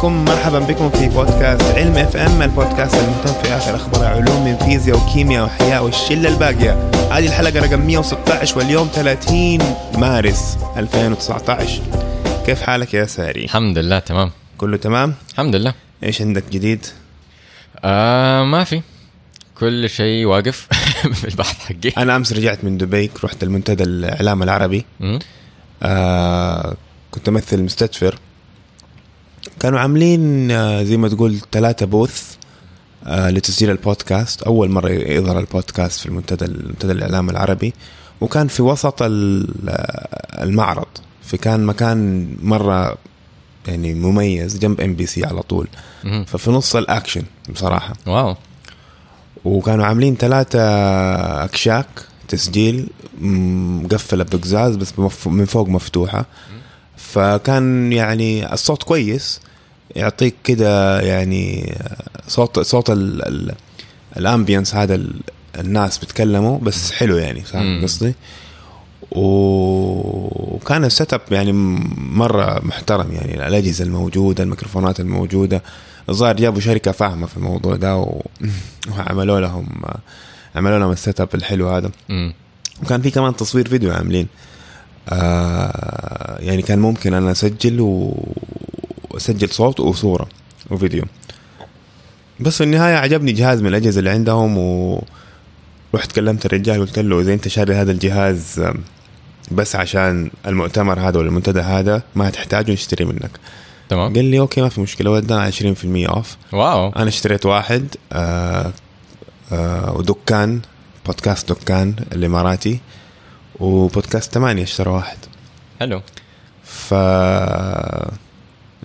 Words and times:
عليكم 0.00 0.24
مرحبا 0.24 0.58
بكم 0.58 0.90
في 0.90 1.08
بودكاست 1.08 1.62
علم 1.62 1.96
إف 1.96 2.16
إم 2.16 2.42
البودكاست 2.42 2.94
المهتم 2.94 3.42
في 3.42 3.56
آخر 3.56 3.76
أخبار 3.76 4.04
علوم 4.04 4.44
من 4.44 4.56
فيزياء 4.56 4.96
وكيمياء 4.96 5.44
واحياء 5.44 5.84
والشلة 5.84 6.28
الباقية. 6.28 6.90
هذه 7.12 7.26
الحلقة 7.26 7.60
رقم 7.60 7.86
116 7.86 8.58
واليوم 8.58 8.88
30 8.94 9.58
مارس 9.98 10.58
2019 10.76 11.82
كيف 12.46 12.62
حالك 12.62 12.94
يا 12.94 13.04
ساري؟ 13.04 13.44
الحمد 13.44 13.78
لله 13.78 13.98
تمام. 13.98 14.30
كله 14.58 14.76
تمام؟ 14.76 15.14
الحمد 15.32 15.56
لله. 15.56 15.74
إيش 16.02 16.22
عندك 16.22 16.44
جديد؟ 16.52 16.86
آه 17.84 18.44
ما 18.44 18.64
في. 18.64 18.82
كل 19.58 19.90
شيء 19.90 20.24
واقف 20.24 20.68
في 21.20 21.28
البحث 21.28 21.58
حقي. 21.58 22.02
أنا 22.02 22.16
أمس 22.16 22.32
رجعت 22.32 22.64
من 22.64 22.78
دبي 22.78 23.10
رحت 23.24 23.42
المنتدى 23.42 23.84
الإعلام 23.84 24.42
العربي. 24.42 24.84
آه 25.82 26.76
كنت 27.10 27.28
أمثل 27.28 27.62
مستشفر 27.62 28.18
كانوا 29.60 29.80
عاملين 29.80 30.50
آه 30.50 30.82
زي 30.82 30.96
ما 30.96 31.08
تقول 31.08 31.38
ثلاثة 31.52 31.86
booth 31.86 32.34
آه 33.06 33.30
لتسجيل 33.30 33.70
البودكاست. 33.70 34.42
أول 34.42 34.70
مرة 34.70 34.90
يظهر 34.90 35.38
البودكاست 35.38 36.00
في 36.00 36.06
المنتدى 36.06 36.44
المنتدى 36.44 36.92
الإعلام 36.92 37.30
العربي. 37.30 37.74
وكان 38.20 38.48
في 38.48 38.62
وسط 38.62 39.02
آه، 39.02 39.08
المعرض. 40.42 40.86
فكان 41.22 41.64
مكان 41.66 42.28
مرة 42.42 42.96
يعني 43.68 43.94
مميز 43.94 44.58
جنب 44.58 44.80
ام 44.80 44.94
بي 44.94 45.06
سي 45.06 45.24
على 45.24 45.42
طول. 45.42 45.68
ففي 46.26 46.50
نص 46.50 46.76
الأكشن 46.76 47.22
بصراحة. 47.48 47.92
Wow. 48.06 48.36
وكانوا 49.44 49.84
عاملين 49.86 50.16
ثلاثة 50.16 50.60
أكشاك 51.44 51.86
تسجيل 52.28 52.88
مقفلة 53.20 54.24
بقزاز 54.24 54.76
بس 54.76 54.92
من 55.26 55.44
فوق 55.44 55.68
مفتوحة. 55.68 56.26
فكان 56.96 57.92
يعني 57.92 58.52
الصوت 58.52 58.82
كويس. 58.82 59.40
يعطيك 59.96 60.34
كده 60.44 61.00
يعني 61.00 61.74
صوت 62.28 62.60
صوت 62.60 62.90
ال 62.90 63.22
ال 63.28 63.54
ال 64.16 64.22
ambience 64.22 64.74
هذا 64.74 64.94
ال- 64.94 65.20
الناس 65.58 65.98
بيتكلموا 65.98 66.58
بس 66.58 66.92
حلو 66.92 67.16
يعني 67.16 67.40
فاهم. 67.40 67.82
قصدي؟ 67.82 68.14
وكان 69.12 70.84
ال 70.84 71.12
setup 71.14 71.20
يعني 71.30 71.52
م- 71.52 72.18
مرة 72.18 72.60
محترم 72.64 73.12
يعني 73.12 73.48
الأجهزة 73.48 73.84
الموجودة 73.84 74.44
الميكروفونات 74.44 75.00
الموجودة 75.00 75.62
الظاهر 76.08 76.36
جابوا 76.36 76.60
شركة 76.60 76.92
فاهمة 76.92 77.26
في 77.26 77.36
الموضوع 77.36 77.76
ده 77.76 77.96
و... 77.96 78.22
وعملوا 78.96 79.40
لهم 79.40 79.66
عملوا 80.56 80.78
لهم 80.78 80.90
ال 80.92 81.20
setup 81.20 81.28
الحلو 81.34 81.68
هذا 81.68 81.90
مم. 82.08 82.32
وكان 82.82 83.02
في 83.02 83.10
كمان 83.10 83.36
تصوير 83.36 83.68
فيديو 83.68 83.92
عاملين 83.92 84.26
آه 85.08 86.36
يعني 86.40 86.62
كان 86.62 86.78
ممكن 86.78 87.14
أنا 87.14 87.30
أسجل 87.30 87.80
و- 87.80 88.28
وأسجل 89.10 89.48
صوت 89.48 89.80
وصورة 89.80 90.28
وفيديو. 90.70 91.04
بس 92.40 92.56
في 92.56 92.64
النهاية 92.64 92.96
عجبني 92.96 93.32
جهاز 93.32 93.60
من 93.60 93.66
الأجهزة 93.66 93.98
اللي 93.98 94.10
عندهم 94.10 94.58
و 94.58 95.02
رحت 95.94 96.12
كلمت 96.12 96.46
الرجال 96.46 96.80
قلت 96.80 96.98
له 96.98 97.20
إذا 97.20 97.34
أنت 97.34 97.48
شاري 97.48 97.74
هذا 97.74 97.92
الجهاز 97.92 98.62
بس 99.50 99.76
عشان 99.76 100.30
المؤتمر 100.46 101.00
هذا 101.00 101.18
ولا 101.18 101.28
المنتدى 101.28 101.60
هذا 101.60 102.02
ما 102.14 102.30
تحتاجه 102.30 102.72
نشتري 102.72 103.04
منك. 103.04 103.30
تمام. 103.88 104.14
قال 104.14 104.24
لي 104.24 104.38
okay 104.38 104.60
ما 104.60 104.68
في 104.68 104.80
مشكلة 104.80 105.10
ودنا 105.10 105.50
20% 105.50 105.54
off 105.84 106.36
Wow. 106.52 106.88
أنا 106.88 107.08
اشتريت 107.08 107.46
واحد 107.46 107.94
آه 108.12 108.72
آه 109.52 109.92
ودكان 109.96 110.60
بودكاست 111.06 111.52
دكان 111.52 111.94
الإماراتي 112.12 112.80
وبودكاست 113.60 114.34
ثمانية 114.34 114.62
اشترى 114.62 114.90
واحد. 114.90 115.18
حلو. 115.80 116.02
ف 116.64 116.94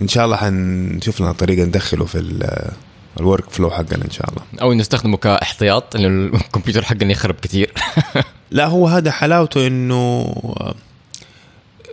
إن 0.01 0.07
شاء 0.07 0.25
الله 0.25 0.35
حنشوف 0.37 1.21
لنا 1.21 1.31
طريقة 1.31 1.65
ندخله 1.65 2.05
في 2.05 2.49
ال 3.19 3.49
workflow 3.49 3.71
حقنا 3.71 4.05
إن 4.05 4.11
شاء 4.11 4.29
الله. 4.29 4.41
أو 4.61 4.73
نستخدمه 4.73 5.17
كإحتياط 5.17 5.97
لأنه 5.97 6.35
الكمبيوتر 6.37 6.81
حقنا 6.85 7.11
يخرب 7.11 7.35
كثير 7.41 7.73
لا 8.51 8.65
هو 8.65 8.87
هذا 8.87 9.11
حلاوته 9.11 9.67
إنه 9.67 10.35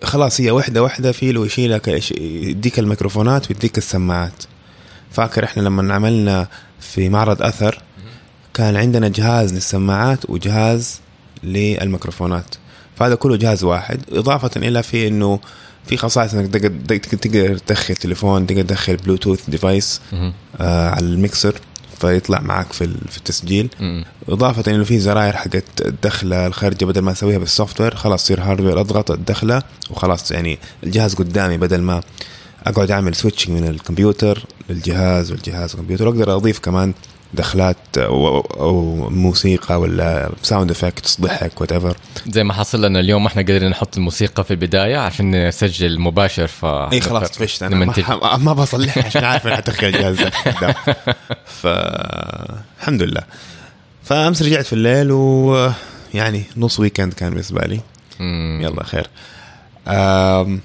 خلاص 0.02 0.40
هي 0.40 0.50
وحدة 0.50 0.82
وحدة 0.82 1.12
في 1.12 1.32
له 1.32 1.46
يشيلك 1.46 1.88
يش- 1.88 2.12
يديك 2.20 2.78
الميكروفونات 2.78 3.50
ويديك 3.50 3.78
السماعات. 3.78 4.42
فاكر 5.10 5.44
إحنا 5.44 5.62
لما 5.62 5.94
عملنا 5.94 6.48
في 6.80 7.08
معرض 7.08 7.42
أثر 7.42 7.82
كان 8.54 8.76
عندنا 8.76 9.08
جهاز 9.08 9.54
للسماعات 9.54 10.30
وجهاز 10.30 11.00
للميكروفونات. 11.42 12.54
فهذا 12.96 13.14
كله 13.14 13.36
جهاز 13.36 13.64
واحد 13.64 14.00
إضافة 14.12 14.50
إلى 14.56 14.82
في 14.82 15.08
إنه 15.08 15.40
في 15.86 15.96
خصائص 15.96 16.34
إنك 16.34 16.50
تقدر 16.54 16.96
تقدر 16.98 17.58
تدخل 17.58 17.96
تليفون 17.96 18.46
تقدر 18.46 18.62
تدخل 18.62 18.96
Bluetooth 18.96 19.50
device. 19.50 20.00
آه 20.60 20.90
على 20.90 21.06
الميكسر 21.06 21.54
فيطلع 22.00 22.40
معك 22.40 22.72
في 22.72 22.94
في 23.10 23.18
التسجيل 23.18 23.68
مم. 23.80 24.04
إضافة 24.28 24.72
إنه 24.72 24.84
في 24.84 24.98
زراير 25.00 25.32
حقت 25.36 25.64
الدخلة 25.86 26.46
الخارجه 26.46 26.84
بدل 26.84 27.00
ما 27.00 27.12
اسويها 27.12 27.38
بال 27.38 27.80
software 27.80 27.94
خلاص 27.94 28.24
تصير 28.24 28.40
hardware 28.40 28.80
أضغط 28.80 29.10
الدخلة 29.10 29.62
وخلاص 29.90 30.30
يعني 30.30 30.58
الجهاز 30.84 31.14
قدامي 31.14 31.56
بدل 31.56 31.80
ما 31.80 32.00
أقعد 32.66 32.90
أعمل 32.90 33.14
switching 33.14 33.60
من 33.60 33.68
الكمبيوتر 33.68 34.44
للجهاز 34.70 35.30
والجهاز 35.32 35.70
والكمبيوتر 35.74 36.08
وأقدر 36.08 36.36
أضيف 36.36 36.58
كمان 36.58 36.94
دخلات 37.34 37.76
أو, 37.98 38.40
أو 38.40 38.96
موسيقى 39.10 39.80
ولا 39.80 40.32
sound 40.42 40.70
effects 40.70 41.20
ضحك 41.20 41.60
whatever 41.60 41.96
زي 42.28 42.44
ما 42.44 42.54
حصل 42.54 42.84
لنا 42.84 43.00
اليوم 43.00 43.26
إحنا 43.26 43.42
قدرنا 43.42 43.68
نحط 43.68 43.96
الموسيقى 43.96 44.44
في 44.44 44.50
البداية 44.50 44.96
عشان 44.96 45.48
نسجل 45.48 46.00
مباشر 46.00 46.46
ف 46.46 46.64
إي 46.64 47.00
خلاص 47.00 47.30
طفشت 47.30 47.62
أنا. 47.62 47.76
ما, 47.76 48.36
ما 48.36 48.52
بصلحها 48.52 49.04
عشان 49.04 49.24
عارف 49.24 49.46
الجهاز 49.82 50.22
ده 50.22 50.30
قدام. 50.46 50.74
ف 51.46 51.66
الحمد 52.80 53.02
لله 53.02 53.22
فأمس 54.04 54.42
رجعت 54.42 54.66
في 54.66 54.72
الليل 54.72 55.10
و 55.12 55.70
يعني 56.14 56.44
نص 56.56 56.80
weekend 56.80 57.12
كان 57.12 57.30
بالنسبة 57.30 57.60
لي. 57.60 57.80
يلا 58.62 58.84
خير 58.84 59.06
أم... 59.88 60.60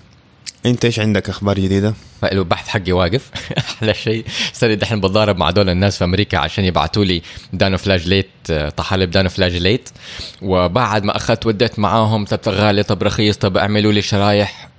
انت 0.66 0.85
إيش 0.85 1.00
عندك 1.00 1.29
أخبار 1.29 1.59
جديدة؟ 1.59 1.94
البحث 2.23 2.68
حقي 2.68 2.91
واقف. 2.91 3.31
أحلى 3.57 3.94
شيء. 3.94 4.25
صار 4.53 4.73
دحين 4.73 5.00
بتضارب 5.00 5.38
مع 5.38 5.50
دول 5.51 5.69
الناس 5.69 5.97
في 5.97 6.03
أمريكا 6.03 6.38
عشان 6.38 6.66
يبعثوا 6.66 7.06
لي 7.06 7.22
dinoflagellate 7.53 8.30
آه، 8.50 8.69
طحالب 8.69 9.12
dinoflagellate 9.12 9.90
وبعد 10.41 11.03
ما 11.03 11.16
أخذت 11.16 11.45
وديت 11.45 11.79
معاهم 11.79 12.25
طب 12.25 12.40
غالي 12.47 12.84
طب 12.84 13.03
رخيص 13.03 13.38
طب 13.38 13.57
اعملوا 13.57 13.91
لي 13.91 14.01
شرايح. 14.01 14.69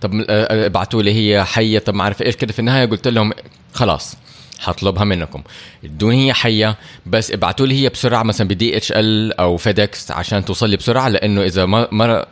طب 0.00 0.14
آه، 0.14 0.24
آه، 0.28 0.66
ابعتوا 0.66 1.02
لي 1.02 1.14
هي 1.14 1.44
حية 1.44 1.78
طب 1.78 1.94
ما 1.94 2.02
أعرف 2.02 2.22
إيش. 2.22 2.36
كده 2.36 2.52
في 2.52 2.58
النهاية 2.58 2.86
قلت 2.86 3.08
لهم 3.08 3.32
خلاص 3.72 4.16
حطلبها 4.60 5.04
منكم. 5.04 5.42
ادوني 5.84 6.26
هي 6.26 6.32
حية 6.32 6.76
بس 7.06 7.30
ابعتوا 7.30 7.66
لي 7.66 7.82
هي 7.84 7.88
بسرعة 7.88 8.22
مثلا 8.22 8.48
ب 8.48 8.76
DHL 8.76 9.32
أو 9.40 9.56
FedEx 9.56 10.10
عشان 10.10 10.44
توصل 10.44 10.70
لي 10.70 10.76
بسرعة 10.76 11.08
لأنه 11.08 11.42
إذا 11.42 11.66
ما 11.66 12.26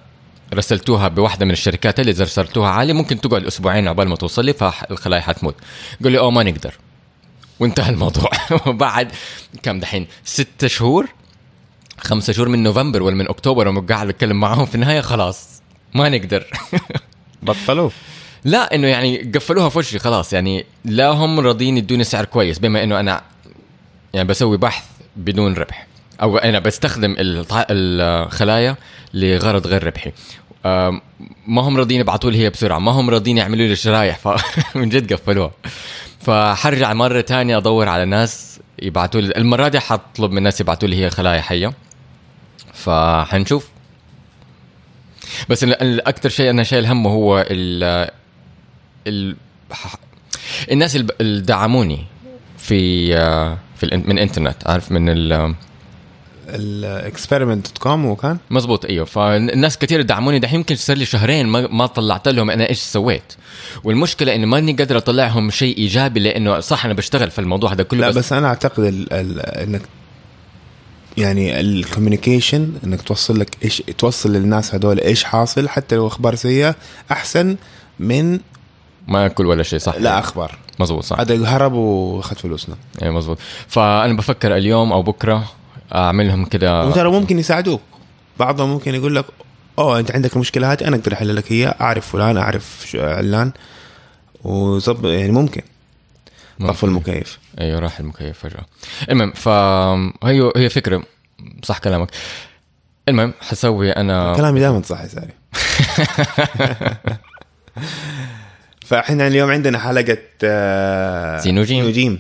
رسلتوها 0.55 1.09
بواحدة 1.09 1.47
من 1.47 1.53
الشركات 1.53 2.01
اللي 2.01 2.11
اذا 2.11 2.25
رسلتوها 2.25 2.69
عالي 2.69 2.93
ممكن 2.93 3.21
تقعد 3.21 3.45
أسبوعين 3.45 3.89
عقبال 3.89 4.09
ما 4.09 4.17
توصل 4.17 4.45
لي 4.45 4.53
فالخلايا 4.53 5.23
حتموت. 5.23 5.55
قال 6.05 6.13
لي 6.13 6.19
أوه 6.19 6.31
ما 6.31 6.43
نقدر. 6.43 6.75
وانتهى 7.61 7.91
الموضوع. 7.91 8.31
وبعد 8.67 9.13
كم 9.63 9.81
دحين؟ 9.81 10.07
ستة 10.25 10.69
شهور 10.69 11.09
خمسة 11.99 12.33
شهور 12.33 12.49
من 12.49 12.63
نوفمبر 12.63 13.03
ولا 13.03 13.15
من 13.15 13.29
أكتوبر 13.29 13.69
وما 13.69 13.81
قاعد 13.81 14.09
أتكلم 14.09 14.41
معاهم 14.41 14.67
في 14.67 14.75
النهاية 14.75 15.01
خلاص 15.01 15.63
ما 15.95 16.09
نقدر. 16.09 16.47
بطلوا 17.43 17.91
لا 18.45 18.75
إنه 18.75 18.87
يعني 18.87 19.33
قفلوها 19.35 19.69
في 19.69 19.79
وشي 19.79 19.99
خلاص 19.99 20.33
يعني 20.33 20.67
لا 20.85 21.09
هم 21.09 21.41
راضيين 21.41 21.77
يدوني 21.77 22.05
سعر 22.05 22.25
كويس 22.25 22.59
بما 22.59 22.85
إنه 22.85 23.01
أنا 23.01 23.23
يعني 24.15 24.29
بسوي 24.29 24.57
بحث 24.57 24.85
بدون 25.17 25.55
ربح. 25.55 25.88
أو 26.23 26.39
أنا 26.39 26.59
بستخدم 26.59 27.15
الخلايا 27.19 28.77
لغرض 29.15 29.67
غير 29.67 29.85
ربحي. 29.85 30.13
ما 31.47 31.63
هم 31.63 31.77
راضيين 31.77 32.01
يبعثوا 32.01 32.31
لي 32.31 32.39
هي 32.39 32.51
بسرعة. 32.51 32.79
ما 32.79 32.93
هم 32.93 33.11
راضيين 33.11 33.39
يعملوا 33.39 33.67
لي 33.67 33.77
شرايح. 33.77 34.19
فمن 34.19 34.89
جد 34.95 35.13
قفلوها. 35.13 35.51
فحرجع 36.21 36.93
مرة 36.93 37.21
تانية 37.21 37.57
أدور 37.59 37.89
على 37.89 38.05
ناس 38.05 38.61
يبعثوا 38.83 39.21
لي. 39.21 39.33
المرة 39.37 39.69
دي 39.69 39.81
حطلب 39.81 40.31
من 40.31 40.39
الناس 40.39 40.61
يبعثوا 40.61 40.89
لي 40.89 41.05
هي 41.05 41.11
خلايا 41.11 41.41
حية. 41.41 41.73
فحنشوف. 42.75 43.69
بس 45.49 45.65
ال- 45.65 45.83
الاكثر 45.83 46.29
شيء 46.29 46.51
أنا 46.51 46.63
شايل 46.63 46.87
همه 46.87 47.11
هو 47.11 47.47
ال 47.51 48.11
ال 49.07 49.37
الناس 50.71 50.97
اللي 50.97 51.41
دعموني 51.41 52.05
في 52.59 53.17
آه، 53.17 53.59
في 53.77 54.03
من 54.07 54.19
انترنت 54.19 54.57
عارف؟ 54.69 54.93
من 54.93 55.09
ال 56.49 56.60
experiment 56.60 57.67
dot 57.67 57.79
com 57.79 58.07
وكان 58.07 58.39
مزبوط 58.51 58.85
أيوه. 58.85 59.05
فالناس 59.05 59.79
كثير 59.79 60.03
دعموني. 60.03 60.39
دحين 60.39 60.57
يمكن 60.57 60.77
صار 60.77 60.97
لي 60.97 61.05
شهرين 61.05 61.47
ما, 61.47 61.67
ما 61.67 61.87
طلعت 61.87 62.29
لهم 62.29 62.51
أنا 62.51 62.69
إيش 62.69 62.79
سويت. 62.79 63.33
والمشكلة 63.85 64.35
إنه 64.35 64.47
ماني 64.47 64.73
قادر 64.73 64.97
اطلعهم 64.97 65.51
شيء 65.51 65.79
إيجابي 65.79 66.21
لأنه 66.21 66.61
صح 66.61 66.85
أنا 66.85 66.95
بشتغل 66.95 67.31
في 67.31 67.39
الموضوع 67.39 67.73
هذا 67.73 67.83
كله 67.83 68.01
لا 68.01 68.09
بس, 68.09 68.17
بس 68.17 68.33
أنا 68.33 68.49
أعتقد 68.49 68.85
ال 68.85 69.13
ال 69.13 69.41
إنك 69.41 69.83
يعني 71.17 71.61
ال 71.61 71.69
communication 71.69 72.73
إنك 72.85 73.03
توصل 73.03 73.41
لك 73.41 73.57
إيش 73.65 73.83
توصل 73.99 74.33
للناس 74.33 74.75
هذول 74.75 75.01
إيش 75.01 75.25
حاصل 75.25 75.69
حتى 75.69 75.97
لو 75.97 76.07
أخبار 76.07 76.35
سيئة 76.35 76.75
أحسن 77.13 77.57
من 77.99 78.41
ما 79.09 79.27
اكل 79.27 79.47
ولا 79.47 79.63
شيء 79.63 79.79
صح. 79.79 79.97
لا 79.97 80.19
أخبار. 80.19 80.59
مزبوط 80.79 81.05
صح. 81.05 81.21
هذا 81.21 81.47
هرب 81.47 81.73
واخذ 81.73 82.37
فلوسنا. 82.37 82.77
إيه 83.03 83.11
مزبوط 83.11 83.39
فأنا 83.69 84.13
بفكر 84.13 84.57
اليوم 84.57 84.93
أو 84.93 85.03
بكرة 85.03 85.45
أعملهم 85.95 86.45
كده. 86.45 86.87
وترى 86.87 87.11
ممكن 87.11 87.39
يساعدوك. 87.39 87.81
بعضهم 88.39 88.69
ممكن 88.71 88.95
يقول 88.95 89.17
لك 89.17 89.25
أوه 89.79 89.99
أنت 89.99 90.11
عندك 90.11 90.35
المشكلة 90.35 90.73
هذه 90.73 90.89
أنا 90.89 90.97
أقدر 90.97 91.13
أحل 91.13 91.37
لك 91.37 91.53
هي 91.53 91.75
أعرف 91.81 92.07
فلان 92.13 92.37
أعرف 92.37 92.97
علان. 92.97 93.53
وظب 94.45 95.05
يعني 95.05 95.33
ممكن. 95.33 95.63
طفوا 96.61 96.89
المكيف. 96.89 97.39
أيوه 97.61 97.79
راح 97.79 98.01
المكيف 98.01 98.39
فجأة. 98.39 98.65
المهم 99.11 99.33
فهي 99.33 100.53
هي 100.57 100.69
فكرة. 100.69 101.03
صح 101.63 101.79
كلامك. 101.79 102.09
المهم 103.09 103.33
حسوي 103.41 103.91
أنا 103.93 104.35
كلامي 104.37 104.61
دائما 104.61 104.83
صح 104.83 105.01
يا 105.01 105.07
ساري. 105.07 105.33
فإحنا 108.87 109.27
اليوم 109.27 109.51
عندنا 109.51 109.79
حلقة 109.79 110.19
آه، 110.45 111.39
زينوجيم. 111.41 111.81
زينوجيم. 111.83 112.19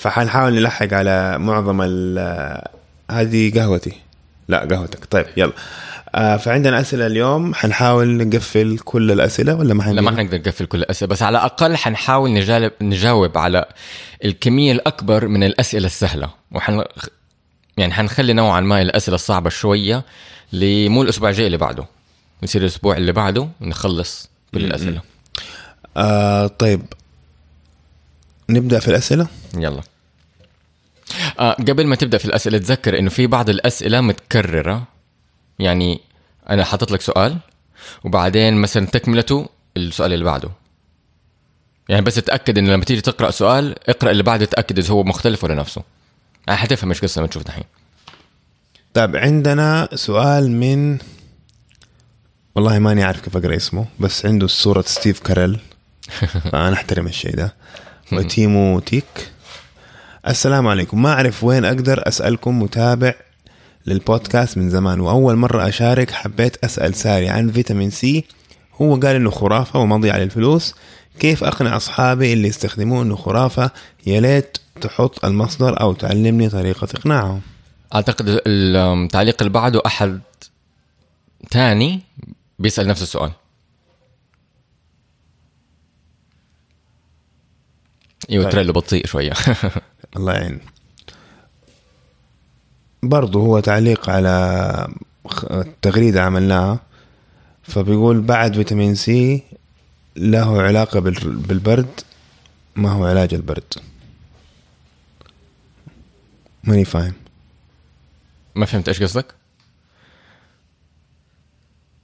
فحنحاول 0.00 0.54
نلحق 0.54 0.94
على 0.94 1.38
معظم 1.38 1.80
ال 1.82 2.18
هذه 3.10 3.52
قهوتي. 3.54 3.92
لا 4.48 4.58
قهوتك. 4.70 5.04
طيب 5.04 5.26
يلا. 5.36 5.52
آه 6.14 6.36
فعندنا 6.36 6.80
أسئلة 6.80 7.06
اليوم. 7.06 7.54
حنحاول 7.54 8.16
نقفل 8.16 8.78
كل 8.78 9.12
الأسئلة 9.12 9.54
ولا 9.54 9.74
ما 9.74 9.82
لا 9.82 10.02
ما؟ 10.02 10.10
حنقدر 10.10 10.38
نقفل 10.38 10.66
كل 10.66 10.78
الأسئلة. 10.78 11.10
بس 11.10 11.22
على 11.22 11.38
الأقل 11.38 11.76
حنحاول 11.76 12.30
نجاوب 12.30 12.72
نجاوب 12.82 13.38
على 13.38 13.64
الكمية 14.24 14.72
الأكبر 14.72 15.28
من 15.28 15.42
الأسئلة 15.42 15.86
السهلة. 15.86 16.30
وحن 16.52 16.84
يعني 17.76 17.92
حنخلي 17.92 18.32
نوعا 18.32 18.60
ما 18.60 18.82
الأسئلة 18.82 19.14
الصعبة 19.14 19.50
شوية 19.50 20.04
لمو 20.52 21.02
الأسبوع 21.02 21.30
الجاي 21.30 21.46
اللي 21.46 21.58
بعده. 21.58 21.84
يصير 22.42 22.62
الأسبوع 22.62 22.96
اللي 22.96 23.12
بعده 23.12 23.48
نخلص 23.60 24.30
كل 24.54 24.64
الاسئله 24.64 25.00
آه 25.96 26.46
طيب. 26.46 26.82
نبدأ 28.50 28.78
في 28.78 28.88
الأسئلة؟ 28.88 29.26
يلا. 29.56 29.80
آه 31.38 31.52
قبل 31.52 31.86
ما 31.86 31.96
تبدأ 31.96 32.18
في 32.18 32.24
الأسئلة 32.24 32.58
تذكر 32.58 32.98
إنه 32.98 33.10
في 33.10 33.26
بعض 33.26 33.50
الأسئلة 33.50 34.00
متكررة. 34.00 34.82
يعني 35.58 36.00
أنا 36.50 36.64
حاطط 36.64 36.90
لك 36.90 37.00
سؤال 37.00 37.36
وبعدين 38.04 38.54
مثلا 38.54 38.86
تكملته 38.86 39.48
السؤال 39.76 40.12
اللي 40.12 40.24
بعده. 40.24 40.50
يعني 41.88 42.02
بس 42.02 42.14
تأكد 42.14 42.58
إنه 42.58 42.72
لما 42.72 42.84
تيجي 42.84 43.00
تقرأ 43.00 43.30
سؤال 43.30 43.88
اقرأ 43.88 44.10
اللي 44.10 44.22
بعده 44.22 44.44
تأكد 44.44 44.78
إذا 44.78 44.92
هو 44.92 45.04
مختلف 45.04 45.44
ولا 45.44 45.54
نفسه. 45.54 45.82
يعني 46.46 46.58
حتفهم 46.58 46.90
إيش 46.90 47.00
قصة 47.00 47.18
لما 47.18 47.28
تشوف 47.28 47.42
دحين. 47.42 47.64
طيب 48.94 49.16
عندنا 49.16 49.88
سؤال 49.94 50.50
من 50.50 50.98
والله 52.54 52.78
ماني 52.78 53.04
عارف 53.04 53.20
كيف 53.20 53.36
أقرأ 53.36 53.56
اسمه 53.56 53.86
بس 54.00 54.26
عنده 54.26 54.46
صورة 54.46 54.82
ستيف 54.82 55.20
كاريل. 55.20 55.58
فأنا 56.52 56.72
أحترم 56.72 57.06
الشيء 57.06 57.36
ده. 57.36 57.54
وتيمو 58.12 58.80
تيك 58.80 59.32
السلام 60.30 60.68
عليكم. 60.68 61.02
ما 61.02 61.12
أعرف 61.12 61.44
وين 61.44 61.64
أقدر 61.64 62.08
أسألكم 62.08 62.62
متابع 62.62 63.14
للبودكاست 63.86 64.58
من 64.58 64.70
زمان 64.70 65.00
وأول 65.00 65.36
مرة 65.36 65.68
أشارك 65.68 66.10
حبيت 66.10 66.64
أسأل 66.64 66.94
ساري 66.94 67.28
عن 67.28 67.50
فيتامين 67.50 67.90
سي. 67.90 68.24
هو 68.82 68.94
قال 68.94 69.16
إنه 69.16 69.30
خرافة 69.30 69.78
ومضيعة 69.78 70.18
للفلوس. 70.18 70.74
كيف 71.20 71.44
أقنع 71.44 71.76
أصحابي 71.76 72.32
اللي 72.32 72.48
يستخدموه 72.48 73.02
إنه 73.02 73.16
خرافة؟ 73.16 73.70
يا 74.06 74.20
ليت 74.20 74.58
تحط 74.80 75.24
المصدر 75.24 75.80
أو 75.80 75.92
تعلمني 75.92 76.48
طريقة 76.48 76.88
اقناعهم 76.94 77.40
أعتقد 77.94 78.40
التعليق 78.46 79.36
اللي 79.40 79.52
بعده 79.52 79.82
أحد 79.86 80.20
تاني 81.50 82.00
بيسأل 82.58 82.86
نفس 82.86 83.02
السؤال. 83.02 83.32
أيوه 88.30 88.44
طيب. 88.44 88.52
تريلو 88.52 88.72
بطيء 88.72 89.06
شوية. 89.06 89.32
الله 90.16 90.32
يعين 90.32 90.60
برضه 93.02 93.40
هو 93.40 93.60
تعليق 93.60 94.10
على 94.10 94.88
تغريدة 95.82 96.22
عملناها 96.22 96.80
فبيقول 97.62 98.20
بعد 98.20 98.54
فيتامين 98.54 98.94
سي 98.94 99.42
له 100.16 100.62
علاقة 100.62 101.00
بال- 101.00 101.36
بالبرد 101.36 102.00
ما 102.76 102.90
هو 102.92 103.04
علاج 103.04 103.34
البرد 103.34 103.74
ماني 106.64 106.84
فاهم 106.84 107.12
ما 108.54 108.66
فهمت 108.66 108.88
إيش 108.88 109.02
قصدك؟ 109.02 109.34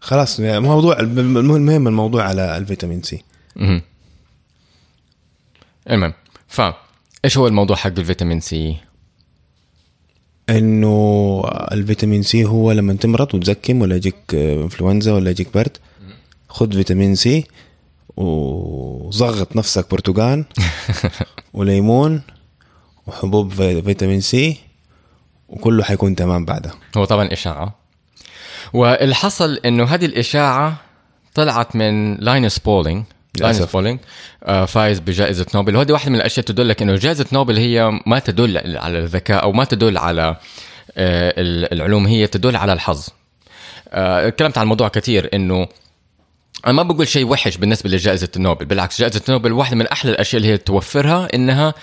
خلاص 0.00 0.40
موضوع 0.40 0.98
المهم 1.00 1.88
الموضوع 1.88 2.22
على 2.24 2.56
الفيتامين 2.56 3.02
سي 3.02 3.24
مهم. 3.56 3.82
المهم 5.90 6.12
ف 6.48 6.60
إيش 7.26 7.38
هو 7.38 7.46
الموضوع 7.46 7.76
حق 7.76 7.92
الفيتامين 7.98 8.40
سي؟ 8.40 8.76
إنه 10.50 11.42
الفيتامين 11.72 12.22
سي 12.22 12.44
هو 12.44 12.72
لما 12.72 12.92
تمرض 12.94 13.34
وتزكم 13.34 13.80
ولا 13.80 13.96
يجيك 13.96 14.34
إنفلونزا 14.34 15.12
ولا 15.12 15.30
يجيك 15.30 15.54
برد 15.54 15.76
خذ 16.48 16.72
فيتامين 16.72 17.14
سي 17.14 17.44
وزغط 18.16 19.56
نفسك 19.56 19.90
برتقان 19.90 20.44
وليمون 21.54 22.22
وحبوب 23.06 23.52
في- 23.52 23.82
فيتامين 23.82 24.20
سي 24.20 24.56
وكله 25.48 25.84
حيكون 25.84 26.14
تمام 26.16 26.44
بعدها 26.44 26.74
هو 26.96 27.04
طبعا 27.04 27.32
إشاعة. 27.32 27.74
واللي 28.72 29.14
حصل 29.14 29.54
إنه 29.64 29.84
هذه 29.84 30.04
الإشاعة 30.06 30.76
طلعت 31.34 31.76
من 31.76 32.14
لاينس 32.14 32.58
بولينج 32.58 33.04
لاينس. 33.40 33.62
بولينج 33.62 33.98
آه، 34.44 34.64
فايز 34.64 34.98
بجائزة 34.98 35.46
نوبل. 35.54 35.76
وهذه 35.76 35.92
واحدة 35.92 36.10
من 36.10 36.16
الأشياء 36.16 36.46
تدلك 36.46 36.82
إنه 36.82 36.94
جائزة 36.94 37.26
نوبل 37.32 37.56
هي 37.56 38.00
ما 38.06 38.18
تدل 38.18 38.78
على 38.78 38.98
الذكاء 38.98 39.42
أو 39.42 39.52
ما 39.52 39.64
تدل 39.64 39.98
على 39.98 40.36
آه، 40.96 41.34
العلوم. 41.72 42.06
هي 42.06 42.26
تدل 42.26 42.56
على 42.56 42.72
الحظ. 42.72 43.08
آه، 43.88 44.28
تكلمت 44.28 44.58
عن 44.58 44.62
الموضوع 44.62 44.88
كثير 44.88 45.30
إنه 45.34 45.68
أنا 46.66 46.72
ما 46.72 46.82
بقول 46.82 47.08
شيء 47.08 47.26
وحش 47.26 47.56
بالنسبة 47.56 47.90
لجائزة 47.90 48.28
النوبل 48.36 48.64
بالعكس 48.64 49.00
جائزة 49.00 49.22
النوبل 49.28 49.52
واحدة 49.52 49.76
من 49.76 49.86
أحلى 49.86 50.10
الأشياء 50.10 50.42
اللي 50.42 50.52
هي 50.52 50.58
توفرها 50.58 51.28
إنها 51.34 51.74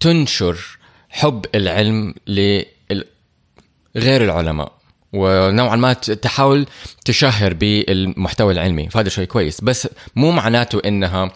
تنشر 0.00 0.78
حب 1.10 1.46
العلم 1.54 2.14
لغير 2.26 4.24
العلماء. 4.24 4.75
ونوعا 5.16 5.76
ما 5.76 5.92
تحاول 5.92 6.66
تشهر 7.04 7.54
بالمحتوى 7.54 8.52
العلمي 8.52 8.88
فهذا 8.88 9.08
شيء 9.08 9.24
كويس. 9.24 9.60
بس 9.60 9.88
مو 10.16 10.30
معناته 10.30 10.82
إنها 10.84 11.30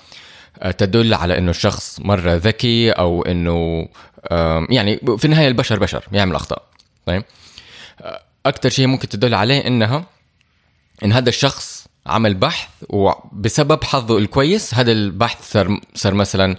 آه، 0.62 0.70
تدل 0.70 1.14
على 1.14 1.38
إنه 1.38 1.50
الشخص 1.50 2.00
مرة 2.00 2.34
ذكي 2.34 2.90
أو 2.90 3.22
إنه 3.22 3.88
يعني 4.70 5.00
في 5.18 5.24
النهاية 5.24 5.48
البشر 5.48 5.78
بشر 5.78 6.04
يعمل 6.12 6.34
أخطاء. 6.34 6.62
طيب؟ 7.06 7.24
أكثر 8.46 8.68
شيء 8.68 8.86
ممكن 8.86 9.08
تدل 9.08 9.34
عليه 9.34 9.66
إنها 9.66 10.04
إن 11.04 11.12
هذا 11.12 11.28
الشخص 11.28 11.79
عمل 12.10 12.34
بحث 12.34 12.68
وبسبب 12.88 13.84
حظه 13.84 14.18
الكويس 14.18 14.74
هذا 14.74 14.92
البحث 14.92 15.52
صار 15.52 15.80
صار 15.94 16.14
مثلا 16.14 16.56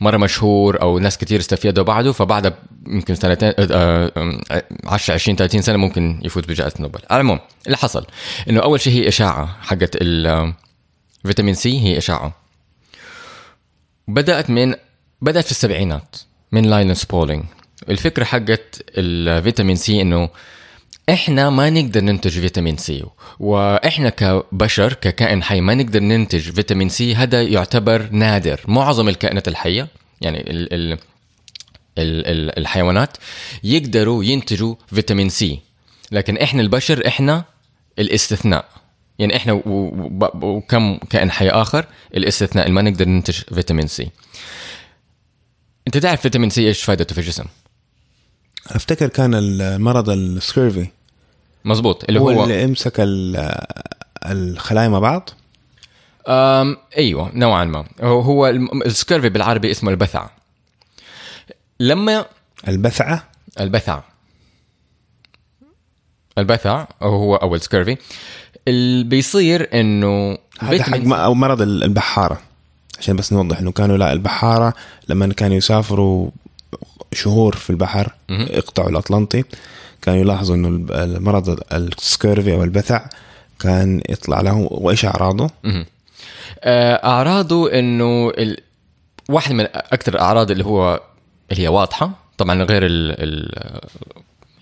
مرة 0.00 0.16
مشهور 0.16 0.82
أو 0.82 0.98
ناس 0.98 1.18
كتير 1.18 1.40
استفيدوا 1.40 1.84
بعده 1.84 2.12
فبعدها 2.12 2.58
يمكن 2.86 3.14
سنتين 3.14 3.52
آه، 3.58 4.12
آه، 4.50 4.62
10 4.84 5.14
20 5.14 5.36
30 5.36 5.62
سنة 5.62 5.76
ممكن 5.76 6.20
يفوز 6.24 6.44
بجائزة 6.44 6.74
نوبل. 6.80 7.00
على 7.10 7.20
العموم 7.20 7.40
اللي 7.66 7.76
حصل 7.76 8.06
إنه 8.50 8.60
أول 8.60 8.80
شيء 8.80 8.92
هي 8.92 9.08
إشاعة 9.08 9.56
حقت 9.60 9.90
الفيتامين 9.96 11.54
سي 11.54 11.80
هي 11.80 11.98
إشاعة. 11.98 12.32
بدأت 14.08 14.50
من 14.50 14.74
بدأت 15.20 15.44
في 15.44 15.50
السبعينات 15.50 16.16
من 16.52 16.64
لاينس 16.64 17.04
بولينج 17.04 17.44
الفكرة 17.88 18.24
حقت 18.24 18.82
الفيتامين 18.98 19.76
سي 19.76 20.02
إنه 20.02 20.28
إحنا 21.10 21.50
ما 21.50 21.70
نقدر 21.70 22.00
ننتج 22.00 22.40
فيتامين 22.40 22.76
سي 22.76 23.04
وإحنا 23.40 24.08
كبشر 24.08 24.92
ككائن 24.92 25.42
حي 25.42 25.60
ما 25.60 25.74
نقدر 25.74 26.00
ننتج 26.00 26.50
فيتامين 26.50 26.88
سي. 26.88 27.14
هذا 27.14 27.42
يعتبر 27.42 28.08
نادر. 28.10 28.60
معظم 28.68 29.08
الكائنات 29.08 29.48
الحية 29.48 29.88
يعني 30.20 30.40
ال 30.40 30.74
ال 30.74 30.92
ال 30.92 32.26
ال 32.26 32.58
الحيوانات 32.58 33.16
يقدروا 33.64 34.24
ينتجوا 34.24 34.74
فيتامين 34.86 35.28
سي. 35.28 35.60
لكن 36.12 36.38
إحنا 36.38 36.62
البشر 36.62 37.06
إحنا 37.06 37.44
الاستثناء. 37.98 38.68
يعني 39.18 39.36
إحنا 39.36 39.62
وكم 40.42 40.98
كائن 41.10 41.30
حي 41.30 41.48
آخر 41.48 41.86
الاستثناء 42.16 42.66
اللي 42.66 42.74
ما 42.74 42.90
نقدر 42.90 43.08
ننتج 43.08 43.34
فيتامين 43.34 43.86
سي. 43.86 44.10
أنت 45.86 45.98
تعرف 45.98 46.20
فيتامين 46.20 46.50
سي 46.50 46.68
إيش؟ 46.68 46.82
فائدته 46.82 47.14
في 47.14 47.20
الجسم. 47.20 47.44
أفتكر 48.70 49.08
كان 49.08 49.34
المرض 49.34 50.10
ال 50.10 50.20
scurvy. 50.20 50.86
مزبوط 51.64 52.04
اللي 52.08 52.20
هو, 52.20 52.30
هو, 52.30 52.42
اللي 52.44 52.64
امسك 52.64 52.92
ال- 52.98 53.64
الخلايا 54.26 54.88
مع 54.88 54.98
بعض؟ 54.98 55.30
أم 56.28 56.76
أيوه 56.96 57.30
نوعا 57.34 57.64
ما. 57.64 57.84
هو- 58.00 58.46
ال 58.86 58.92
scurvy 58.92 59.28
بالعربي 59.28 59.70
اسمه 59.70 59.90
البثع. 59.90 60.26
لما 61.80 62.26
البثعه 62.68 63.24
البثع. 63.60 64.00
البثع 66.38 66.86
هو 67.02 67.36
أو 67.36 67.54
ال 67.54 67.60
scurvy 67.60 67.96
اللي 68.68 69.04
بيصير 69.04 69.80
إنه 69.80 70.38
هذا 70.60 70.82
حق 70.82 70.96
مرض 71.28 71.62
ال- 71.62 71.84
البحارة. 71.84 72.40
عشان 72.98 73.16
بس 73.16 73.32
نوضح 73.32 73.58
إنه 73.58 73.72
كانوا 73.72 73.96
لا 73.96 74.12
البحارة 74.12 74.74
لما 75.08 75.32
كانوا 75.32 75.56
يسافروا 75.56 76.30
شهور 77.14 77.56
في 77.56 77.70
البحر 77.70 78.12
مهم. 78.28 78.46
يقطعوا 78.50 78.88
الأطلنطي. 78.88 79.44
كانوا 80.02 80.20
يلاحظوا 80.20 80.56
إنه 80.56 80.86
المرض 80.90 81.60
ال 81.72 81.83
scurvy 81.83 82.52
أو 82.52 82.64
البثع 82.64 83.06
كان 83.60 84.02
يطلع 84.08 84.40
له 84.40 84.68
وإيش 84.70 85.04
أعراضه؟ 85.04 85.50
آه، 86.64 86.94
أعراضه 86.94 87.78
إنه 87.78 88.28
ال... 88.30 88.56
واحد 89.28 89.52
من 89.52 89.66
أكثر 89.74 90.14
الأعراض 90.14 90.50
اللي 90.50 90.64
هو 90.64 91.00
اللي 91.52 91.62
هي 91.62 91.68
واضحة. 91.68 92.10
طبعا 92.38 92.62
غير 92.62 92.86
ال... 92.86 93.22
ال... 93.22 93.80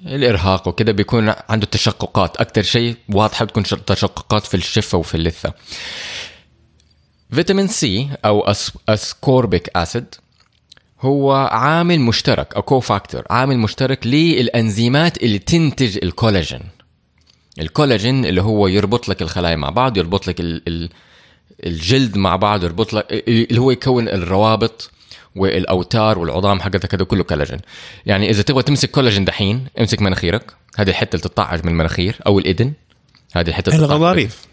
الإرهاق 0.07 0.69
وكده 0.69 0.93
بيكون 0.93 1.33
عنده 1.49 1.67
تشققات. 1.67 2.37
أكثر 2.37 2.63
شيء 2.63 2.97
واضحة 3.09 3.45
بتكون 3.45 3.63
تشققات 3.63 4.47
في 4.47 4.57
الشفة 4.57 4.99
وفي 4.99 5.15
اللثة. 5.15 5.53
فيتامين 7.33 7.69
سي 7.69 8.09
أو 8.25 8.41
أس... 8.41 8.73
ascorbic 8.89 9.77
acid 9.77 10.15
هو 11.03 11.33
عامل 11.33 12.01
مشترك 12.01 12.55
أو 12.55 12.63
cofactor 12.63 13.23
عامل 13.31 13.59
مشترك 13.59 14.07
للأنزيمات 14.07 15.23
اللي 15.23 15.39
تنتج 15.39 15.99
الكولاجين. 16.03 16.61
الكولاجين 17.59 18.25
اللي 18.25 18.43
هو 18.43 18.67
يربط 18.67 19.09
لك 19.09 19.23
الخلايا 19.23 19.57
مع 19.57 19.71
بعض 19.71 19.97
يربط 19.97 20.27
لك 20.27 20.41
ال... 20.41 20.63
ال... 20.69 20.89
الجلد 21.67 22.17
مع 22.17 22.37
بعض 22.37 22.65
يربط 22.65 22.93
لك 22.93 23.07
اللي 23.29 23.61
هو 23.61 23.71
يكون 23.71 24.09
الروابط 24.09 24.91
والأوتار 25.37 26.19
والعظام 26.19 26.61
حقتك 26.61 26.95
هذا 26.95 27.05
كله 27.05 27.25
كولاجين. 27.25 27.59
يعني 28.07 28.31
إذا 28.31 28.43
تبغى 28.43 28.63
تمسك 28.63 28.91
كولاجين 28.91 29.25
دحين 29.25 29.67
امسك 29.81 30.03
مناخيرك. 30.03 30.53
هذه 30.77 30.91
الحتة 30.91 31.17
اللي 31.17 31.29
تطعج 31.29 31.65
من 31.65 31.73
المناخير 31.73 32.17
أو 32.27 32.39
الإذن. 32.39 32.73
هذه 33.35 33.49
الحتة. 33.49 33.75
الغضاريف. 33.75 34.47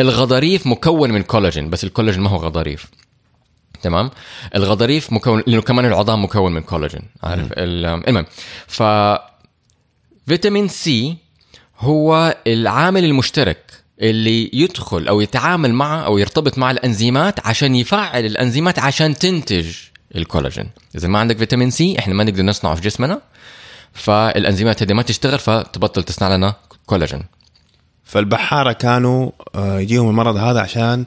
الغضاريف 0.00 0.66
مكون 0.66 1.10
من 1.10 1.22
كولاجين 1.22 1.70
بس 1.70 1.84
الكولاجين 1.84 2.22
ما 2.22 2.30
هو 2.30 2.36
غضاريف. 2.36 2.86
تمام؟ 3.82 4.10
الغضاريف 4.54 5.12
مكون 5.12 5.42
لأنه 5.46 5.62
كمان 5.62 5.84
العظام 5.84 6.24
مكون 6.24 6.52
من 6.52 6.60
كولاجين 6.60 7.02
عارف؟ 7.22 7.52
ال- 7.52 7.86
المهم 8.08 8.26
ف 8.66 8.82
فيتامين 10.26 10.68
سي 10.68 11.16
هو 11.78 12.36
العامل 12.46 13.04
المشترك 13.04 13.72
اللي 14.00 14.50
يدخل 14.52 15.08
أو 15.08 15.20
يتعامل 15.20 15.74
مع 15.74 16.06
أو 16.06 16.18
يرتبط 16.18 16.58
مع 16.58 16.70
الأنزيمات 16.70 17.46
عشان 17.46 17.74
يفعل 17.74 18.26
الأنزيمات 18.26 18.78
عشان 18.78 19.14
تنتج 19.14 19.76
الكولاجين 20.16 20.70
إذا 20.96 21.08
ما 21.08 21.18
عندك 21.18 21.38
فيتامين 21.38 21.70
سي 21.70 21.98
إحنا 21.98 22.14
ما 22.14 22.24
نقدر 22.24 22.42
نصنعه 22.42 22.74
في 22.74 22.80
جسمنا 22.80 23.20
فالأنزيمات 23.92 24.82
هذه 24.82 24.92
ما 24.92 25.02
تشتغل 25.02 25.38
فتبطل 25.38 26.02
تصنع 26.02 26.36
لنا 26.36 26.54
كولاجين 26.86 27.22
فالبحارة 28.04 28.72
كانوا 28.72 29.30
آه، 29.54 29.80
يجيهم 29.80 30.08
المرض 30.08 30.36
هذا 30.36 30.60
عشان 30.60 31.04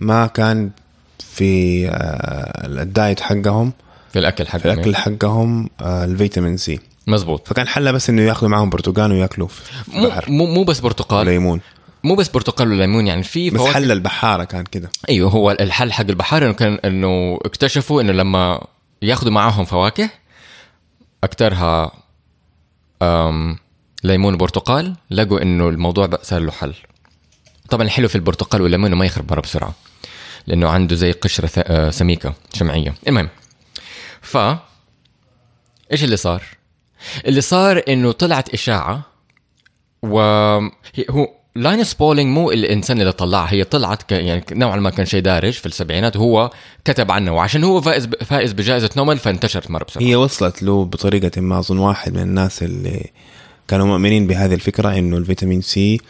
ما 0.00 0.26
كان 0.26 0.70
في 1.22 1.88
آه، 1.88 2.66
ال 2.66 2.77
diet 2.77 3.20
حقهم 3.20 3.72
في 4.12 4.18
الأكل 4.18 4.46
حقهم 4.46 4.60
في 4.60 4.72
الأكل 4.72 4.96
حقهم 4.96 5.70
آه، 5.80 6.04
الفيتامين 6.04 6.56
سي. 6.56 6.80
مزبوط. 7.06 7.48
فكان 7.48 7.68
حلها 7.68 7.92
بس 7.92 8.10
إنه 8.10 8.22
ياخذوا 8.22 8.50
معاهم 8.50 8.70
برتقال 8.70 9.12
وياكلوا 9.12 9.48
في 9.48 9.98
البحر. 9.98 10.30
مو 10.30 10.46
مو 10.46 10.64
بس 10.64 10.80
برتقال. 10.80 11.26
وليمون 11.26 11.60
مو 12.04 12.14
بس 12.14 12.28
برتقال 12.28 12.72
وليمون 12.72 13.06
يعني 13.06 13.22
في 13.22 13.50
بس 13.50 13.60
حل 13.60 13.92
البحارة 13.92 14.44
كان 14.44 14.64
كده. 14.64 14.90
أيوه 15.08 15.30
هو 15.30 15.50
الحل 15.50 15.92
حق 15.92 16.04
البحار 16.08 16.44
إنه 16.44 16.52
كان 16.52 16.78
إنه 16.84 17.38
اكتشفوا 17.44 18.00
إنه 18.00 18.12
لما 18.12 18.66
ياخذوا 19.02 19.32
معاهم 19.32 19.64
فواكه 19.64 20.10
اكثرها 21.24 21.92
ليمون 24.04 24.34
وبرتقال 24.34 24.94
لقوا 25.10 25.42
إنه 25.42 25.68
الموضوع 25.68 26.08
صار 26.22 26.40
له 26.40 26.52
حل. 26.52 26.74
طبعا 27.70 27.82
الحلو 27.82 28.08
في 28.08 28.14
البرتقال 28.14 28.62
والليمون 28.62 28.94
ما 28.94 29.06
يخرب 29.06 29.26
برا 29.26 29.40
بسرعة. 29.40 29.74
لأنه 30.46 30.68
عنده 30.68 30.96
زي 30.96 31.12
قشرة 31.12 31.50
آه، 31.58 31.90
سميكة 31.90 32.34
شمعية. 32.54 32.94
المهم 33.08 33.28
ف 34.20 34.36
إيش 35.92 36.04
اللي 36.04 36.16
صار؟ 36.16 36.42
اللي 37.26 37.40
صار 37.40 37.82
إنه 37.88 38.12
طلعت 38.12 38.54
إشاعة 38.54 39.02
و 40.02 40.18
هو 41.10 41.28
لاينوس 41.56 41.94
بولينج 41.94 42.28
مو 42.34 42.50
الإنسان 42.50 43.00
اللي 43.00 43.12
طلعها 43.12 43.52
هي 43.52 43.64
طلعت 43.64 44.02
ك... 44.02 44.12
يعني 44.12 44.44
نوعا 44.52 44.76
ما 44.76 44.90
كان 44.90 45.06
شيء 45.06 45.22
دارج 45.22 45.52
في 45.52 45.66
السبعينات 45.66 46.16
وهو 46.16 46.50
كتب 46.84 47.10
عنه. 47.10 47.32
وعشان 47.32 47.64
هو 47.64 47.80
فائز 47.80 48.06
ب... 48.06 48.14
فائز 48.14 48.52
بجائزة 48.52 48.90
نوبل 48.96 49.18
فانتشرت 49.18 49.70
مرة 49.70 49.84
بسرعة. 49.84 50.04
هي 50.04 50.16
وصلت 50.16 50.62
له 50.62 50.84
بطريقة 50.84 51.40
ما 51.40 51.58
أظن 51.58 51.78
واحد 51.78 52.14
من 52.14 52.22
الناس 52.22 52.62
اللي 52.62 53.10
كانوا 53.68 53.86
مؤمنين 53.86 54.26
بهذه 54.26 54.54
الفكرة 54.54 54.98
إنه 54.98 55.16
الفيتامين 55.16 55.60
سي 55.60 56.00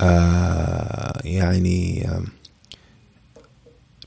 آه 0.00 1.20
يعني 1.24 2.08
آه 2.08 2.22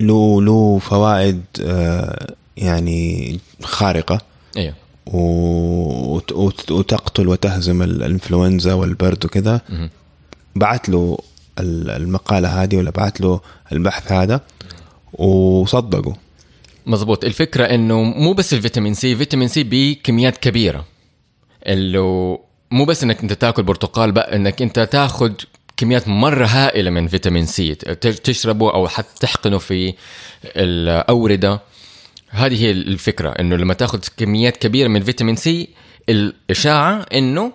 له 0.07 0.41
له 0.41 0.79
فوائد 0.79 1.41
آه 1.61 2.33
يعني 2.57 3.39
خارقة. 3.63 4.21
أيوه 4.57 4.73
وتقتل 6.71 7.27
وتهزم 7.27 7.81
الإنفلونزا 7.81 8.73
والبرد 8.73 9.25
وكذا. 9.25 9.61
بعت 10.55 10.89
له 10.89 11.17
ال- 11.59 11.89
المقالة 11.89 12.63
هذه 12.63 12.77
ولا 12.77 12.91
بعت 12.91 13.21
له 13.21 13.39
البحث 13.71 14.11
هذا 14.11 14.41
وصدقوا 15.13 16.13
مزبوط 16.85 17.23
الفكرة 17.23 17.65
إنه 17.65 18.03
مو 18.03 18.33
بس 18.33 18.53
الفيتامين 18.53 18.93
سي 18.93 19.15
فيتامين 19.15 19.47
سي 19.47 19.63
بكميات 19.63 20.37
كبيرة. 20.37 20.85
اللي 21.67 21.99
مو 22.71 22.85
بس 22.85 23.03
إنك 23.03 23.21
أنت 23.21 23.33
تاكل 23.33 23.63
برتقال 23.63 24.11
بقى 24.11 24.35
إنك 24.35 24.61
أنت 24.61 24.79
تاخذ 24.79 25.31
كميات 25.77 26.07
مرة 26.07 26.45
هائلة 26.45 26.89
من 26.89 27.07
فيتامين 27.07 27.45
سي. 27.45 27.75
تشربه 28.23 28.73
أو 28.73 28.87
حتى 28.87 29.19
تحقنه 29.19 29.57
في 29.57 29.93
الأوردة. 30.45 31.61
هذه 32.29 32.63
هي 32.63 32.71
الفكرة 32.71 33.29
إنه 33.29 33.55
لما 33.55 33.73
تأخذ 33.73 33.99
كميات 34.17 34.57
كبيرة 34.57 34.87
من 34.87 35.03
فيتامين 35.03 35.35
سي 35.35 35.69
الإشاعة 36.09 37.05
إنه 37.13 37.51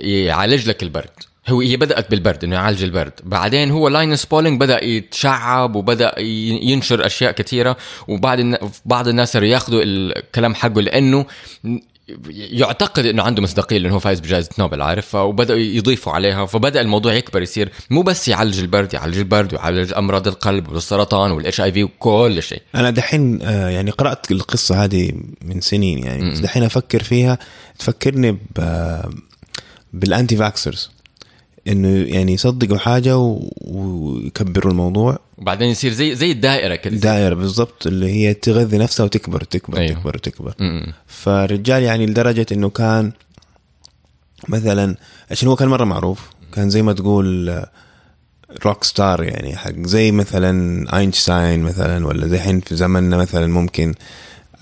يعالج 0.00 0.68
لك 0.68 0.82
البرد. 0.82 1.10
هو 1.48 1.60
هي 1.60 1.76
بدأت 1.76 2.10
بالبرد 2.10 2.44
إنه 2.44 2.56
يعالج 2.56 2.82
البرد. 2.82 3.12
بعدين 3.22 3.70
هو 3.70 3.88
لاينوس 3.88 4.24
بولينج 4.24 4.60
بدأ 4.60 4.84
يتشعب 4.84 5.76
وبدأ 5.76 6.20
ينشر 6.20 7.06
أشياء 7.06 7.32
كثيرة 7.32 7.76
النا- 8.40 8.70
بعض 8.84 9.08
الناس 9.08 9.32
صاروا 9.32 9.48
ياخذوا 9.48 9.82
الكلام 9.84 10.54
حقه 10.54 10.80
لأنه 10.80 11.26
يعتقد 12.30 13.06
إنه 13.06 13.22
عنده 13.22 13.42
مصداقية 13.42 13.78
لأنه 13.78 13.94
هو 13.94 13.98
فايز 13.98 14.20
بجائزة 14.20 14.50
نوبل 14.58 14.82
عارف 14.82 15.14
وبداوا 15.14 15.58
يضيفوا 15.58 16.12
عليها 16.12 16.46
فبدأ 16.46 16.80
الموضوع 16.80 17.12
يكبر 17.12 17.42
يصير 17.42 17.72
مو 17.90 18.02
بس 18.02 18.28
يعالج 18.28 18.60
البرد 18.60 18.94
يعالج 18.94 19.18
البرد 19.18 19.54
ويعالج 19.54 19.92
أمراض 19.92 20.28
القلب 20.28 20.68
والسرطان 20.72 21.30
وال 21.30 21.60
HIV 21.60 21.84
وكل 21.84 22.42
شيء. 22.42 22.62
أنا 22.74 22.90
دحين 22.90 23.42
آه، 23.42 23.68
يعني 23.68 23.90
قرأت 23.90 24.30
القصة 24.30 24.84
هذه 24.84 25.12
من 25.42 25.60
سنين 25.60 25.98
يعني 25.98 26.30
بس 26.30 26.38
دحين 26.38 26.62
أفكر 26.62 27.02
فيها 27.02 27.38
تفكرني 27.78 28.32
ب 28.32 28.60
بال 29.92 30.36
anti-vaxxers 30.36 30.90
إنه 31.70 31.88
يعني 31.88 32.32
يصدقوا 32.32 32.78
حاجة 32.78 33.16
ويكبروا 33.60 34.72
الموضوع. 34.72 35.18
وبعدين 35.38 35.68
يصير 35.68 35.92
زي 35.92 36.14
زي 36.14 36.32
الدائرة 36.32 36.74
كده 36.74 36.96
دائرة 36.96 37.34
بالضبط 37.34 37.86
اللي 37.86 38.12
هي 38.12 38.34
تغذي 38.34 38.78
نفسها 38.78 39.04
وتكبر 39.04 39.44
تكبر 39.44 39.78
أيوه. 39.78 39.94
تكبر 39.94 40.18
تكبر. 40.18 40.54
م-م. 40.58 40.92
فالرجال 41.06 41.82
يعني 41.82 42.06
لدرجة 42.06 42.46
إنه 42.52 42.70
كان 42.70 43.12
مثلا 44.48 44.96
عشان 45.30 45.48
هو 45.48 45.56
كان 45.56 45.68
مرة 45.68 45.84
معروف 45.84 46.20
كان 46.52 46.70
زي 46.70 46.82
ما 46.82 46.92
تقول 46.92 47.62
rock 48.64 48.84
star 48.84 49.22
يعني 49.22 49.56
حق 49.56 49.72
زي 49.76 50.12
مثلا 50.12 50.86
اينشتاين 50.98 51.62
مثلا 51.62 52.06
ولا 52.06 52.26
زي 52.26 52.36
الحين 52.36 52.60
في 52.60 52.76
زمننا 52.76 53.16
مثلا 53.16 53.46
ممكن 53.46 53.94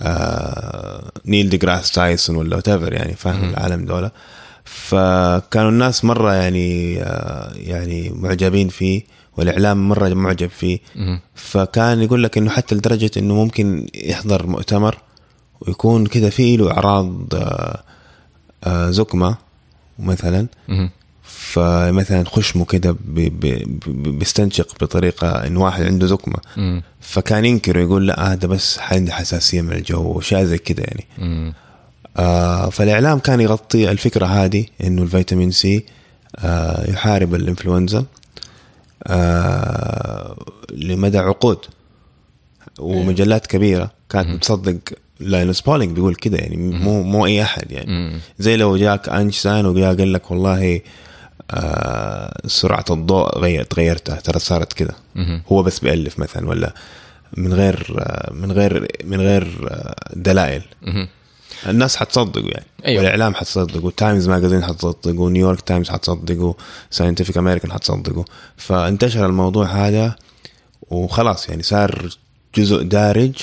آه 0.01 1.13
نيل 1.27 1.49
ديجراس 1.49 1.93
تايسون 1.93 2.37
ولا 2.37 2.57
what 2.57 2.69
يعني 2.69 3.15
فاهم 3.15 3.51
العالم 3.51 3.85
دولة. 3.85 4.11
فكانوا 4.71 5.71
الناس 5.71 6.05
مرة 6.05 6.33
يعني 6.35 7.03
آه 7.03 7.53
يعني 7.57 8.11
معجبين 8.15 8.69
فيه 8.69 9.03
والإعلام 9.37 9.89
مرة 9.89 10.09
معجب 10.15 10.49
فيه. 10.51 10.79
فكان 11.35 12.03
يقول 12.03 12.23
لك 12.23 12.39
إنه 12.39 12.51
حتى 12.51 12.75
لدرجة 12.75 13.11
إنه 13.17 13.35
ممكن 13.35 13.87
يحضر 13.95 14.47
مؤتمر 14.47 14.99
ويكون 15.61 16.07
كذا 16.07 16.31
فيه 16.31 16.57
له 16.57 16.71
أعراض 16.71 17.35
آه، 17.35 17.83
آه، 18.65 18.91
زكمة 18.91 19.37
مثلا. 19.99 20.47
فمثلا 21.23 22.25
خشمه 22.27 22.65
كده 22.65 22.97
بي- 23.05 23.29
بي- 23.29 23.65
بي- 23.87 24.11
بيستنشق 24.11 24.75
بطريقة 24.81 25.29
انه 25.47 25.61
واحد 25.61 25.83
عنده 25.85 26.07
زكمة. 26.07 26.39
فكان 27.01 27.45
ينكر 27.45 27.79
ويقول 27.79 28.07
لا 28.07 28.33
هذا 28.33 28.47
بس 28.49 28.79
عندي 28.79 29.13
حساسية 29.13 29.61
من 29.63 29.73
الجو 29.73 30.03
واشياء 30.03 30.45
زي 30.45 30.59
كده 30.59 30.83
يعني 30.83 31.07
فالإعلام 32.71 33.19
كان 33.19 33.41
يغطي 33.41 33.91
الفكرة 33.91 34.27
هذه 34.27 34.65
إنه 34.85 35.03
الفيتامين 35.03 35.51
سي 35.51 35.85
آه 36.37 36.91
يحارب 36.91 37.35
الإنفلونزا 37.35 38.05
آه 39.07 40.37
لمدى 40.73 41.19
عقود 41.19 41.59
ومجلات 42.79 43.47
كبيرة 43.47 43.91
كانت 44.09 44.37
بتصدق 44.37 44.79
لاينوس 45.21 45.61
بولينج 45.61 45.93
بيقول 45.95 46.15
كده 46.15 46.39
يعني 46.39 46.57
مو 46.57 47.03
مو 47.03 47.27
أي 47.27 47.43
أحد 47.43 47.73
يعني. 47.73 48.21
زي 48.39 48.57
لو 48.57 48.77
جاك 48.77 49.09
أينشتاين 49.09 49.67
وجاء 49.67 49.97
قال 49.97 50.13
لك 50.13 50.31
والله 50.31 50.81
آه 51.51 52.41
سرعة 52.47 52.85
الضوء 52.91 53.39
غير 53.39 53.65
تغيرتها 53.65 54.17
ترى 54.17 54.39
صارت 54.39 54.73
كده. 54.73 54.95
هو 55.53 55.63
بس 55.63 55.79
بيألف 55.79 56.19
مثلا 56.19 56.49
ولا 56.49 56.75
من 57.37 57.55
غير 57.55 57.95
آه، 57.99 58.33
من 58.33 58.53
غير 58.53 58.89
من 59.05 59.21
غير 59.21 59.69
آه، 59.71 59.95
دلائل. 60.17 60.63
الناس 61.67 61.97
حتصدقوا 61.97 62.51
يعني. 62.51 62.67
أيوة. 62.87 63.03
والإعلام 63.03 63.35
حتصدقوا 63.35 63.91
Times 63.97 64.29
Magazine 64.29 64.65
حتصدقوا 64.65 65.31
New 65.31 65.44
York 65.44 65.61
Times 65.61 65.91
حتصدقوا 65.91 66.55
Scientific 66.91 67.39
American 67.39 67.73
حتصدقوا. 67.73 68.25
فانتشر 68.57 69.27
الموضوع 69.27 69.67
هذا 69.67 70.17
وخلاص 70.91 71.49
يعني 71.49 71.63
صار 71.63 72.09
جزء 72.55 72.83
دارج 72.83 73.35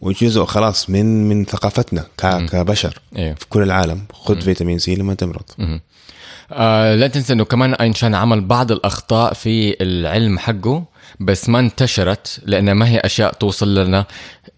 وجزء 0.00 0.44
خلاص 0.44 0.90
من 0.90 1.28
من 1.28 1.44
ثقافتنا 1.44 2.06
كبشر 2.18 2.98
أيوه. 3.16 3.34
في 3.34 3.46
كل 3.48 3.62
العالم. 3.62 4.04
خذ 4.12 4.40
فيتامين 4.40 4.78
سي 4.78 4.94
لما 4.94 5.14
تمرض. 5.14 5.80
آه 6.52 6.94
لا 6.94 7.06
تنسى 7.06 7.32
إنه 7.32 7.44
كمان 7.44 7.74
اينشتاين 7.74 8.14
عمل 8.14 8.40
بعض 8.40 8.72
الأخطاء 8.72 9.32
في 9.34 9.76
العلم 9.82 10.38
حقه 10.38 10.84
بس 11.20 11.48
ما 11.48 11.58
انتشرت 11.58 12.40
لأنها 12.46 12.74
ما 12.74 12.88
هي 12.88 12.98
أشياء 12.98 13.32
توصل 13.32 13.74
لنا 13.74 14.04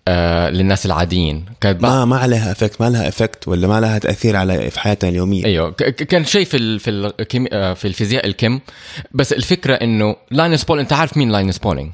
آه 0.08 0.50
للناس 0.50 0.86
العاديين. 0.86 1.44
كانت 1.60 1.82
ما 1.82 2.04
ما 2.04 2.16
عليها 2.18 2.52
effect 2.52 2.80
ما 2.80 2.90
لها 2.90 3.08
effect 3.08 3.48
ولا 3.48 3.68
ما 3.68 3.80
لها 3.80 3.98
تأثير 3.98 4.36
على 4.36 4.70
في 4.70 4.80
حياتنا 4.80 5.10
اليومية. 5.10 5.44
أيوه. 5.44 5.70
كان 5.70 6.24
شيء 6.24 6.44
في 6.44 6.56
ال 6.56 6.80
في 6.80 6.90
الكيم 6.90 7.46
آه، 7.52 7.74
في 7.74 7.88
الفيزياء 7.88 8.26
الكيم 8.26 8.60
بس 9.12 9.32
الفكرة 9.32 9.74
إنه 9.74 10.16
لاينوس 10.30 10.64
بولينج 10.64 10.84
أنت 10.84 10.92
عارف 10.92 11.16
مين 11.16 11.30
لاينوس 11.30 11.58
بولينج 11.58 11.90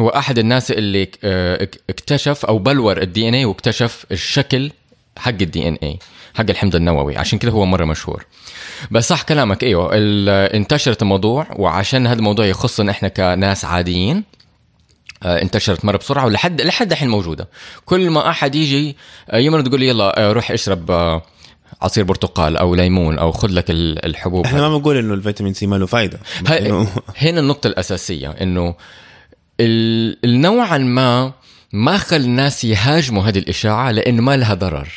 هو 0.00 0.08
أحد 0.08 0.38
الناس 0.38 0.70
اللي 0.70 1.08
آه، 1.24 1.62
اك- 1.62 1.80
اكتشف 1.90 2.44
أو 2.44 2.58
بلور 2.58 3.02
ال 3.02 3.28
DNA 3.28 3.44
واكتشف 3.44 4.06
الشكل 4.12 4.70
حق 5.18 5.28
ال 5.30 5.68
DNA 5.68 5.98
حق 6.34 6.44
الحمض 6.50 6.74
النووي 6.76 7.16
عشان 7.16 7.38
كده 7.38 7.52
هو 7.52 7.64
مرة 7.66 7.84
مشهور. 7.84 8.24
بس 8.90 9.08
صح 9.08 9.22
كلامك 9.22 9.64
إيوه 9.64 9.90
انتشرت 9.94 11.02
الموضوع 11.02 11.46
وعشان 11.56 12.06
هذا 12.06 12.18
الموضوع 12.18 12.46
يخصنا 12.46 12.90
إحنا 12.90 13.08
كناس 13.08 13.64
عاديين 13.64 14.24
آه، 15.22 15.42
انتشرت 15.42 15.84
مرة 15.84 15.96
بسرعة 15.96 16.24
ولحد 16.26 16.60
لحد 16.60 16.92
الحين 16.92 17.08
موجودة. 17.08 17.48
كل 17.84 18.10
ما 18.10 18.30
أحد 18.30 18.54
يجي 18.54 18.96
آه، 19.30 19.38
يمرض 19.38 19.66
يقول 19.66 19.80
لي 19.80 19.88
يلا 19.88 20.20
آه، 20.28 20.32
روح 20.32 20.50
اشرب 20.50 20.90
آه، 20.90 21.22
عصير 21.82 22.04
برتقال 22.04 22.56
أو 22.56 22.74
ليمون 22.74 23.18
أو 23.18 23.32
خذ 23.32 23.48
لك 23.48 23.70
ال- 23.70 24.04
الحبوب 24.04 24.44
إحنا 24.46 24.60
ما 24.68 24.76
بنقول 24.76 24.96
إنه 24.96 25.14
الفيتامين 25.14 25.54
سي 25.54 25.66
ما 25.66 25.76
له 25.76 25.86
إنه 26.66 26.88
هنا 27.16 27.40
النقطة 27.40 27.66
الأساسية 27.66 28.30
إنه 28.30 28.74
ال- 29.60 30.18
النوعا 30.24 30.78
ما 30.78 31.32
ما 31.72 31.96
خل 31.96 32.16
الناس 32.16 32.64
يهاجموا 32.64 33.22
هذه 33.22 33.38
الإشاعة 33.38 33.90
لأنه 33.90 34.22
ما 34.22 34.36
لها 34.36 34.54
ضرر. 34.54 34.88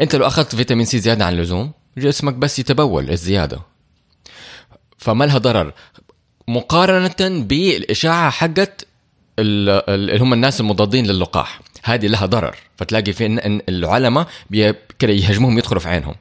أنت 0.00 0.16
لو 0.16 0.26
أخذت 0.26 0.54
فيتامين 0.54 0.84
سي 0.86 0.98
زيادة 0.98 1.24
عن 1.24 1.32
اللزوم 1.32 1.72
جسمك 1.98 2.34
بس 2.34 2.58
يتبول 2.58 3.10
الزيادة. 3.10 3.60
فما 4.98 5.24
لها 5.24 5.38
ضرر. 5.38 5.72
مقارنة 6.48 7.44
بالإشاعة 7.44 8.30
حقت 8.30 8.86
ال- 9.38 9.68
ال- 9.68 10.10
اللي 10.10 10.18
هم 10.18 10.32
الناس 10.32 10.60
المضادين 10.60 11.06
للقاح. 11.06 11.60
هذه 11.84 12.06
لها 12.06 12.26
ضرر. 12.26 12.56
فتلاقي 12.76 13.12
في 13.12 13.26
إن 13.26 13.60
العلماء 13.68 14.26
كده 14.98 15.12
يهاجموهم 15.12 15.58
يدخلوا 15.58 15.80
في 15.80 15.88
عينهم. 15.88 16.14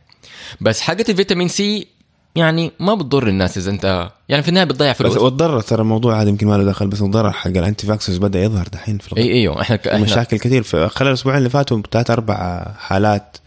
بس 0.62 0.82
حقت 0.82 1.10
الفيتامين 1.10 1.48
سي 1.48 1.88
يعني 2.36 2.72
ما 2.79 2.94
بتضر 2.96 3.27
الناس 3.27 3.58
إذا 3.58 3.72
انت 3.72 4.10
يعني 4.29 4.44
في 4.44 4.50
النهاية 4.50 4.65
بتضيع 4.65 4.91
بس 4.91 4.98
فلوس. 4.98 5.17
والضرر 5.17 5.62
ترى 5.62 5.82
الموضوع 5.82 6.22
هذا 6.22 6.29
يمكن 6.29 6.48
ما 6.48 6.58
له 6.58 6.63
دخل 6.63 6.88
بس 6.88 7.01
الضرر 7.01 7.32
حق 7.32 7.48
ال 7.47 7.88
anti-vaxxers 7.88 8.17
بدأ 8.17 8.44
يظهر 8.44 8.67
دحين 8.67 8.98
في 8.98 9.08
الغرب 9.08 9.25
اي 9.25 9.32
إيوه 9.34 9.62
إحنا 9.62 9.75
إحنا 9.88 9.98
مشاكل 10.00 10.38
كثير. 10.38 10.63
خلال 10.63 11.08
الأسبوعين 11.10 11.38
اللي 11.38 11.50
فاتوا 11.50 11.82
ثلاث 11.91 12.12
أربع 12.12 12.65
حالات 12.77 13.38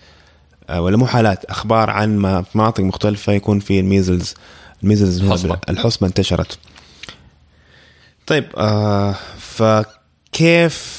ولا 0.77 0.97
مو 0.97 1.07
حالات 1.07 1.45
أخبار 1.45 1.91
عن 1.91 2.17
ما 2.19 2.43
في 2.43 2.59
مناطق 2.59 2.81
مختلفة 2.85 3.33
يكون 3.33 3.61
في 3.61 3.81
ال 3.81 3.87
measles 3.88 4.35
ال 4.83 4.87
measles 4.88 5.21
هو 5.23 5.27
الحصبة. 5.27 5.59
الحصبة 5.69 6.07
انتشرت. 6.07 6.59
طيب 8.27 8.45
آه 8.57 9.15
فكيف 9.39 10.99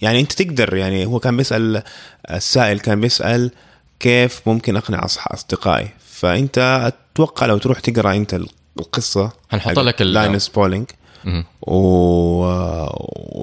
يعني 0.00 0.20
أنت 0.20 0.32
تقدر 0.32 0.76
يعني 0.76 1.06
هو 1.06 1.18
كان 1.20 1.36
بيسأل 1.36 1.82
السائل 2.30 2.80
كان 2.80 3.00
بيسأل 3.00 3.50
كيف 4.00 4.40
ممكن 4.46 4.76
أقنع 4.76 5.04
أصدقائي. 5.04 5.88
فأنت 6.10 6.58
أتوقع 7.14 7.46
لو 7.46 7.58
تروح 7.58 7.80
تقرأ 7.80 8.14
أنت 8.16 8.40
القصة 8.80 9.32
هنحط 9.50 9.78
لك 9.78 10.02
ال- 10.02 10.12
لاينوس 10.12 10.48
بولينج 10.48 10.86
مهم. 11.24 11.44
و... 11.62 11.74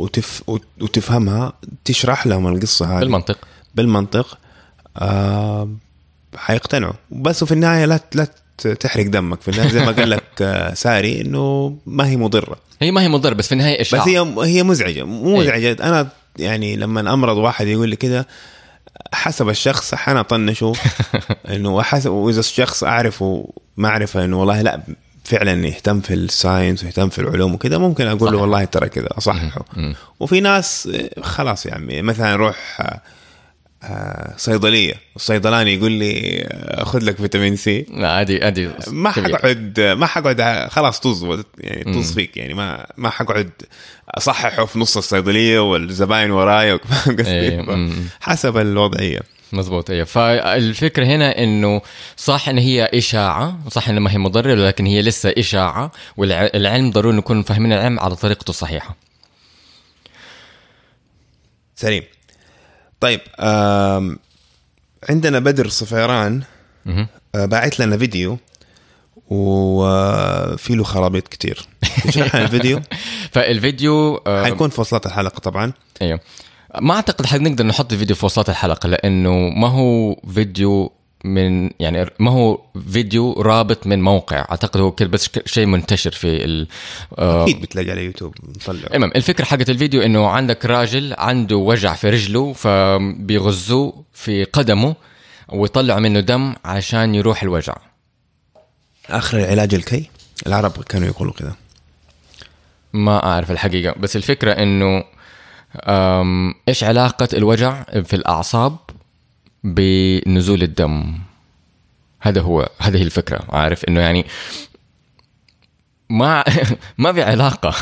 وتف... 0.03 0.43
وتفهمها 0.81 1.53
تشرح 1.85 2.27
لهم 2.27 2.47
القصة 2.47 2.85
هذه. 2.95 2.99
بالمنطق. 2.99 3.37
بالمنطق. 3.75 4.37
آه... 4.97 5.69
حيقتنعوا. 6.35 6.93
بس 7.11 7.43
وفي 7.43 7.51
النهاية 7.51 7.85
لا 7.85 7.99
لا 8.13 8.27
تحرق 8.79 9.05
دمك. 9.05 9.41
في 9.41 9.47
النهاية 9.51 9.69
زي 9.69 9.79
ما 9.79 9.91
قال 9.91 10.09
لك 10.09 10.23
آه، 10.41 10.73
ساري 10.73 11.21
إنه 11.21 11.75
ما 11.85 12.07
هي 12.07 12.17
مضرة. 12.17 12.57
هي 12.81 12.91
ما 12.91 13.01
هي 13.01 13.07
مضر 13.07 13.33
بس 13.33 13.47
في 13.47 13.51
النهاية 13.51 13.81
بس 13.81 13.87
اشاعه 13.87 14.07
هي 14.07 14.35
هي 14.43 14.63
مزعجة. 14.63 15.03
مو 15.03 15.41
إيه. 15.41 15.47
مزعجة. 15.47 15.77
أنا 15.83 16.07
يعني 16.39 16.75
لما 16.75 17.13
أمرض 17.13 17.37
واحد 17.37 17.67
يقول 17.67 17.89
لي 17.89 17.95
كده 17.95 18.27
حسب 19.13 19.49
الشخص 19.49 19.93
أحيانا 19.93 20.19
أطنشه 20.19 20.73
إنه 21.53 21.81
حسب 21.81 22.11
وإذا 22.11 22.39
الشخص 22.39 22.83
أعرفه 22.83 23.49
معرفه 23.77 24.25
إنه 24.25 24.39
والله 24.39 24.61
لا 24.61 24.81
فعلا 25.23 25.67
يهتم 25.67 25.99
في 26.01 26.13
الساينس 26.13 26.83
ويهتم 26.83 27.09
في 27.09 27.19
العلوم 27.19 27.53
وكده 27.53 27.77
ممكن 27.77 28.07
أقول 28.07 28.31
له. 28.33 28.37
والله 28.37 28.65
ترى 28.65 28.89
كذا 28.89 29.07
أصححه. 29.17 29.65
وفي 30.19 30.41
ناس 30.41 30.89
خلاص 31.21 31.65
يا 31.65 31.73
عمي 31.73 32.01
مثلا 32.01 32.35
روح 32.35 32.81
آه، 32.81 33.01
صيدلية 34.37 34.93
الصيدلاني 35.15 35.73
يقول 35.73 35.91
لي 35.91 36.41
آه، 36.47 36.83
خذ 36.83 36.99
لك 37.03 37.17
فيتامين 37.17 37.55
سي 37.55 37.85
لا 37.89 38.21
هذه 38.21 38.47
هذه 38.47 38.73
ما. 38.87 39.11
حقعد 39.11 39.79
ما 39.79 40.05
حقعد 40.05 40.67
خلاص 40.69 40.99
طز 40.99 41.43
يعني 41.57 41.93
طز. 41.93 42.13
فيك 42.13 42.37
يعني 42.37 42.53
ما 42.53 42.87
ما 42.97 43.09
حقعد 43.09 43.49
أصححه 44.09 44.65
في 44.65 44.79
نص 44.79 44.97
الصيدلية 44.97 45.71
والزباين 45.71 46.31
وراي؟ 46.31 46.71
إيه،. 47.19 47.89
حسب 48.21 48.57
الوضعية 48.57 49.19
مزبوط 49.53 49.89
أيوه 49.89 50.05
فالفكرة 50.05 51.05
هنا 51.05 51.43
إنه 51.43 51.81
صح 52.17 52.49
إن 52.49 52.57
هي 52.57 52.89
إشاعة 52.93 53.59
صح 53.69 53.89
انها 53.89 53.99
ما 53.99 54.11
هي 54.11 54.17
مضرة 54.17 54.53
لكن 54.53 54.85
هي 54.85 55.01
لسه 55.01 55.33
إشاعة 55.37 55.91
والعلم 56.17 56.91
ضروري 56.91 57.17
نكون 57.17 57.43
فاهمين 57.43 57.73
العلم 57.73 57.99
على 57.99 58.15
طريقته 58.15 58.49
الصحيحه 58.49 58.95
سليم 61.75 62.03
طيب 62.99 63.19
عندنا 65.09 65.39
بدر 65.39 65.67
صفيران. 65.67 66.41
آه، 67.35 67.45
باعت 67.45 67.79
لنا 67.79 67.97
فيديو 67.97 68.37
وفي 69.29 70.75
له 70.75 70.83
خرابيط 70.83 71.27
كتير. 71.27 71.67
تشرح 72.07 72.35
الفيديو؟ 72.35 72.81
فالفيديو 73.33 74.15
آه، 74.27 74.43
حيكون 74.43 74.69
في 74.69 74.81
وصلات 74.81 75.05
الحلقة 75.05 75.39
طبعا. 75.39 75.73
أيوه. 76.01 76.19
ما 76.81 76.93
أعتقد 76.93 77.25
حنقدر 77.25 77.65
نحط 77.65 77.93
الفيديو 77.93 78.15
في 78.15 78.25
وسط 78.25 78.49
الحلقة 78.49 78.87
لأنه 78.87 79.31
ما 79.49 79.67
هو 79.67 80.15
فيديو 80.33 80.91
من 81.23 81.69
يعني 81.79 82.05
ما 82.19 82.31
هو 82.31 82.61
فيديو 82.91 83.33
رابط 83.33 83.87
من 83.87 84.01
موقع. 84.01 84.37
أعتقد 84.39 84.79
هو 84.79 84.91
كده 84.91 85.09
بس 85.09 85.29
شيء 85.45 85.65
منتشر 85.65 86.11
في 86.11 86.45
ال 86.45 86.67
آه، 87.17 87.43
أكيد 87.43 87.61
بتلاقي 87.61 87.91
على 87.91 88.05
يوتيوب 88.05 88.35
نطلع 88.43 88.89
المهم 88.93 89.11
الفكرة 89.15 89.45
حقت 89.45 89.69
الفيديو 89.69 90.01
إنه 90.01 90.27
عندك 90.27 90.65
راجل 90.65 91.13
عنده 91.17 91.55
وجع 91.55 91.93
في 91.93 92.09
رجله 92.09 92.53
فبيغزوه 92.53 94.03
في 94.13 94.43
قدمه 94.43 94.95
ويطلعوا 95.49 95.99
منه 95.99 96.19
دم 96.19 96.53
عشان 96.65 97.15
يروح 97.15 97.43
الوجع. 97.43 97.75
آخر 99.09 99.37
العلاج 99.37 99.73
الكي؟ 99.73 100.09
العرب 100.47 100.83
كانوا 100.83 101.07
يقولوا 101.07 101.33
كذا 101.33 101.55
ما 102.93 103.25
أعرف 103.25 103.51
الحقيقة 103.51 103.95
بس 103.99 104.15
الفكرة 104.15 104.51
إنه 104.51 105.03
إيش 106.67 106.83
علاقة 106.83 107.27
الوجع 107.33 107.83
في 107.83 108.15
الأعصاب؟ 108.15 108.77
بنزول 109.67 110.63
الدم. 110.63 111.19
هذا 112.19 112.41
هو 112.41 112.69
هذه 112.79 113.01
الفكرة. 113.01 113.45
عارف 113.49 113.85
إنه 113.85 113.99
يعني 113.99 114.25
ما 116.09 116.43
ما 116.97 117.13
في 117.13 117.21
علاقة. 117.23 117.75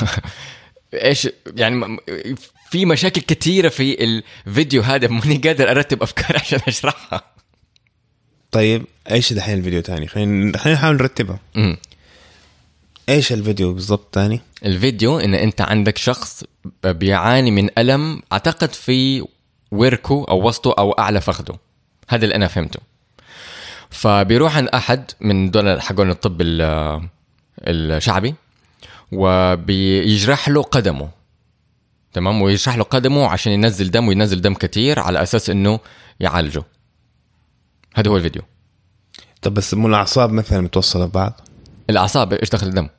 إيش 0.93 1.29
يعني 1.55 1.97
في 2.69 2.85
مشاكل 2.85 3.21
كثيره 3.21 3.69
في 3.69 4.03
الفيديو 4.47 4.81
هذا. 4.81 5.07
ماني 5.07 5.37
قادر 5.37 5.71
أرتب 5.71 6.03
أفكار 6.03 6.37
عشان 6.41 6.59
أشرحها. 6.67 7.21
طيب 8.51 8.85
إيش 9.11 9.33
دحين 9.33 9.57
الفيديو 9.57 9.81
تاني؟ 9.81 10.07
خلينا 10.07 10.57
خلينا 10.57 10.79
نحاول 10.79 10.95
نرتبها. 10.95 11.39
إيش 13.09 13.33
الفيديو 13.33 13.73
بالضبط 13.73 14.13
تاني؟ 14.13 14.41
الفيديو 14.65 15.19
إن 15.19 15.33
أنت 15.33 15.61
عندك 15.61 15.97
شخص 15.97 16.43
بيعاني 16.83 17.51
من 17.51 17.69
ألم 17.77 18.21
أعتقد 18.33 18.73
في 18.73 19.25
وركه 19.71 20.25
أو 20.29 20.47
وسطه 20.47 20.75
أو 20.79 20.91
أعلى 20.91 21.21
فخذه. 21.21 21.64
هذا 22.07 22.23
اللي 22.23 22.35
أنا 22.35 22.47
فهمته. 22.47 22.79
فبيروح 23.89 24.57
عند 24.57 24.67
أحد 24.67 25.11
من 25.21 25.51
دول 25.51 25.81
حقون 25.81 26.09
الطب 26.09 26.41
ال- 26.41 27.01
الشعبي 27.67 28.35
وبيجرح 29.11 30.49
له 30.49 30.61
قدمه. 30.61 31.09
تمام؟ 32.13 32.41
ويجرح 32.41 32.75
له 32.77 32.83
قدمه 32.83 33.27
عشان 33.27 33.51
ينزل 33.51 33.91
دم 33.91 34.07
وينزل 34.07 34.41
دم 34.41 34.53
كتير 34.53 34.99
على 34.99 35.23
أساس 35.23 35.49
إنه 35.49 35.79
يعالجه. 36.19 36.63
هذا 37.95 38.09
هو 38.09 38.17
الفيديو. 38.17 38.41
طب 39.41 39.53
بس 39.53 39.73
مو 39.73 39.87
الأعصاب 39.87 40.31
مثلا 40.31 40.61
متوصلة 40.61 41.05
ببعض؟ 41.05 41.41
الأعصاب 41.89 42.33
إيش 42.33 42.49
دخل 42.49 42.67
الدم؟ 42.67 42.89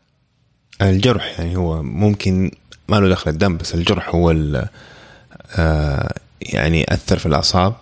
الجرح 0.82 1.40
يعني 1.40 1.56
هو 1.56 1.82
ممكن 1.82 2.50
ما 2.88 2.96
له 2.96 3.08
دخل 3.08 3.30
الدم 3.30 3.56
بس 3.56 3.74
الجرح 3.74 4.08
هو 4.08 4.30
ال- 4.30 4.68
آه 5.56 6.14
يعني 6.42 6.94
اثر 6.94 7.18
في 7.18 7.26
الأعصاب. 7.26 7.74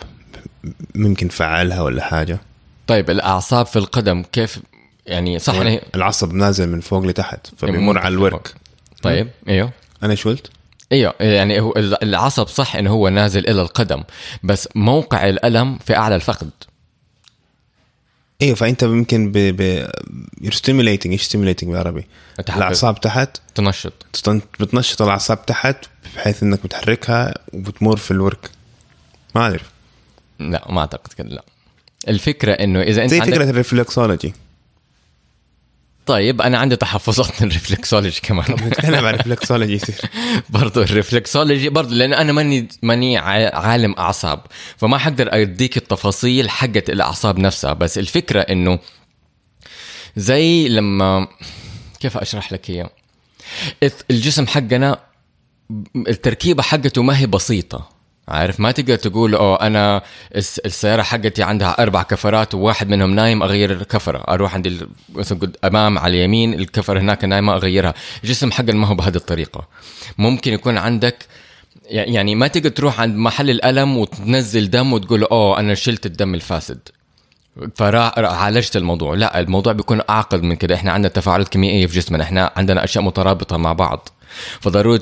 ممكن 0.94 1.28
فعلها 1.28 1.82
ولا 1.82 2.02
حاجة؟ 2.04 2.40
طيب 2.86 3.10
الأعصاب 3.10 3.66
في 3.66 3.76
القدم 3.76 4.22
كيف؟ 4.22 4.60
يعني 5.06 5.38
صح 5.38 5.54
أنا 5.54 5.80
العصب 5.94 6.32
نازل 6.32 6.68
من 6.68 6.80
فوق 6.80 7.04
لتحت 7.04 7.46
فبيمر 7.56 7.98
على 7.98 8.14
الورك. 8.14 8.54
طيب 9.02 9.30
إيوه. 9.48 9.72
أنا 10.02 10.12
إيش 10.12 10.24
قلت؟ 10.24 10.50
إيوه 10.92 11.14
يعني 11.20 11.60
هو 11.60 11.72
العصب 11.76 12.48
صح 12.48 12.76
انه 12.76 12.90
هو 12.90 13.08
نازل 13.08 13.48
إلى 13.48 13.62
القدم 13.62 14.02
بس 14.42 14.68
موقع 14.74 15.28
الألم 15.28 15.78
في 15.78 15.96
أعلى 15.96 16.14
الفخذ. 16.14 16.46
إيوه 18.42 18.54
فأنت 18.54 18.84
ممكن 18.84 19.32
ب 19.32 19.38
ب 19.38 19.86
stimulating 20.46 21.06
إيش 21.06 21.28
stimulating 21.28 21.64
بالعربي؟ 21.64 22.06
الأعصاب 22.48 23.00
تحت. 23.00 23.38
تنشط. 23.54 23.92
بتنشط 24.60 25.02
الأعصاب 25.02 25.46
تحت 25.46 25.76
بحيث 26.16 26.42
إنك 26.42 26.62
بتحركها 26.64 27.34
وبتمر 27.52 27.96
في 27.96 28.10
الورك. 28.10 28.50
ما 29.34 29.40
أعرف. 29.40 29.73
لا 30.38 30.66
ما 30.72 30.80
أعتقد 30.80 31.12
كده 31.12 31.28
لا. 31.28 31.44
الفكرة 32.08 32.52
إنه 32.52 32.82
إذا 32.82 33.02
أنت 33.02 33.10
زي 33.10 33.20
عندك 33.20 33.34
فكرة 33.34 33.50
ال 33.50 33.57
reflexology 33.57 34.32
طيب 36.06 36.42
أنا 36.42 36.58
عندي 36.58 36.76
تحفظات 36.76 37.42
من 37.42 37.48
ال 37.48 37.54
reflexology 37.54 38.20
كمان. 38.22 38.44
نتكلم 38.52 38.94
عن 39.04 39.14
ال 39.14 39.20
reflexology 39.20 39.80
برضه 40.50 40.82
ال 40.82 40.89
reflexology 40.89 41.68
برضه 41.68 41.94
لأن 41.94 42.12
أنا 42.12 42.32
ماني 42.32 42.68
ماني 42.82 43.16
عالم 43.18 43.94
أعصاب 43.98 44.40
فما 44.76 44.98
حقدر 44.98 45.28
أديك 45.42 45.76
التفاصيل 45.76 46.50
حقت 46.50 46.90
الأعصاب 46.90 47.38
نفسها. 47.38 47.72
بس 47.72 47.98
الفكرة 47.98 48.40
إنه 48.40 48.78
زي 50.16 50.68
لما 50.68 51.28
كيف 52.00 52.16
أشرح 52.16 52.52
لك 52.52 52.90
الث- 53.84 54.04
الجسم 54.10 54.46
حقنا 54.46 55.00
التركيبة 55.96 56.62
حقته 56.62 57.02
ما 57.02 57.18
هي 57.18 57.26
بسيطة. 57.26 57.88
عارف 58.28 58.60
ما 58.60 58.70
تقدر 58.70 58.96
تقول 58.96 59.34
أوه 59.34 59.60
أنا 59.66 60.02
الس- 60.36 60.58
السيارة 60.58 61.02
حقتي 61.02 61.42
عندها 61.42 61.82
أربع 61.82 62.02
كفرات 62.02 62.54
وواحد 62.54 62.88
منهم 62.88 63.14
نايم 63.14 63.42
أغير 63.42 63.72
الكفرة. 63.72 64.18
أروح 64.18 64.54
عند 64.54 64.88
مثلا 65.14 65.52
أمام 65.64 65.98
على 65.98 66.16
اليمين 66.16 66.54
الكفرة 66.54 67.00
هناك 67.00 67.24
نايمة 67.24 67.54
أغيرها. 67.54 67.94
الجسم 68.24 68.52
حقنا 68.52 68.72
ما 68.72 68.86
هو 68.86 68.94
بهذه 68.94 69.16
الطريقة. 69.16 69.68
ممكن 70.18 70.52
يكون 70.52 70.78
عندك 70.78 71.26
يعني 71.90 72.34
ما 72.34 72.46
تقدر 72.46 72.68
تروح 72.70 73.00
عند 73.00 73.16
محل 73.16 73.50
الألم 73.50 73.96
وتنزل 73.96 74.70
دم 74.70 74.92
وتقول 74.92 75.22
أوه 75.24 75.58
أنا 75.58 75.74
شلت 75.74 76.06
الدم 76.06 76.34
الفاسد. 76.34 76.78
فعالجت 77.74 78.76
الموضوع. 78.76 79.14
لا 79.14 79.40
الموضوع 79.40 79.72
بيكون 79.72 80.00
أعقد 80.10 80.42
من 80.42 80.56
كده. 80.56 80.74
إحنا 80.74 80.92
عندنا 80.92 81.12
تفاعلات 81.12 81.48
كيميائية 81.48 81.86
في 81.86 81.96
جسمنا. 81.96 82.22
إحنا 82.24 82.52
عندنا 82.56 82.84
أشياء 82.84 83.04
مترابطة 83.04 83.56
مع 83.56 83.72
بعض. 83.72 84.08
فضروري 84.60 84.98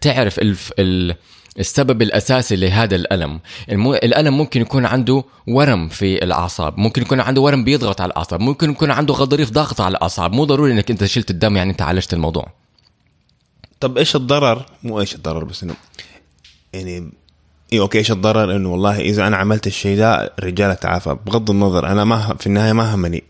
تعرف 0.00 0.38
الف 0.38 0.72
ال 0.78 1.14
السبب 1.58 2.02
الأساسي 2.02 2.56
لهذا 2.56 2.96
الألم. 2.96 3.40
المو... 3.70 3.94
الألم 3.94 4.38
ممكن 4.38 4.60
يكون 4.60 4.86
عنده 4.86 5.24
ورم 5.48 5.88
في 5.88 6.24
الأعصاب 6.24 6.78
ممكن 6.78 7.02
يكون 7.02 7.20
عنده 7.20 7.40
ورم 7.40 7.64
بيضغط 7.64 8.00
على 8.00 8.10
الأعصاب 8.10 8.40
ممكن 8.40 8.70
يكون 8.70 8.90
عنده 8.90 9.14
غضاريف 9.14 9.50
ضاغطة 9.50 9.84
على 9.84 9.96
الأعصاب. 9.96 10.32
مو 10.32 10.44
ضروري 10.44 10.72
إنك 10.72 10.90
أنت 10.90 11.04
شلت 11.04 11.30
الدم 11.30 11.56
يعني 11.56 11.70
انت 11.70 11.82
عالجت 11.82 12.14
الموضوع. 12.14 12.52
طب 13.80 13.98
إيش 13.98 14.16
الضرر؟ 14.16 14.66
مو 14.82 15.00
إيش 15.00 15.14
الضرر 15.14 15.44
بس 15.44 15.62
إنه 15.62 15.74
يعني 16.72 17.10
اي 17.72 17.80
okay 17.80 17.98
إيش 17.98 18.10
الضرر؟ 18.10 18.56
إنه 18.56 18.72
والله 18.72 19.00
إذا 19.00 19.26
أنا 19.26 19.36
عملت 19.36 19.66
الشيء 19.66 19.98
ده 19.98 20.32
الرجال 20.38 20.80
تعافى. 20.80 21.16
بغض 21.26 21.50
النظر 21.50 21.86
أنا 21.86 22.04
ما 22.04 22.36
في 22.40 22.46
النهاية 22.46 22.72
ما 22.72 22.94
همني. 22.94 23.22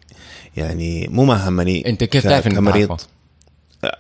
يعني 0.56 1.09
مو 1.11 1.24
ما 1.24 1.48
همني 1.48 1.88
أنت 1.88 2.04
كيف 2.04 2.24
تعرف 2.24 2.46
إنك؟ 2.46 2.96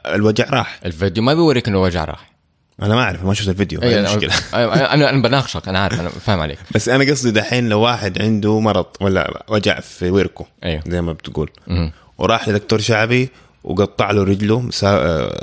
الوجع 0.06 0.50
راح. 0.50 0.80
الفيديو 0.84 1.22
ما 1.22 1.34
بيوريك 1.34 1.68
إنه 1.68 1.82
وجع 1.82 2.04
راح. 2.04 2.30
أنا 2.82 2.94
ما 2.94 3.02
أعرف 3.02 3.24
ما 3.24 3.34
شفت 3.34 3.48
الفيديو 3.48 3.80
هاي 3.80 3.88
أيوة، 3.98 4.10
المشكلة 4.12 4.32
أنا 4.54 5.10
أنا 5.10 5.22
بناقشك 5.22 5.68
أنا 5.68 5.78
عارف 5.78 6.00
أنا 6.00 6.08
فاهم 6.08 6.40
عليك. 6.40 6.58
بس 6.74 6.88
أنا 6.88 7.04
قصدي 7.10 7.30
دحين 7.30 7.68
لو 7.68 7.80
واحد 7.80 8.22
عنده 8.22 8.60
مرض 8.60 8.86
ولا 9.00 9.44
وجع 9.48 9.80
في 9.80 10.10
وركه 10.10 10.46
أيوه. 10.64 10.82
زي 10.86 11.00
ما 11.00 11.12
بتقول 11.12 11.50
مهم. 11.66 11.92
وراح 12.18 12.48
لدكتور 12.48 12.80
شعبي 12.80 13.28
وقطع 13.64 14.10
له 14.10 14.22
رجله 14.24 14.70
سا- 14.70 14.88
آه، 14.88 15.40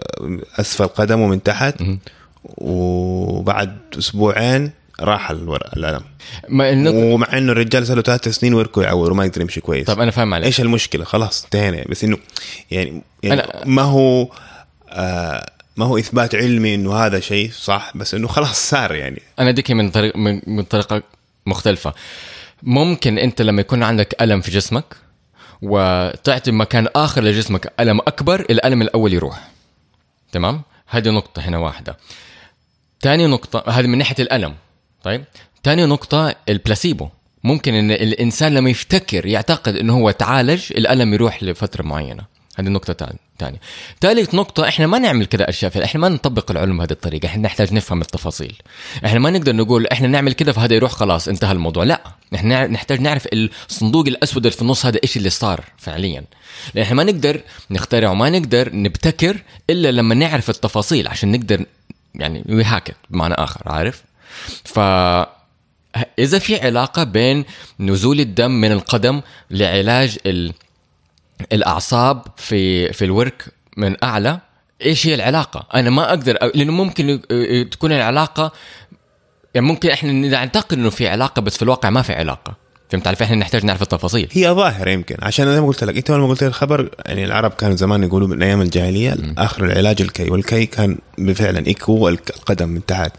أسفل 0.60 0.88
قدمه 0.88 1.28
من 1.28 1.44
تحت 1.44 1.82
مهم. 1.82 2.00
وبعد 2.44 3.78
أسبوعين 3.98 4.72
راح 5.02 5.32
الألم. 5.32 6.02
ما 6.50 6.70
النق... 6.70 6.94
ومع 6.94 7.28
إنه 7.38 7.52
الرجال 7.52 7.88
صار 7.88 7.96
له 7.98 8.02
ثلاث 8.04 8.28
سنين 8.28 8.54
وركه 8.54 8.82
يعور 8.84 9.12
وما 9.12 9.26
يقدر 9.26 9.42
يمشي 9.42 9.62
كويس. 9.62 9.88
طب 9.88 10.00
أنا 10.00 10.12
فاهم 10.12 10.34
عليك. 10.34 10.46
إيش 10.46 10.62
المشكلة؟ 10.62 11.04
خلاص 11.06 11.44
انتهينا. 11.44 11.84
بس 11.90 12.04
إنه 12.04 12.18
يعني, 12.72 13.02
يعني 13.24 13.42
أنا- 13.42 13.68
ما 13.68 13.82
هو 13.82 14.30
آه 14.90 15.50
ما 15.78 15.86
هو 15.86 15.98
إثبات 15.98 16.36
علمي 16.36 16.76
إنه 16.76 16.94
هذا 16.94 17.20
شيء 17.20 17.52
صح 17.52 17.92
بس 17.96 18.14
إنه 18.14 18.28
خلاص 18.28 18.70
صار 18.70 18.96
يعني. 18.96 19.22
أنا 19.40 19.50
أديك 19.50 19.72
من 19.72 19.90
طريق 19.90 20.16
من, 20.16 20.64
طريقة 20.64 21.04
مختلفة. 21.46 21.94
ممكن 22.64 23.18
أنت 23.18 23.42
لما 23.42 23.62
يكون 23.62 23.84
عندك 23.84 24.22
ألم 24.22 24.42
في 24.42 24.52
جسمك 24.52 24.96
وتعطي 25.62 26.52
مكان 26.52 26.88
آخر 26.96 27.24
لجسمك 27.24 27.74
ألم 27.80 28.00
أكبر 28.00 28.40
الألم 28.40 28.82
الأول 28.82 29.14
يروح. 29.14 29.48
تمام؟ 30.32 30.62
هذه 30.88 31.10
نقطة 31.10 31.42
هنا 31.42 31.58
واحدة. 31.58 31.98
تاني 33.02 33.28
نقطة 33.28 33.64
هذه 33.68 33.88
من 33.88 33.98
ناحية 33.98 34.16
الألم. 34.20 34.56
طيب؟ 35.04 35.24
تاني 35.64 35.86
نقطة 35.86 36.36
البلاسيبو. 36.50 37.10
ممكن 37.44 37.74
إن 37.74 37.92
الإنسان 37.92 38.54
لما 38.54 38.70
يفتكر 38.70 39.26
يعتقد 39.26 39.76
إنه 39.76 39.98
هو 39.98 40.12
تعالج 40.12 40.72
الألم 40.72 41.14
يروح 41.14 41.44
لفترة 41.44 41.84
معينة. 41.84 42.24
هذه 42.58 42.68
النقطة 42.68 42.94
تانية 43.40 43.60
ثالث 44.02 44.36
نقطة 44.36 44.68
إحنا 44.68 44.88
ما 44.88 45.00
نعمل 45.00 45.26
كده 45.26 45.50
أشياء 45.50 45.72
في 45.72 45.84
إحنا 45.84 46.02
ما 46.02 46.10
نطبق 46.10 46.52
العلم 46.52 46.78
بهذه 46.78 46.92
الطريقة 46.92 47.26
إحنا 47.26 47.44
نحتاج 47.44 47.74
نفهم 47.74 48.02
التفاصيل. 48.02 48.56
إحنا 49.06 49.20
ما 49.20 49.30
نقدر 49.30 49.56
نقول 49.56 49.88
إحنا 49.88 50.08
نعمل 50.08 50.34
كده 50.34 50.52
فهذا 50.54 50.76
يروح 50.76 50.92
خلاص 50.92 51.28
انتهى 51.28 51.52
الموضوع. 51.52 51.84
لا 51.84 52.02
إحنا 52.36 52.68
نحتاج 52.68 53.02
نعرف 53.02 53.28
الصندوق 53.70 54.08
الأسود 54.08 54.46
اللي 54.46 54.56
في 54.56 54.62
النص 54.62 54.86
هذا 54.86 55.00
إيش 55.04 55.18
اللي 55.18 55.30
صار 55.30 55.64
فعليا. 55.78 56.24
لأن 56.74 56.84
إحنا 56.84 56.96
ما 56.96 57.04
نقدر 57.04 57.42
نخترع 57.72 58.10
وما 58.10 58.30
نقدر 58.30 58.76
نبتكر 58.76 59.44
إلا 59.70 59.92
لما 59.92 60.16
نعرف 60.16 60.50
التفاصيل 60.50 61.08
عشان 61.08 61.32
نقدر 61.32 61.66
يعني 62.16 62.44
ويهاكت 62.50 62.96
بمعنى 63.10 63.34
آخر 63.34 63.62
عارف؟ 63.66 64.04
ف 64.64 64.80
إذا 66.20 66.40
في 66.40 66.62
علاقة 66.62 67.04
بين 67.04 67.46
نزول 67.80 68.20
الدم 68.20 68.52
من 68.52 68.72
القدم 68.72 69.22
لعلاج 69.52 70.18
ال... 70.26 70.54
الأعصاب 71.52 72.22
في 72.38 72.94
في 72.94 73.06
الورك 73.06 73.46
من 73.78 74.04
أعلى. 74.04 74.40
إيش 74.86 75.08
هي 75.08 75.16
العلاقة؟ 75.16 75.68
أنا 75.76 75.90
ما 75.90 76.10
أقدر 76.10 76.38
لأنه 76.56 76.72
ممكن 76.72 77.20
تكون 77.72 77.92
العلاقة 77.92 78.52
يعني 79.54 79.68
ممكن 79.68 79.90
إحنا 79.90 80.12
نعتقد 80.12 80.78
إنه 80.78 80.90
في 80.90 81.08
علاقة 81.08 81.42
بس 81.42 81.56
في 81.58 81.64
الواقع 81.64 81.90
ما 81.90 82.02
في 82.02 82.14
علاقة. 82.14 82.54
فهمت 82.90 83.08
علي؟ 83.08 83.16
فإحنا 83.16 83.36
نحتاج 83.36 83.66
نعرف 83.66 83.82
التفاصيل. 83.82 84.28
هي 84.32 84.50
ظاهرة 84.50 84.90
يمكن. 84.90 85.16
عشان 85.22 85.54
زي 85.56 85.62
ما 85.62 85.68
قلت 85.68 85.84
لك 85.84 85.98
أنت 85.98 86.12
لما 86.12 86.28
قلت 86.28 86.44
الخبر 86.44 86.90
يعني 87.06 87.26
العرب 87.26 87.52
كانوا 87.52 87.76
زمان 87.76 88.04
يقولوا 88.04 88.28
من 88.28 88.44
أيام 88.44 88.62
الجاهلية 88.62 89.16
آخر 89.38 89.66
العلاج 89.66 90.02
الكي 90.02 90.30
والكي 90.30 90.66
كان 90.66 90.98
فعلا 91.36 91.60
الك- 91.60 91.90
القدم 92.36 92.70
من 92.70 92.86
تحت. 92.86 93.12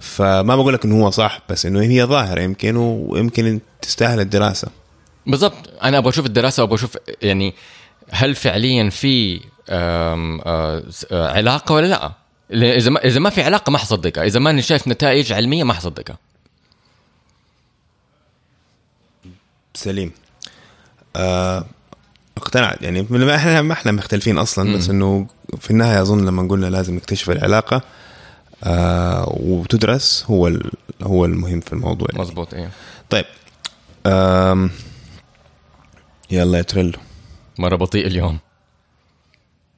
فما 0.00 0.56
بقول 0.56 0.74
لك 0.74 0.84
إنه 0.84 1.04
هو 1.04 1.10
صح 1.10 1.40
بس 1.48 1.66
إنه 1.66 1.80
هي 1.82 2.04
ظاهرة 2.04 2.40
يمكن 2.40 2.76
ويمكن 2.76 3.60
تستاهل 3.82 4.20
الدراسة. 4.20 4.68
بالضبط. 5.26 5.68
أنا 5.82 5.98
أبغى 5.98 6.10
أشوف 6.10 6.26
الدراسة 6.26 6.62
وأبغى 6.62 6.74
أشوف 6.76 6.98
يعني 7.22 7.54
هل 8.10 8.34
فعليا 8.34 8.90
في 8.90 9.40
آه، 9.68 10.90
علاقة 11.12 11.74
ولا 11.74 11.86
لا؟ 11.86 12.12
إذا 12.76 12.90
ما 12.90 13.04
إذا 13.04 13.20
ما 13.20 13.30
في 13.30 13.42
علاقة 13.42 13.70
ما 13.70 13.78
حصدقها. 13.78 14.24
إذا 14.24 14.40
ماني 14.40 14.62
شايف 14.62 14.88
نتائج 14.88 15.32
علمية 15.32 15.64
ما 15.64 15.74
حصدقها. 15.74 16.18
سليم. 19.74 20.12
آه 21.16 21.64
اقتنعت 22.36 22.82
يعني 22.82 23.06
من- 23.10 23.28
إحنا 23.28 23.62
ما 23.62 23.72
إحنا 23.72 23.92
مختلفين 23.92 24.38
أصلا 24.38 24.76
بس 24.76 24.88
إنه 24.90 25.26
في 25.60 25.70
النهاية 25.70 26.02
أظن 26.02 26.26
لما 26.26 26.48
قلنا 26.48 26.66
لازم 26.66 26.94
نكتشف 26.96 27.30
العلاقة 27.30 27.82
آه 28.64 29.36
وتدرس 29.40 30.24
هو 30.30 30.52
هو 31.02 31.24
المهم 31.24 31.60
في 31.60 31.72
الموضوع 31.72 32.08
يعني. 32.12 32.22
مزبوط 32.22 32.54
أيوه 32.54 32.70
طيب 33.10 33.24
يلا 36.34 36.58
يا 36.58 36.62
تريلو. 36.62 36.98
مرة 37.58 37.76
بطيء 37.76 38.06
اليوم. 38.06 38.38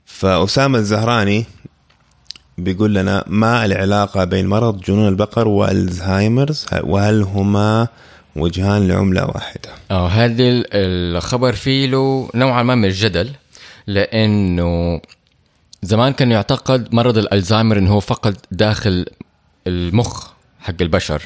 فأسامة 0.07 0.79
الزهراني 0.79 1.45
بيقول 2.59 2.95
لنا 2.95 3.25
ما 3.27 3.65
العلاقة 3.65 4.25
بين 4.25 4.47
مرض 4.47 4.81
جنون 4.81 5.09
البقر 5.09 5.49
والزهايمرز 5.49 6.67
وهل 6.83 7.23
هما 7.23 7.89
وجهان 8.37 8.89
لعملة 8.89 9.27
واحدة؟ 9.27 9.71
آه 9.91 10.09
هذا 10.09 10.43
ال- 10.43 10.67
الخبر 11.17 11.53
فيه 11.53 11.87
له 11.87 12.31
نوعا 12.35 12.63
ما 12.63 12.75
من 12.75 12.85
الجدل 12.85 13.31
لأنه 13.87 15.01
زمان 15.83 16.13
كان 16.13 16.31
يعتقد 16.31 16.95
مرض 16.95 17.19
الألزهايمر 17.19 17.79
إنه 17.79 17.91
هو 17.93 18.01
فقد 18.01 18.37
داخل 18.51 19.07
المخ 19.67 20.29
حق 20.61 20.75
البشر. 20.81 21.23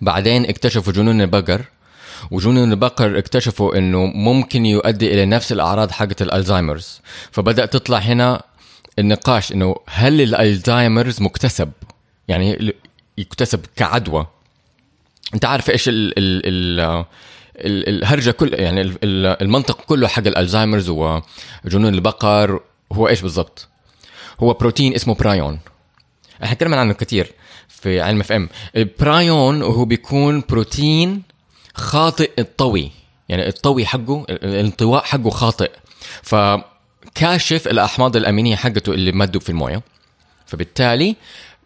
بعدين 0.00 0.46
اكتشفوا 0.46 0.92
جنون 0.92 1.20
البقر 1.20 1.64
وجنون 2.30 2.70
البقر 2.72 3.18
اكتشفوا 3.18 3.78
إنه 3.78 4.04
ممكن 4.06 4.66
يؤدي 4.66 5.14
إلى 5.14 5.26
نفس 5.26 5.52
الأعراض 5.52 5.90
حقت 5.90 6.22
الالزهايمرز 6.22 7.00
فبدأ 7.32 7.66
تطلع 7.66 7.98
هنا 7.98 8.42
النقاش 8.98 9.52
إنه 9.52 9.76
هل 9.86 10.20
الالزهايمرز 10.20 11.22
مكتسب؟ 11.22 11.72
يعني 12.28 12.74
يكتسب 13.18 13.60
كعدوى. 13.76 14.26
أنت 15.34 15.44
عارف 15.44 15.70
إيش 15.70 15.88
ال 15.88 16.18
ال 16.18 16.46
ال 16.46 16.80
ال- 17.56 17.88
الهرجة 17.88 18.30
كل 18.30 18.54
يعني 18.54 18.80
ال- 18.80 18.98
ال- 19.04 19.42
المنطق 19.42 19.80
كله 19.80 20.08
حق 20.08 20.26
الالزهايمرز 20.26 20.88
وجنون 20.90 21.94
البقر. 21.94 22.60
هو 22.92 23.08
إيش 23.08 23.20
بالضبط؟ 23.20 23.68
هو 24.40 24.52
بروتين 24.52 24.94
اسمه 24.94 25.14
برايون. 25.14 25.58
إحنا 26.44 26.54
تكلمنا 26.54 26.80
عنه 26.80 26.92
كثير 26.92 27.32
في 27.68 28.00
علم 28.00 28.20
FM 28.20 28.32
ال 28.32 28.48
prion 28.76 29.62
هو 29.62 29.84
بيكون 29.84 30.42
بروتين 30.48 31.22
خاطئ 31.74 32.30
الطوي. 32.38 32.90
يعني 33.28 33.48
الطوي 33.48 33.86
حقه 33.86 34.26
ال- 34.30 34.44
الانطواء 34.44 35.04
حقه 35.04 35.30
خاطئ. 35.30 35.70
فكاشف 36.22 37.68
الأحماض 37.68 38.16
الأمينية 38.16 38.56
حقته 38.56 38.92
اللي 38.94 39.12
ما 39.12 39.26
تدوب 39.26 39.42
في 39.42 39.50
الموية. 39.50 39.82
فبالتالي 40.46 41.16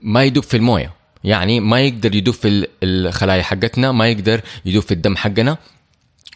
ما 0.03 0.25
يدوب 0.25 0.45
في 0.45 0.57
الموية. 0.57 0.93
يعني 1.25 1.61
ما 1.61 1.81
يقدر 1.81 2.15
يدوب 2.15 2.35
في 2.35 2.49
ال- 2.49 2.69
الخلايا 2.83 3.43
حقتنا 3.43 3.93
ما 3.93 4.09
يقدر 4.09 4.41
يدوب 4.65 4.83
في 4.83 4.95
الدم 4.95 5.17
حقنا. 5.17 5.59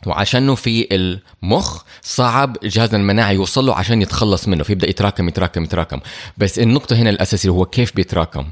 وعشانه 0.07 0.55
في 0.55 0.89
المخ 0.93 1.83
صعب 2.03 2.57
جهازنا 2.63 2.99
المناعي 2.99 3.35
يوصل 3.35 3.67
له 3.67 3.75
عشان 3.75 4.03
يتخلص 4.03 4.49
منه. 4.49 4.63
فيبدأ 4.65 4.89
يتراكم 4.91 5.29
يتراكم 5.29 5.65
يتراكم. 5.65 6.01
بس 6.39 6.59
النقطة 6.59 6.97
هنا 6.97 7.11
الأساسية 7.11 7.49
هو 7.49 7.67
كيف 7.67 7.97
بيتراكم. 7.97 8.47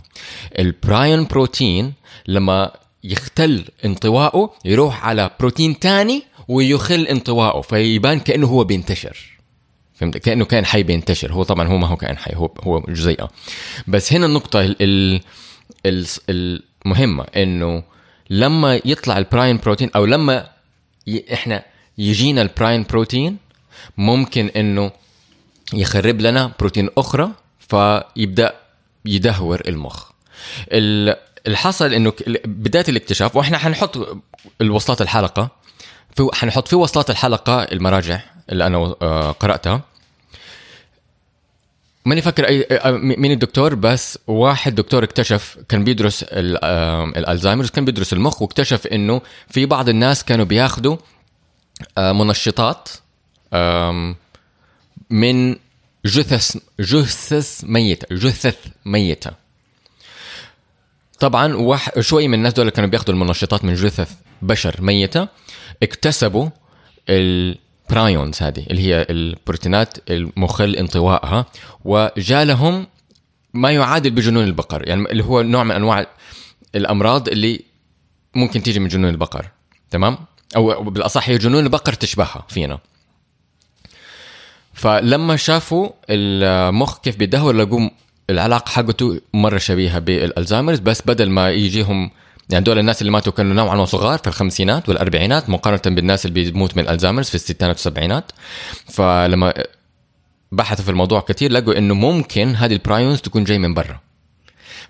ال 0.59 0.70
prion 0.70 1.25
protein 1.25 1.93
لما 2.29 2.71
يختل 3.05 3.65
انطواءه 3.85 4.55
يروح 4.65 5.05
على 5.07 5.31
بروتين 5.41 5.79
تاني 5.79 6.23
ويخل 6.49 7.01
انطواءه 7.03 7.61
فيبان 7.61 8.21
كأنه 8.21 8.47
هو 8.47 8.65
بينتشر. 8.65 9.17
فهمت؟ 9.95 10.17
كأنه 10.19 10.45
كائن 10.45 10.67
حي 10.67 10.83
بينتشر. 10.83 11.33
هو 11.33 11.43
طبعا 11.43 11.69
هو 11.69 11.77
ما 11.79 11.87
هو 11.87 11.97
كائن 11.97 12.19
حي 12.19 12.33
هو 12.37 12.51
هو 12.63 12.81
جزيئة. 12.81 13.31
بس 13.89 14.13
هنا 14.13 14.27
النقطة 14.27 14.61
ال 14.61 14.77
ال 15.87 16.07
ال 16.31 16.63
المهمة 16.87 17.25
إنه 17.37 17.83
لما 18.31 18.81
يطلع 18.85 19.19
ال 19.19 19.25
prion 19.25 19.57
protein 19.57 19.91
أو 19.97 20.05
لما 20.05 20.49
ي 21.07 21.25
إحنا 21.35 21.65
يجينا 21.99 22.43
ال 22.43 22.50
prion 22.50 22.83
protein 22.91 23.37
ممكن 23.97 24.47
إنه 24.47 24.91
يخرب 25.75 26.21
لنا 26.21 26.53
بروتين 26.61 26.89
أخرى 26.99 27.31
فيبدأ 27.69 28.55
يدهور 29.05 29.63
المخ. 29.69 30.11
ال- 30.73 31.17
الحصل 31.47 31.95
إنه 31.95 32.13
بداية 32.45 32.85
الاكتشاف 32.89 33.37
وإحنا 33.37 33.59
حنحط 33.59 34.23
الوصلات 34.61 35.03
الحلقة. 35.03 35.49
في 36.17 36.29
حنحط 36.33 36.69
في 36.69 36.77
وصلات 36.77 37.11
الحلقة 37.11 37.63
المراجع 37.63 38.21
اللي 38.53 38.67
أنا 38.67 38.95
آه، 39.03 39.31
قرأتها. 39.31 39.83
ماني 42.05 42.23
فاكر 42.23 42.49
اي 42.49 42.67
مين 42.93 43.33
الدكتور 43.33 43.75
بس 43.75 44.19
واحد 44.27 44.75
دكتور 44.75 45.05
اكتشف 45.05 45.59
كان 45.69 45.85
بيدرس 45.85 46.25
آه، 46.29 47.05
الالزهايمرز 47.05 47.71
كان 47.71 47.85
بيدرس 47.85 48.13
المخ 48.13 48.43
واكتشف 48.43 48.87
إنه 48.87 49.21
في 49.49 49.67
بعض 49.67 49.89
الناس 49.89 50.25
كانوا 50.25 50.45
بياخذوا 50.45 50.97
آه، 51.99 52.13
منشطات 52.13 52.89
من 55.11 55.57
جثث 56.07 56.57
جثث 56.81 57.65
ميتة 57.65 58.17
جثث 58.17 58.57
ميتة. 58.85 59.31
طبعا 61.21 61.55
واحد 61.55 62.01
شوي 62.01 62.29
من 62.29 62.35
الناس 62.35 62.53
دول 62.53 62.71
كانوا 62.71 62.91
بياخذوا 62.91 63.15
المنشطات 63.15 63.65
من 63.65 63.75
جثث 63.75 64.13
بشر 64.43 64.83
ميتة 64.83 65.29
اكتسبوا 65.83 66.49
البرايونز 67.09 68.43
هذه 68.43 68.67
اللي 68.71 68.83
هي 68.83 69.07
البروتينات 69.11 70.11
المخل 70.11 70.75
انطوائها 70.75 71.47
وجالهم 71.85 72.87
ما 73.55 73.71
يعادل 73.71 74.11
بجنون 74.11 74.45
البقر 74.45 74.89
يعني 74.89 75.11
اللي 75.11 75.25
هو 75.25 75.43
نوع 75.43 75.65
من 75.65 75.71
أنواع 75.71 76.07
الأمراض 76.75 77.29
اللي 77.29 77.61
ممكن 78.35 78.63
تيجي 78.63 78.81
من 78.81 78.89
جنون 78.89 79.11
البقر 79.11 79.47
تمام؟ 79.91 80.19
أو 80.57 80.83
بالأصح 80.83 81.29
هي 81.29 81.39
جنون 81.39 81.65
البقر 81.65 81.93
تشبهها 81.93 82.45
فينا. 82.49 82.79
فلما 84.75 85.37
شافوا 85.37 85.91
المخ 86.11 86.99
كيف 86.99 87.17
بيدهور 87.17 87.55
لقوا 87.55 87.91
العلاقة 88.31 88.71
حقته 88.71 89.21
مرة 89.35 89.59
شبيهة 89.59 89.99
بال 89.99 90.11
Alzheimer's 90.11 90.79
بس 90.79 91.03
بدل 91.07 91.31
ما 91.31 91.51
يجيهم 91.51 92.11
يعني 92.51 92.65
دول 92.65 92.79
الناس 92.79 93.01
اللي 93.01 93.13
ماتوا 93.13 93.33
كانوا 93.33 93.55
نوعا 93.55 93.77
ما 93.77 93.85
صغار 93.85 94.19
في 94.19 94.27
الخمسينات 94.27 94.89
والأربعينات 94.89 95.51
مقارنة 95.51 95.97
بالناس 95.97 96.27
اللي 96.27 96.45
بيموت 96.45 96.77
من 96.77 96.83
ال 96.83 96.87
Alzheimer's 96.87 97.29
في 97.29 97.35
الستينات 97.35 97.77
والسبعينات. 97.77 98.33
فلما 98.89 99.55
بحثوا 100.53 100.85
في 100.85 100.91
الموضوع 100.91 101.21
كثير 101.21 101.53
لقوا 101.53 101.79
إنه 101.79 101.95
ممكن 101.95 102.57
هذه 102.57 102.73
ال 102.73 102.80
prions 102.80 103.21
تكون 103.21 103.45
جاي 103.45 103.59
من 103.59 103.75
برا. 103.75 104.01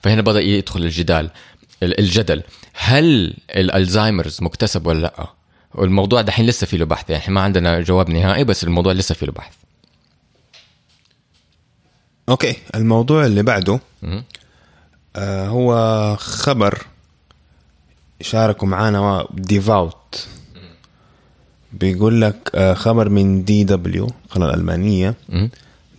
فهنا 0.02 0.22
بدأ 0.22 0.40
يدخل 0.40 0.82
الجدال 0.82 1.30
الجدل. 1.82 2.42
هل 2.74 3.34
ال 3.50 3.57
Alzheimer's 3.57 4.38
مكتسب 4.42 4.86
ولا 4.86 5.00
لأ؟ 5.00 5.26
والموضوع 5.74 6.20
دحين 6.20 6.46
لسه 6.46 6.66
فيه 6.66 6.78
له 6.78 6.84
بحث 6.84 7.10
يعني 7.10 7.24
ما 7.28 7.40
عندنا 7.40 7.80
جواب 7.80 8.10
نهائي 8.10 8.44
بس 8.44 8.64
الموضوع 8.64 8.92
لسه 8.92 9.14
فيه 9.14 9.26
له 9.26 9.32
بحث. 9.32 9.54
okay 12.28 12.56
الموضوع 12.74 13.26
اللي 13.26 13.42
بعده. 13.42 13.80
آه 15.16 15.48
هو 15.48 16.16
خبر 16.16 16.86
شاركوا 18.20 18.68
معانا 18.68 19.26
ديفاوت 19.34 20.28
بيقول 21.72 22.20
لك 22.20 22.50
آه 22.54 22.74
خبر 22.74 23.08
من 23.08 23.44
DW 23.44 24.06
القناه 24.24 24.46
الالمانيه. 24.46 25.14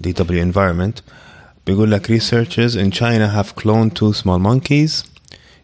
DW 0.01 0.11
Environment 0.11 0.99
بيقول 1.67 1.91
لك 1.91 2.07
researchers 2.19 2.73
in 2.75 2.91
China 2.91 3.27
have 3.37 3.55
cloned 3.63 3.93
two 3.93 4.13
small 4.13 4.39
monkeys 4.39 5.03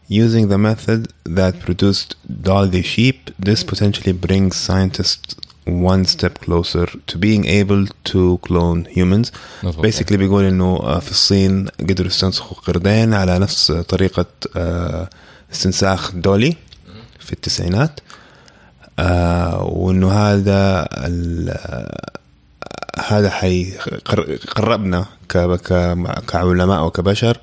using 0.09 0.47
the 0.47 0.57
method 0.57 1.01
that 1.37 1.53
produced 1.65 2.15
Dolly 2.43 2.83
sheep. 2.93 3.19
This 3.47 3.63
potentially 3.63 4.13
brings 4.27 4.55
scientists 4.67 5.35
one 5.67 6.05
step 6.05 6.45
closer 6.45 6.87
to 7.11 7.17
being 7.17 7.45
able 7.45 7.87
to 8.11 8.37
clone 8.47 8.97
humans. 8.97 9.31
مظبوط. 9.63 9.85
basically 9.87 10.13
بيقول 10.13 10.43
إنه 10.43 10.65
آه، 10.83 10.99
في 10.99 11.11
الصين 11.11 11.67
قدروا 11.79 12.07
يستنسخوا 12.07 12.57
قردين 12.57 13.13
على 13.13 13.39
نفس 13.39 13.71
طريقة 13.71 14.25
آه، 14.55 15.09
استنساخ 15.53 16.11
دولي 16.11 16.55
في 17.19 17.33
التسعينات 17.33 17.99
آه، 18.99 19.63
وإنه 19.63 20.11
هذا 20.11 20.87
ال- 20.93 21.87
هذا 23.07 23.29
حيقربنا 23.29 25.05
كعلماء 26.27 26.85
وكبشر 26.85 27.37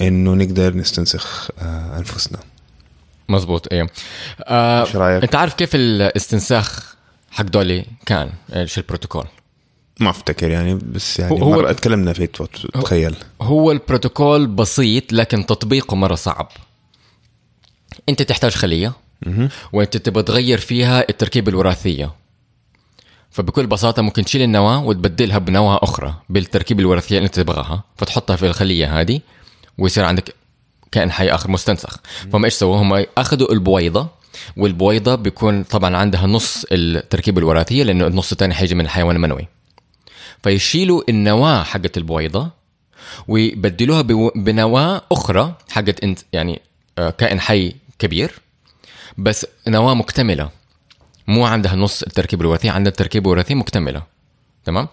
إنه 0.00 0.34
نقدر 0.34 0.76
نستنسخ 0.76 1.48
أنفسنا 1.98 2.38
مظبوط 3.28 3.72
إيه 3.72 3.86
آه؟ 4.44 4.86
أنت 5.24 5.34
عارف 5.34 5.54
كيف 5.54 5.74
الاستنساخ 5.74 6.95
حق 7.36 7.44
دولي 7.44 7.84
كان 8.06 8.30
إيش 8.54 8.78
البروتوكول 8.78 9.24
ما 10.00 10.10
افتكر 10.10 10.50
يعني 10.50 10.74
بس 10.74 11.18
يعني 11.18 11.42
هو- 11.42 11.50
مرة 11.50 11.70
اتكلمنا 11.70 12.12
فيه 12.12 12.26
تخيل. 12.74 13.16
هو 13.42 13.72
البروتوكول 13.72 14.46
بسيط 14.46 15.12
لكن 15.12 15.46
تطبيقه 15.46 15.94
مرة 15.96 16.14
صعب. 16.14 16.48
انت 18.08 18.22
تحتاج 18.22 18.54
خلية 18.54 18.92
وانت 19.72 19.96
تبغى 19.96 20.22
تغير 20.22 20.58
فيها 20.58 21.08
التركيبة 21.08 21.50
الوراثية. 21.50 22.12
فبكل 23.30 23.66
بساطة 23.66 24.02
ممكن 24.02 24.24
تشيل 24.24 24.42
النواة 24.42 24.84
وتبدلها 24.84 25.38
بنواة 25.38 25.80
أخرى 25.82 26.14
بالتركيبة 26.28 26.80
الوراثية 26.80 27.16
اللي 27.16 27.26
انت 27.26 27.40
تبغاها. 27.40 27.84
فتحطها 27.96 28.36
في 28.36 28.46
الخلية 28.46 29.00
هذه 29.00 29.20
ويصير 29.78 30.04
عندك 30.04 30.34
كائن 30.92 31.12
حي 31.12 31.28
آخر 31.28 31.50
مستنسخ. 31.50 31.96
فهم 32.32 32.44
إيش 32.44 32.54
سووا؟ 32.54 32.76
هم 32.76 33.06
أخذوا 33.18 33.52
البويضة 33.52 34.08
والبويضة 34.56 35.14
بيكون 35.14 35.62
طبعا 35.62 35.96
عندها 35.96 36.26
نص 36.26 36.64
التركيبة 36.72 37.38
الوراثية 37.38 37.82
لأنه 37.82 38.06
النص 38.06 38.32
الثاني 38.32 38.54
حيجي 38.54 38.74
من 38.74 38.84
الحيوان 38.84 39.16
المنوي. 39.16 39.48
فيشيلوا 40.42 41.02
النواة 41.08 41.62
حقت 41.62 41.96
البويضة 41.96 42.50
ويبدلوها 43.28 44.02
بنواة 44.36 45.02
أخرى 45.12 45.54
حقت 45.70 46.04
انت 46.04 46.18
يعني 46.32 46.60
آه، 46.98 47.10
كائن 47.10 47.40
حي 47.40 47.74
كبير 47.98 48.30
بس 49.18 49.46
نواة 49.68 49.94
مكتملة. 49.94 50.50
مو 51.28 51.44
عندها 51.44 51.74
نص 51.74 52.02
التركيبة 52.02 52.42
الوراثية 52.42 52.70
عندها 52.70 52.90
التركيبه 52.90 53.30
الوراثيه 53.30 53.54
مكتملة. 53.54 54.02
تمام؟ 54.64 54.88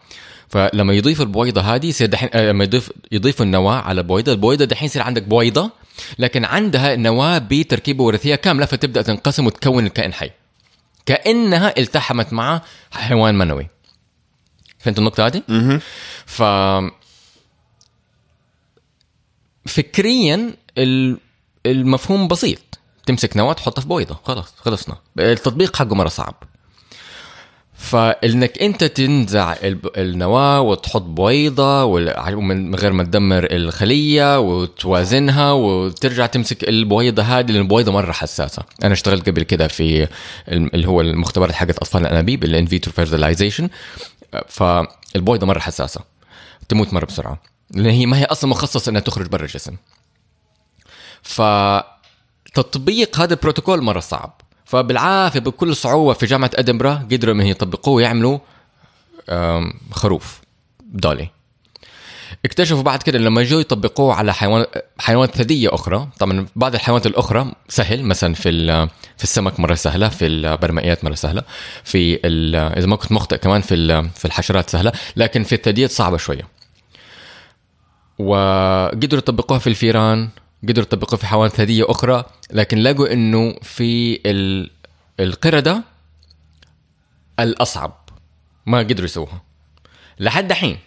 فلما 0.49 0.93
يضيف 0.93 1.21
البويضة 1.21 1.61
هذه 1.61 1.85
يصير 1.85 2.07
دحين 2.07 2.29
آه، 2.33 2.49
لما 2.49 2.63
يضيف 2.63 2.91
يضيفوا 3.11 3.45
النواة 3.45 3.75
على 3.75 4.01
البويضه 4.01 4.31
البويضة 4.31 4.65
دحين 4.65 4.85
يصير 4.85 5.01
عندك 5.01 5.23
بويضة 5.23 5.71
لكن 6.19 6.45
عندها 6.45 6.95
نواة 6.95 7.37
بتركيبه 7.37 8.03
وراثيه 8.03 8.35
كاملة 8.35 8.65
فتبدأ 8.65 9.01
تنقسم 9.01 9.45
وتكون 9.45 9.85
الكائن 9.85 10.13
حي. 10.13 10.31
كأنها 11.05 11.73
التحمت 11.77 12.33
مع 12.33 12.61
حيوان 12.91 13.35
منوي. 13.37 13.67
فهمت 14.79 14.99
النقطة 14.99 15.25
هذه؟ 15.25 15.43
ف 16.25 16.43
فكريا 19.65 20.53
ال- 20.77 21.17
المفهوم 21.65 22.27
بسيط. 22.27 22.59
تمسك 23.05 23.37
نواة 23.37 23.53
تحطها 23.53 23.81
في 23.81 23.87
بويضة. 23.87 24.19
خلاص 24.23 24.53
خلصنا. 24.57 24.97
التطبيق 25.19 25.75
حقه 25.75 25.95
مرة 25.95 26.09
صعب. 26.09 26.43
فإنك 27.83 28.61
أنت 28.61 28.83
تنزع 28.83 29.55
النواة 29.97 30.61
وتحط 30.61 31.01
بويضه 31.01 31.83
ومن 31.83 32.75
غير 32.75 32.93
ما 32.93 33.03
تدمر 33.03 33.47
الخلية 33.51 34.39
وتوازنها 34.39 35.51
وترجع 35.51 36.25
تمسك 36.25 36.63
البويضه 36.63 37.23
هذه 37.23 37.51
لأن 37.51 37.61
البويضه 37.61 37.91
مرة 37.91 38.11
حساسة. 38.11 38.63
أنا 38.83 38.93
اشتغلت 38.93 39.29
قبل 39.29 39.43
كده 39.43 39.67
في 39.67 40.07
اللي 40.47 40.87
هو 40.87 41.01
المختبرات 41.01 41.51
حقت 41.51 41.77
أطفال 41.77 42.01
الأنابيب 42.01 42.43
ال 42.43 42.50
in 42.50 42.65
vitro 42.65 42.93
fertilization 42.93 43.69
فالبويضه 44.47 45.47
مرة 45.47 45.59
حساسة. 45.59 46.01
تموت 46.69 46.93
مرة 46.93 47.05
بسرعة. 47.05 47.41
لأن 47.71 47.85
هي 47.85 48.05
ما 48.05 48.17
هي 48.17 48.25
أصلا 48.25 48.49
مخصصة 48.49 48.89
إنها 48.89 49.01
تخرج 49.01 49.27
برا 49.27 49.45
الجسم. 49.45 49.75
فتطبيق 51.21 53.19
هذا 53.19 53.33
البروتوكول 53.33 53.81
مرة 53.81 53.99
صعب. 53.99 54.41
فبالعافية 54.73 55.39
بكل 55.39 55.75
صعوبة 55.75 56.13
في 56.13 56.25
جامعة 56.25 56.51
ادنبرا 56.55 56.93
قدروا 57.11 57.33
إنهم 57.35 57.47
يطبقوه 57.47 57.93
ويعملوا 57.95 58.39
خروف 59.91 60.41
دولي 60.81 61.29
اكتشفوا 62.45 62.81
بعد 62.83 63.03
كده 63.03 63.19
لما 63.19 63.43
جو 63.43 63.59
يطبقوه 63.59 64.13
على 64.15 64.33
حيوان 64.33 64.65
حيوانات 64.99 65.35
ثديه 65.35 65.73
أخرى 65.75 66.07
طبعا 66.19 66.45
بعض 66.55 66.73
الحيوانات 66.75 67.05
الأخرى 67.07 67.51
سهل 67.69 68.03
مثلا 68.03 68.33
في 68.33 68.49
ال- 68.49 68.89
في 69.17 69.23
السمك 69.23 69.59
مرة 69.59 69.73
سهلة 69.75 70.09
في 70.09 70.25
البرمائيات 70.25 71.03
مرة 71.05 71.15
سهلة 71.15 71.43
في 71.83 72.19
ال- 72.27 72.55
إذا 72.55 72.87
ما 72.87 72.95
كنت 72.95 73.11
مخطئ 73.11 73.37
كمان 73.37 73.61
في 73.61 73.75
ال- 73.75 74.09
في 74.09 74.25
الحشرات 74.25 74.69
سهلة 74.69 74.91
لكن 75.15 75.43
في 75.43 75.55
الثدييات 75.55 75.91
صعبة 75.91 76.17
شوية. 76.17 76.47
وقدروا 78.19 79.17
يطبقوها 79.17 79.59
في 79.59 79.67
الفيران 79.67 80.29
قدروا 80.63 80.85
يطبقوها 80.85 81.17
في 81.19 81.25
حيوانات 81.27 81.53
ثديه 81.55 81.85
أخرى 81.91 82.25
لكن 82.51 82.77
لقوا 82.77 83.13
إنه 83.13 83.55
في 83.61 84.19
ال- 84.25 84.69
القردة 85.19 85.83
الأصعب 87.39 88.09
ما 88.65 88.77
قدروا 88.79 89.05
يسووها. 89.05 89.41
لحد 90.19 90.47
دحين. 90.47 90.77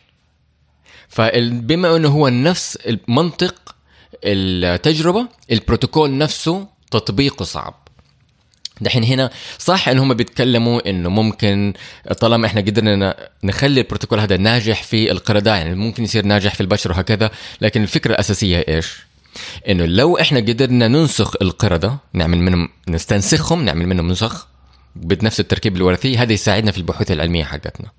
فبما 1.08 1.96
إنه 1.96 2.08
هو 2.08 2.28
نفس 2.28 2.76
المنطق 2.76 3.74
التجربة 4.24 5.28
البروتوكول 5.52 6.18
نفسه 6.18 6.66
تطبيقه 6.90 7.44
صعب. 7.44 7.74
دحين 8.80 9.04
هنا 9.04 9.30
صح 9.58 9.88
إن 9.88 9.98
هم 9.98 10.14
بيتكلموا 10.14 10.90
إنه 10.90 11.08
ممكن 11.08 11.72
طالما 12.20 12.46
إحنا 12.46 12.60
قدرنا 12.60 13.28
نخلي 13.44 13.80
البروتوكول 13.80 14.20
هذا 14.20 14.36
ناجح 14.36 14.82
في 14.82 15.10
القردة 15.10 15.56
يعني 15.56 15.74
ممكن 15.74 16.04
يصير 16.04 16.24
ناجح 16.26 16.54
في 16.54 16.60
البشر 16.60 16.90
وهكذا 16.92 17.30
لكن 17.60 17.82
الفكرة 17.82 18.10
الأساسية 18.12 18.64
إيش؟ 18.68 19.05
إنه 19.68 19.86
لو 19.86 20.18
إحنا 20.18 20.38
قدرنا 20.40 20.88
ننسخ 20.88 21.34
القردة 21.42 21.98
نعمل 22.12 22.38
منهم 22.38 22.68
نستنسخهم 22.88 23.64
نعمل 23.64 23.86
منهم 23.86 24.08
نسخ 24.08 24.46
بنفس 24.96 25.40
التركيب 25.40 25.76
الوراثي 25.76 26.18
هذا 26.18 26.32
يساعدنا 26.32 26.72
في 26.72 26.78
البحوث 26.78 27.10
العلمية 27.10 27.44
حقتنا. 27.44 27.90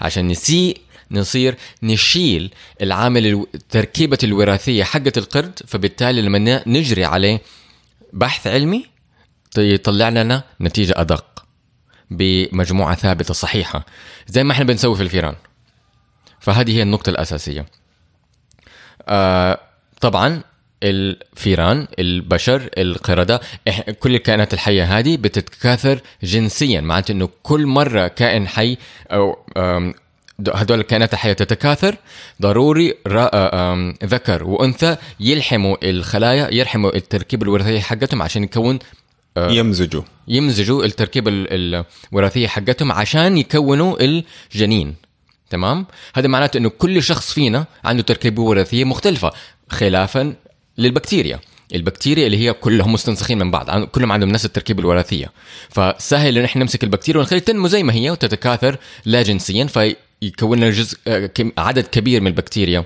عشان 0.00 0.28
نسي 0.28 0.74
نصير 1.10 1.56
نشيل 1.82 2.54
العامل 2.82 3.46
التركيبة 3.54 4.18
الوراثية 4.24 4.84
حقة 4.84 5.12
القرد 5.16 5.58
فبالتالي 5.66 6.22
لما 6.22 6.62
نجري 6.66 7.04
عليه 7.04 7.40
بحث 8.12 8.46
علمي 8.46 8.86
يطلع 9.58 10.08
لنا 10.08 10.44
نتيجة 10.60 10.94
أدق 10.96 11.44
بمجموعة 12.10 12.94
ثابتة 12.94 13.34
صحيحة 13.34 13.86
زي 14.26 14.44
ما 14.44 14.52
إحنا 14.52 14.64
بنسوي 14.64 14.96
في 14.96 15.02
الفيران. 15.02 15.34
فهذه 16.40 16.76
هي 16.76 16.82
النقطة 16.82 17.10
الأساسية. 17.10 17.66
آه 19.08 19.60
طبعا 20.00 20.42
الفيران 20.82 21.86
البشر 21.98 22.68
القردة 22.78 23.40
كل 24.00 24.14
الكائنات 24.14 24.54
الحية 24.54 24.98
هذه 24.98 25.16
بتتكاثر 25.16 26.00
جنسيا. 26.22 26.80
معناته 26.80 27.12
إنه 27.12 27.28
كل 27.42 27.66
مرة 27.66 28.08
كائن 28.08 28.48
حي 28.48 28.76
د- 30.38 30.50
هدول 30.54 30.80
الكائنات 30.80 31.12
الحية 31.12 31.32
تتكاثر 31.32 31.96
ضروري 32.42 32.94
ذكر 34.04 34.44
وأنثى 34.44 34.96
يلحموا 35.20 35.76
الخلايا 35.90 36.48
يلحموا 36.54 36.96
التركيبة 36.96 37.42
الوراثية 37.42 37.80
حقتهم 37.80 38.22
عشان 38.22 38.44
يكون 38.44 38.78
يمزجوا. 39.38 40.02
يمزجوا 40.28 40.84
التركيبة 40.84 41.30
ال- 41.30 41.84
الوراثية 42.12 42.46
حقتهم 42.48 42.92
عشان 42.92 43.38
يكونوا 43.38 43.96
الجنين. 44.00 44.94
تمام؟ 45.50 45.86
هذا 46.14 46.28
معناته 46.28 46.58
إنه 46.58 46.68
كل 46.68 47.02
شخص 47.02 47.32
فينا 47.32 47.66
عنده 47.84 48.02
تركيبة 48.02 48.42
وراثية 48.42 48.84
مختلفة 48.84 49.32
خلافا 49.68 50.34
للبكتيريا. 50.78 51.40
البكتيريا 51.74 52.26
اللي 52.26 52.38
هي 52.38 52.52
كلهم 52.52 52.92
مستنسخين 52.92 53.38
من 53.38 53.50
بعض 53.50 53.84
كلهم 53.84 54.12
عندهم 54.12 54.28
نفس 54.28 54.44
التركيبة 54.44 54.80
الوراثية. 54.80 55.32
فسهل 55.68 56.38
إن 56.38 56.44
إحنا 56.44 56.62
نمسك 56.62 56.84
البكتيريا 56.84 57.20
ونخليها 57.20 57.42
تنمو 57.42 57.68
زي 57.68 57.82
ما 57.82 57.92
هي 57.92 58.10
وتتكاثر 58.10 58.78
لا 59.04 59.22
جنسيا 59.22 59.64
فيكون 59.64 60.58
لنا 60.58 60.70
جزء 60.70 60.98
آه، 61.08 61.30
عدد 61.58 61.86
كبير 61.86 62.20
من 62.20 62.26
البكتيريا 62.26 62.84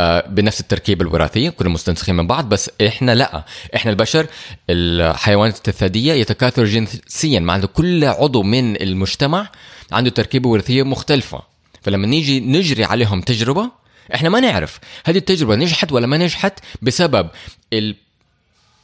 آه، 0.00 0.26
بنفس 0.28 0.60
التركيبة 0.60 1.04
الوراثية 1.04 1.50
كلهم 1.50 1.72
مستنسخين 1.72 2.14
من 2.14 2.26
بعض. 2.26 2.48
بس 2.48 2.70
إحنا 2.86 3.14
لا. 3.14 3.44
إحنا 3.76 3.90
البشر 3.90 4.26
الحيوانات 4.70 5.68
الثديية 5.68 6.12
يتكاثر 6.12 6.64
جنسيا 6.64 7.40
معناته 7.40 7.68
كل 7.68 8.04
عضو 8.04 8.42
من 8.42 8.82
المجتمع 8.82 9.48
عنده 9.92 10.10
تركيبة 10.10 10.48
وراثية 10.48 10.82
مختلفة. 10.82 11.42
فلما 11.82 12.06
نيجي 12.06 12.40
نجري 12.40 12.84
عليهم 12.84 13.20
تجربة 13.20 13.83
إحنا 14.14 14.28
ما 14.28 14.40
نعرف. 14.40 14.78
هذه 15.04 15.16
التجربة 15.18 15.54
نجحت 15.54 15.92
ولا 15.92 16.06
ما 16.06 16.16
نجحت 16.16 16.58
بسبب 16.82 17.28
ال- 17.72 17.96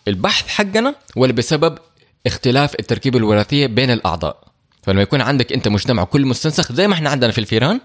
البحث 0.08 0.48
حقنا 0.48 0.94
ولا 1.16 1.32
بسبب 1.32 1.78
اختلاف 2.26 2.74
التركيبة 2.80 3.18
الوراثية 3.18 3.66
بين 3.66 3.90
الأعضاء. 3.90 4.44
فلما 4.82 5.02
يكون 5.02 5.20
عندك 5.20 5.52
أنت 5.52 5.68
مجتمع 5.68 6.04
كل 6.04 6.26
مستنسخ 6.26 6.72
زي 6.72 6.88
ما 6.88 6.94
إحنا 6.94 7.10
عندنا 7.10 7.32
في 7.32 7.38
الفيران 7.38 7.80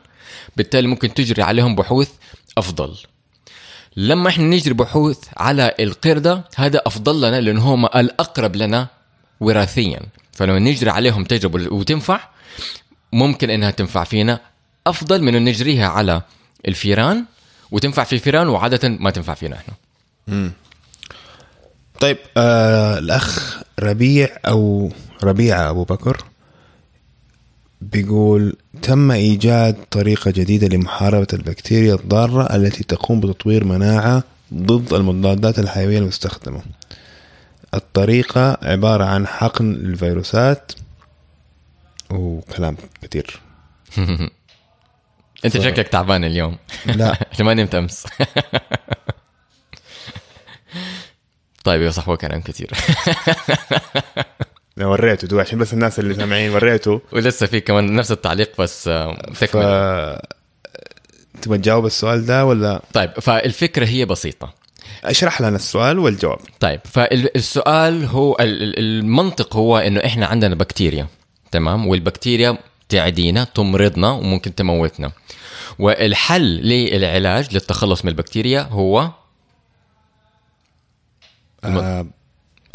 بالتالي 0.58 0.88
ممكن 0.88 1.14
تجري 1.14 1.42
عليهم 1.42 1.76
بحوث 1.76 2.10
أفضل. 2.58 2.96
لما 3.98 4.30
إحنا 4.30 4.44
نجري 4.44 4.74
بحوث 4.74 5.20
على 5.38 5.76
القردة 5.80 6.44
هذا 6.56 6.82
أفضل 6.86 7.18
لنا 7.28 7.42
لأن 7.42 7.58
هم 7.58 7.86
الأقرب 7.86 8.56
لنا 8.56 8.88
وراثيا. 9.40 10.00
فلما 10.32 10.60
نجري 10.60 10.90
عليهم 10.90 11.24
تجربة 11.24 11.74
وتنفع 11.74 12.20
ممكن 13.14 13.50
إنها 13.50 13.72
تنفع 13.72 14.04
فينا 14.04 14.40
أفضل 14.88 15.22
من 15.24 15.36
أن 15.36 15.46
نجريها 15.46 15.88
على 15.88 16.22
الفيران 16.68 17.26
وتنفع 17.72 18.04
في 18.04 18.14
الفيران 18.14 18.48
وعادة 18.48 18.90
ما 18.90 19.10
تنفع 19.10 19.34
فينا 19.34 19.56
إحنا. 19.56 19.74
طيب 22.00 22.18
آه 22.38 22.98
الأخ 22.98 23.60
ربيع 23.80 24.30
أو 24.46 24.92
ربيعة 25.24 25.70
أبو 25.70 25.84
بكر 25.84 26.24
بيقول 27.82 28.56
تم 28.82 29.12
إيجاد 29.12 29.76
طريقة 29.92 30.32
جديدة 30.32 30.68
لمحاربة 30.68 31.28
البكتيريا 31.34 31.96
الضارة 31.96 32.56
التي 32.56 32.84
تقوم 32.84 33.20
بتطوير 33.20 33.64
مناعة 33.64 34.24
ضد 34.54 34.94
المضادات 34.94 35.60
الحيوية 35.60 36.00
المستخدمة. 36.00 36.62
الطريقة 37.74 38.58
عبارة 38.62 39.04
عن 39.04 39.28
حقن 39.28 39.72
الفيروسات. 39.72 40.72
وكلام 42.10 42.78
كثير 43.02 43.40
انت 45.46 45.58
ف- 45.58 45.64
شكلك 45.64 45.88
تعبان 45.88 46.24
اليوم. 46.24 46.58
لا. 46.86 47.18
ما 47.40 47.54
نمت 47.54 47.76
امس. 47.76 48.06
طيب 51.64 51.82
يا 51.82 51.92
هو 52.00 52.18
كلام 52.18 52.42
كثير 52.42 52.72
أنا 54.78 54.88
وريته 54.88 55.28
دو 55.28 55.40
عشان 55.40 55.60
بس 55.60 55.74
الناس 55.74 56.00
اللي 56.00 56.14
سامعين 56.14 56.52
وريته. 56.52 57.02
ولسه 57.12 57.46
في 57.46 57.60
كمان 57.60 57.96
نفس 57.96 58.12
التعليق 58.12 58.62
بس 58.62 58.88
آه، 58.88 59.14
ف 59.34 59.40
تكمل. 59.40 60.20
تبغى 61.42 61.58
تجاوب 61.58 61.86
السؤال 61.86 62.26
ده 62.26 62.46
ولا؟ 62.46 62.82
طيب 62.94 63.12
فالفكرة 63.20 63.86
هي 63.88 64.06
بسيطة. 64.06 64.54
اشرح 65.04 65.42
لنا 65.42 65.56
السؤال 65.56 66.00
والجواب. 66.00 66.40
طيب 66.60 66.80
فالسؤال 66.86 68.06
هو 68.06 68.38
ال- 68.40 68.64
ال- 68.64 68.80
المنطق 68.80 69.56
هو 69.56 69.78
إنه 69.78 70.06
إحنا 70.06 70.26
عندنا 70.26 70.56
بكتيريا 70.56 71.08
تمام؟ 71.52 71.88
والبكتيريا 71.88 72.58
تعدينا 72.90 73.44
تمرضنا 73.44 74.12
وممكن 74.12 74.56
تموتنا. 74.56 75.12
والحل 75.80 76.44
للعلاج 76.44 77.54
للتخلص 77.54 78.06
من 78.06 78.12
البكتيريا 78.12 78.62
هو 78.62 79.10
آه 81.64 82.06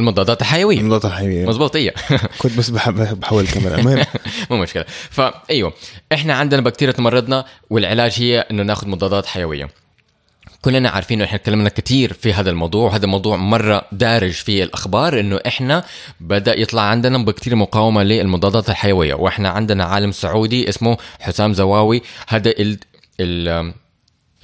المضادات 0.01 0.41
الحيوية. 0.41 0.79
النقطة 0.81 1.07
الحيوية. 1.07 1.47
مزبوط 1.47 1.77
هي 1.77 1.95
كنت 2.39 2.59
بس 2.59 2.71
بح- 2.71 2.91
بحول 2.91 3.45
الكاميرا. 3.45 3.79
المهم. 3.79 4.05
مو 4.51 4.57
مشكلة. 4.57 4.85
فأيوه 5.11 5.73
إحنا 6.13 6.35
عندنا 6.35 6.61
بكتيريا 6.61 6.93
تمرضنا 6.95 7.45
والعلاج 7.71 8.15
هي 8.19 8.39
إنه 8.41 8.63
ناخذ 8.63 8.89
مضادات 8.89 9.27
حيوية. 9.27 9.69
كلنا 10.63 10.89
عارفين 10.89 11.23
إحنا 11.23 11.39
تكلمنا 11.39 11.69
كثير 11.69 12.13
في 12.13 12.33
هذا 12.33 12.51
الموضوع 12.51 12.85
وهذا 12.85 13.05
الموضوع 13.05 13.37
مرة 13.37 13.83
دارج 13.93 14.33
في 14.33 14.63
الأخبار 14.63 15.21
إنه 15.21 15.41
إحنا 15.47 15.85
بدأ 16.21 16.61
يطلع 16.61 16.83
عندنا 16.83 17.19
بكتيريا 17.19 17.59
مقاومة 17.59 18.03
للمضادات 18.03 18.71
الحيوية. 18.71 19.15
وإحنا 19.15 19.49
عندنا 19.49 19.85
عالم 19.85 20.13
سعودي 20.13 20.69
اسمه 20.69 20.97
حسام 21.21 21.55
زواوي. 21.55 22.03
هذا 22.29 22.51
ال 22.51 22.79
ال 23.21 23.73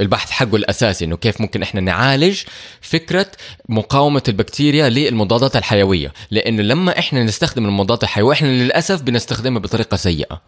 البحث 0.00 0.30
حقه 0.30 0.56
الأساسي 0.56 1.04
إنه 1.04 1.16
كيف 1.16 1.40
ممكن 1.40 1.62
إحنا 1.62 1.80
نعالج 1.80 2.42
فكرة 2.80 3.26
مقاومة 3.68 4.22
البكتيريا 4.28 4.88
للمضادات 4.88 5.56
الحيوية. 5.56 6.12
لأنه 6.30 6.62
لما 6.62 6.98
إحنا 6.98 7.24
نستخدم 7.24 7.64
المضادات 7.64 8.02
الحيوية 8.02 8.32
إحنا 8.32 8.48
للأسف 8.48 9.02
بنستخدمها 9.02 9.60
بطريقة 9.60 9.96
سيئة. 9.96 10.42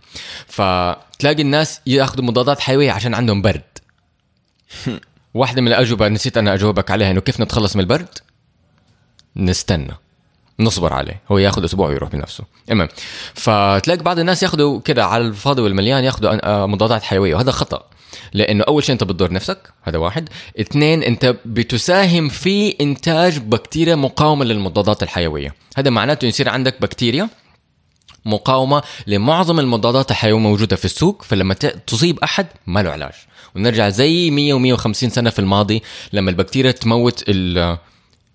فتلاقي 0.47 1.43
الناس 1.43 1.81
يأخذوا 1.87 2.25
مضادات 2.25 2.61
حيوية 2.61 2.91
عشان 2.91 3.15
عندهم 3.15 3.43
برد. 3.43 3.63
واحدة 5.35 5.63
من 5.63 5.69
الأجوبة 5.69 6.09
نسيت 6.09 6.37
أنا 6.37 6.55
أجاوبك 6.55 6.91
عليها 6.91 7.11
إنه 7.11 7.21
كيف 7.21 7.41
نتخلص 7.41 7.77
من 7.77 7.83
البرد؟ 7.83 8.19
نستنى 9.37 9.93
نصبر 10.61 10.93
عليه 10.93 11.21
هو 11.31 11.39
ياخذ 11.39 11.65
أسبوع 11.65 11.89
ويروح 11.89 12.11
بنفسه. 12.11 12.45
المهم 12.71 12.89
فتلاقي 13.35 14.03
بعض 14.03 14.19
الناس 14.19 14.43
ياخذوا 14.43 14.81
كده 14.81 15.05
على 15.07 15.27
الفاضي 15.27 15.63
والمليان 15.63 16.05
ياخذوا 16.05 16.67
مضادات 16.67 17.03
حيوية 17.03 17.35
وهذا 17.35 17.51
خطأ. 17.51 17.85
لأنه 18.33 18.65
أول 18.65 18.85
شيء 18.85 18.93
أنت 18.93 19.05
بتضر 19.05 19.33
نفسك 19.33 19.73
هذا 19.83 19.99
واحد. 19.99 20.29
اثنين 20.61 21.03
أنت 21.03 21.37
بتساهم 21.45 22.29
في 22.29 22.77
إنتاج 22.81 23.39
بكتيريا 23.39 23.95
مقاومة 23.95 24.45
للمضادات 24.45 25.03
الحيوية. 25.03 25.55
هذا 25.77 25.91
معناته 25.91 26.27
يصير 26.27 26.49
عندك 26.49 26.83
بكتيريا 26.83 27.29
مقاومة 28.25 28.83
لمعظم 29.07 29.61
المضادات 29.61 30.11
الحيوية 30.11 30.41
موجوده 30.41 30.77
في 30.77 30.85
السوق 30.85 31.23
فلما 31.23 31.55
تصيب 31.55 32.19
أحد 32.19 32.47
ما 32.67 32.83
له 32.83 32.91
علاج. 32.91 33.15
ونرجع 33.59 33.89
زي 33.89 34.31
100 34.31 34.77
و150 34.77 34.93
سنة 34.93 35.31
في 35.31 35.39
الماضي 35.39 35.83
لما 36.13 36.31
البكتيريا 36.31 36.71
تموت 36.71 37.25
ال 37.29 37.79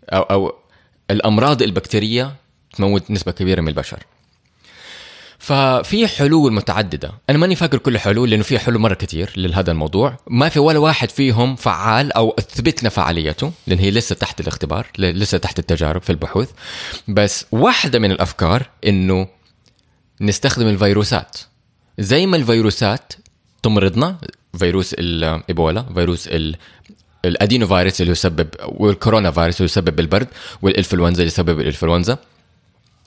أو 0.10 0.22
أو 0.22 0.54
الأمراض 1.12 1.62
البكتيرية 1.62 2.36
تموت 2.76 3.12
نسبة 3.12 3.32
كبيرة 3.32 3.62
من 3.62 3.68
البشر. 3.68 4.04
ففي 5.40 6.08
حلول 6.08 6.54
متعددة. 6.54 7.12
أنا 7.30 7.38
ماني 7.38 7.56
فاكر 7.56 7.78
كل 7.78 7.96
الحلول 7.96 8.30
لأنه 8.30 8.44
في 8.44 8.60
حلول 8.60 8.80
مرة 8.80 8.94
كثير 8.94 9.34
لهذا 9.38 9.72
الموضوع. 9.72 10.18
ما 10.30 10.50
في 10.50 10.60
ولا 10.60 10.80
واحد 10.80 11.10
فيهم 11.10 11.56
فعال 11.56 12.14
أو 12.14 12.36
أثبتنا 12.40 12.90
فعاليته 12.90 13.52
لأن 13.68 13.80
هي 13.80 13.92
لسه 13.92 14.16
تحت 14.16 14.40
الاختبار 14.40 14.88
لسه 15.00 15.38
تحت 15.38 15.60
التجارب 15.60 16.02
في 16.02 16.10
البحوث. 16.10 16.50
بس 17.08 17.46
واحدة 17.52 18.00
من 18.00 18.12
الأفكار 18.12 18.70
إنه 18.88 19.28
نستخدم 20.22 20.68
الفيروسات. 20.68 21.38
زي 22.00 22.26
ما 22.26 22.38
الفيروسات 22.38 23.14
تمرضنا 23.64 24.18
فيروس 24.60 24.94
الايبولا 24.94 25.86
فيروس 25.94 26.30
الادينو 27.26 27.68
فيروس 27.68 28.02
اللي 28.02 28.12
يسبب 28.12 28.48
والكورونا 28.66 29.32
فيروس 29.32 29.56
اللي 29.56 29.66
يسبب 29.66 30.00
البرد 30.00 30.28
والإنفلونزا 30.62 31.22
اللي 31.22 31.28
يسبب 31.28 31.60
الإنفلونزا. 31.60 32.18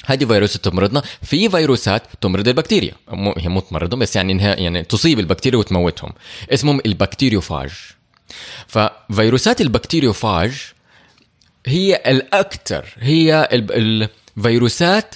هذه 0.05 0.25
فيروسات 0.25 0.65
تمرضنا. 0.65 1.03
في 1.23 1.49
فيروسات 1.49 2.03
تمرض 2.21 2.49
البكتيريا. 2.49 2.93
هي 3.37 3.49
مو 3.49 3.61
تمرضهم 3.61 4.01
بس 4.01 4.17
يعني 4.17 4.33
انها 4.33 4.55
يعني 4.55 4.83
تصيب 4.83 5.19
البكتيريا 5.19 5.59
وتموتهم. 5.59 6.13
اسمهم 6.51 6.81
ال 6.87 6.92
bacteriophage. 6.92 7.71
ففيروسات 8.67 9.61
ال 9.61 9.69
bacteriophage 9.69 10.73
هي 11.67 12.03
الاكثر 12.07 12.85
هي 12.99 13.49
الفيروسات 13.53 15.15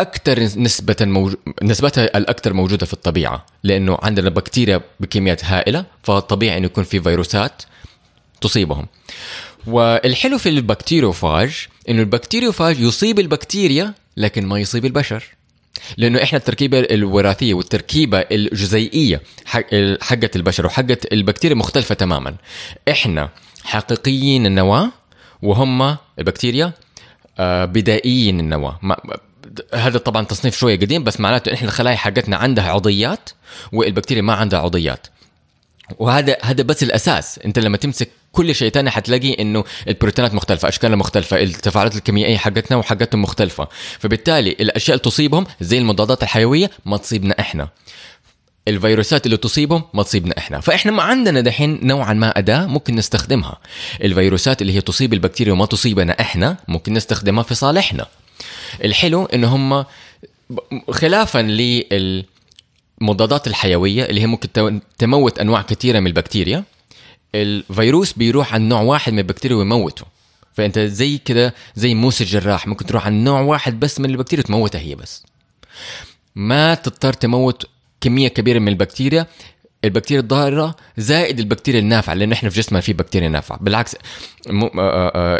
الاكثر 0.00 0.40
نسبة 0.40 0.96
موج... 1.00 1.34
نسبتها 1.62 2.18
الاكثر 2.18 2.52
موجودة 2.52 2.86
في 2.86 2.92
الطبيعة 2.92 3.46
لأنه 3.62 3.98
عندنا 4.02 4.30
بكتيريا 4.30 4.80
بكميات 5.00 5.44
هائلة 5.44 5.84
فطبيعي 6.02 6.58
إنه 6.58 6.66
يكون 6.66 6.84
في 6.84 7.00
فيروسات 7.00 7.62
تصيبهم. 8.40 8.86
والحلو 9.66 10.38
في 10.38 10.48
ال 10.48 10.56
bacteriophage 10.56 11.66
إنه 11.88 12.00
ال 12.00 12.06
bacteriophage 12.06 12.80
يصيب 12.80 13.18
البكتيريا 13.18 13.94
لكن 14.16 14.46
ما 14.46 14.58
يصيب 14.58 14.84
البشر. 14.84 15.24
لأنه 15.96 16.22
إحنا 16.22 16.38
التركيبة 16.38 16.80
الوراثية 16.80 17.54
والتركيبة 17.54 18.18
الجزيئية 18.18 19.22
حقه 20.00 20.30
البشر 20.36 20.66
وحقه 20.66 20.98
البكتيريا 21.12 21.56
مختلفة 21.56 21.94
تماما. 21.94 22.34
إحنا 22.88 23.28
حقيقيين 23.64 24.46
النواة 24.46 24.90
وهم 25.42 25.96
البكتيريا 26.18 26.72
آه، 27.38 27.64
بدائيين 27.64 28.40
النواة. 28.40 28.78
هذا 29.74 29.98
طبعا 29.98 30.24
تصنيف 30.24 30.56
شوية 30.56 30.78
قديم 30.78 31.04
بس 31.04 31.20
معناته 31.20 31.54
إحنا 31.54 31.68
الخلايا 31.68 31.96
حقتنا 31.96 32.36
عندها 32.36 32.70
عضيات 32.70 33.30
والبكتيريا 33.72 34.22
ما 34.22 34.32
عندها 34.32 34.58
عضيات. 34.58 35.06
وهذا 35.98 36.36
هذا 36.42 36.62
بس 36.62 36.82
الأساس. 36.82 37.38
أنت 37.38 37.58
لما 37.58 37.76
تمسك 37.76 38.08
كل 38.32 38.54
شيء 38.54 38.70
تاني 38.70 38.90
حتلاقي 38.90 39.32
إنه 39.32 39.64
البروتينات 39.88 40.34
مختلفة 40.34 40.68
أشكالها 40.68 40.96
مختلفة 40.96 41.42
التفاعلات 41.42 41.96
الكيميائية 41.96 42.36
حقتنا 42.36 42.76
وحقتهم 42.76 43.22
مختلفة. 43.22 43.68
فبالتالي 43.98 44.50
الأشياء 44.50 44.96
اللي 44.96 45.04
تصيبهم 45.10 45.46
زي 45.60 45.78
المضادات 45.78 46.22
الحيوية 46.22 46.70
ما 46.84 46.96
تصيبنا 46.96 47.40
إحنا. 47.40 47.68
الفيروسات 48.68 49.26
اللي 49.26 49.36
تصيبهم 49.36 49.82
ما 49.94 50.02
تصيبنا 50.02 50.38
إحنا. 50.38 50.60
فإحنا 50.60 50.92
ما 50.92 51.02
عندنا 51.02 51.40
دحين 51.40 51.80
نوعا 51.82 52.12
ما 52.12 52.38
أداة 52.38 52.66
ممكن 52.66 52.96
نستخدمها. 52.96 53.58
الفيروسات 54.04 54.62
اللي 54.62 54.72
هي 54.72 54.80
تصيب 54.80 55.12
البكتيريا 55.12 55.52
وما 55.52 55.66
تصيبنا 55.66 56.20
إحنا 56.20 56.56
ممكن 56.68 56.92
نستخدمها 56.92 57.42
في 57.42 57.54
صالحنا. 57.54 58.06
الحلو 58.84 59.24
انه 59.24 59.48
هم 59.56 59.84
خلافا 60.90 61.38
لل 61.38 62.24
المضادات 63.00 63.46
الحيوية 63.46 64.04
اللي 64.04 64.20
هي 64.20 64.26
ممكن 64.26 64.80
تموت 64.98 65.38
أنواع 65.38 65.62
كثيرة 65.62 66.00
من 66.00 66.06
البكتيريا. 66.06 66.64
الفيروس 67.34 68.12
بيروح 68.12 68.54
عن 68.54 68.68
نوع 68.68 68.80
واحد 68.80 69.12
من 69.12 69.18
البكتيريا 69.18 69.56
ويموته. 69.56 70.04
فأنت 70.54 70.78
زي 70.78 71.18
كده 71.18 71.54
زي 71.76 71.94
موس 71.94 72.20
الجراح 72.20 72.66
ممكن 72.66 72.86
تروح 72.86 73.06
عن 73.06 73.24
نوع 73.24 73.40
واحد 73.40 73.80
بس 73.80 74.00
من 74.00 74.10
البكتيريا 74.10 74.44
تموتها 74.44 74.80
هي 74.80 74.94
بس. 74.94 75.22
ما 76.34 76.74
تضطر 76.74 77.12
تموت 77.12 77.66
كمية 78.00 78.28
كبيرة 78.28 78.58
من 78.58 78.68
البكتيريا 78.68 79.26
البكتيريا 79.84 80.22
الضارة 80.22 80.76
زائد 80.96 81.38
البكتيريا 81.38 81.80
النافعة 81.80 82.14
لأنه 82.14 82.34
إحنا 82.34 82.50
في 82.50 82.60
جسمنا 82.60 82.80
في 82.80 82.92
بكتيريا 82.92 83.28
نافعة. 83.28 83.58
بالعكس 83.60 83.96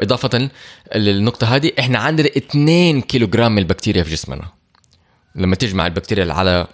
إضافة 0.03 0.51
للنقطة 0.95 1.57
هذه 1.57 1.73
إحنا 1.79 1.99
عندنا 1.99 2.29
2 2.37 3.01
كيلو 3.01 3.27
جرام 3.27 3.53
من 3.53 3.59
البكتيريا 3.59 4.03
في 4.03 4.11
جسمنا. 4.11 4.45
لما 5.35 5.57
تجمع 5.57 5.87
البكتيريا 5.87 6.33
على 6.33 6.67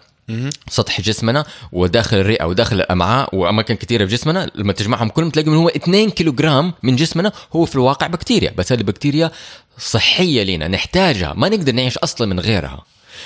سطح 0.68 1.01
جسمنا 1.01 1.45
وداخل 1.73 2.16
الرئة 2.16 2.45
وداخل 2.45 2.77
الأمعاء 2.77 3.37
وأماكن 3.37 3.75
كثيرة 3.75 4.05
في 4.05 4.12
جسمنا 4.12 4.51
لما 4.55 4.73
تجمعهم 4.73 5.09
كلهم 5.09 5.31
تلاقي 5.31 5.51
من 5.51 5.57
هو 5.57 5.68
2 5.68 6.11
كيلو 6.11 6.33
جرام 6.33 6.73
من 6.83 6.97
جسمنا 6.97 7.33
هو 7.53 7.64
في 7.64 7.75
الواقع 7.75 8.07
بكتيريا. 8.07 8.53
بس 8.57 8.73
هذه 8.73 8.81
البكتيريا 8.81 9.31
صحية 9.79 10.43
لنا 10.43 10.68
نحتاجها 10.68 11.33
ما 11.33 11.49
نقدر 11.49 11.73
نعيش 11.73 11.99
أصلا 11.99 12.27
من 12.27 12.41
غيرها. 12.41 12.85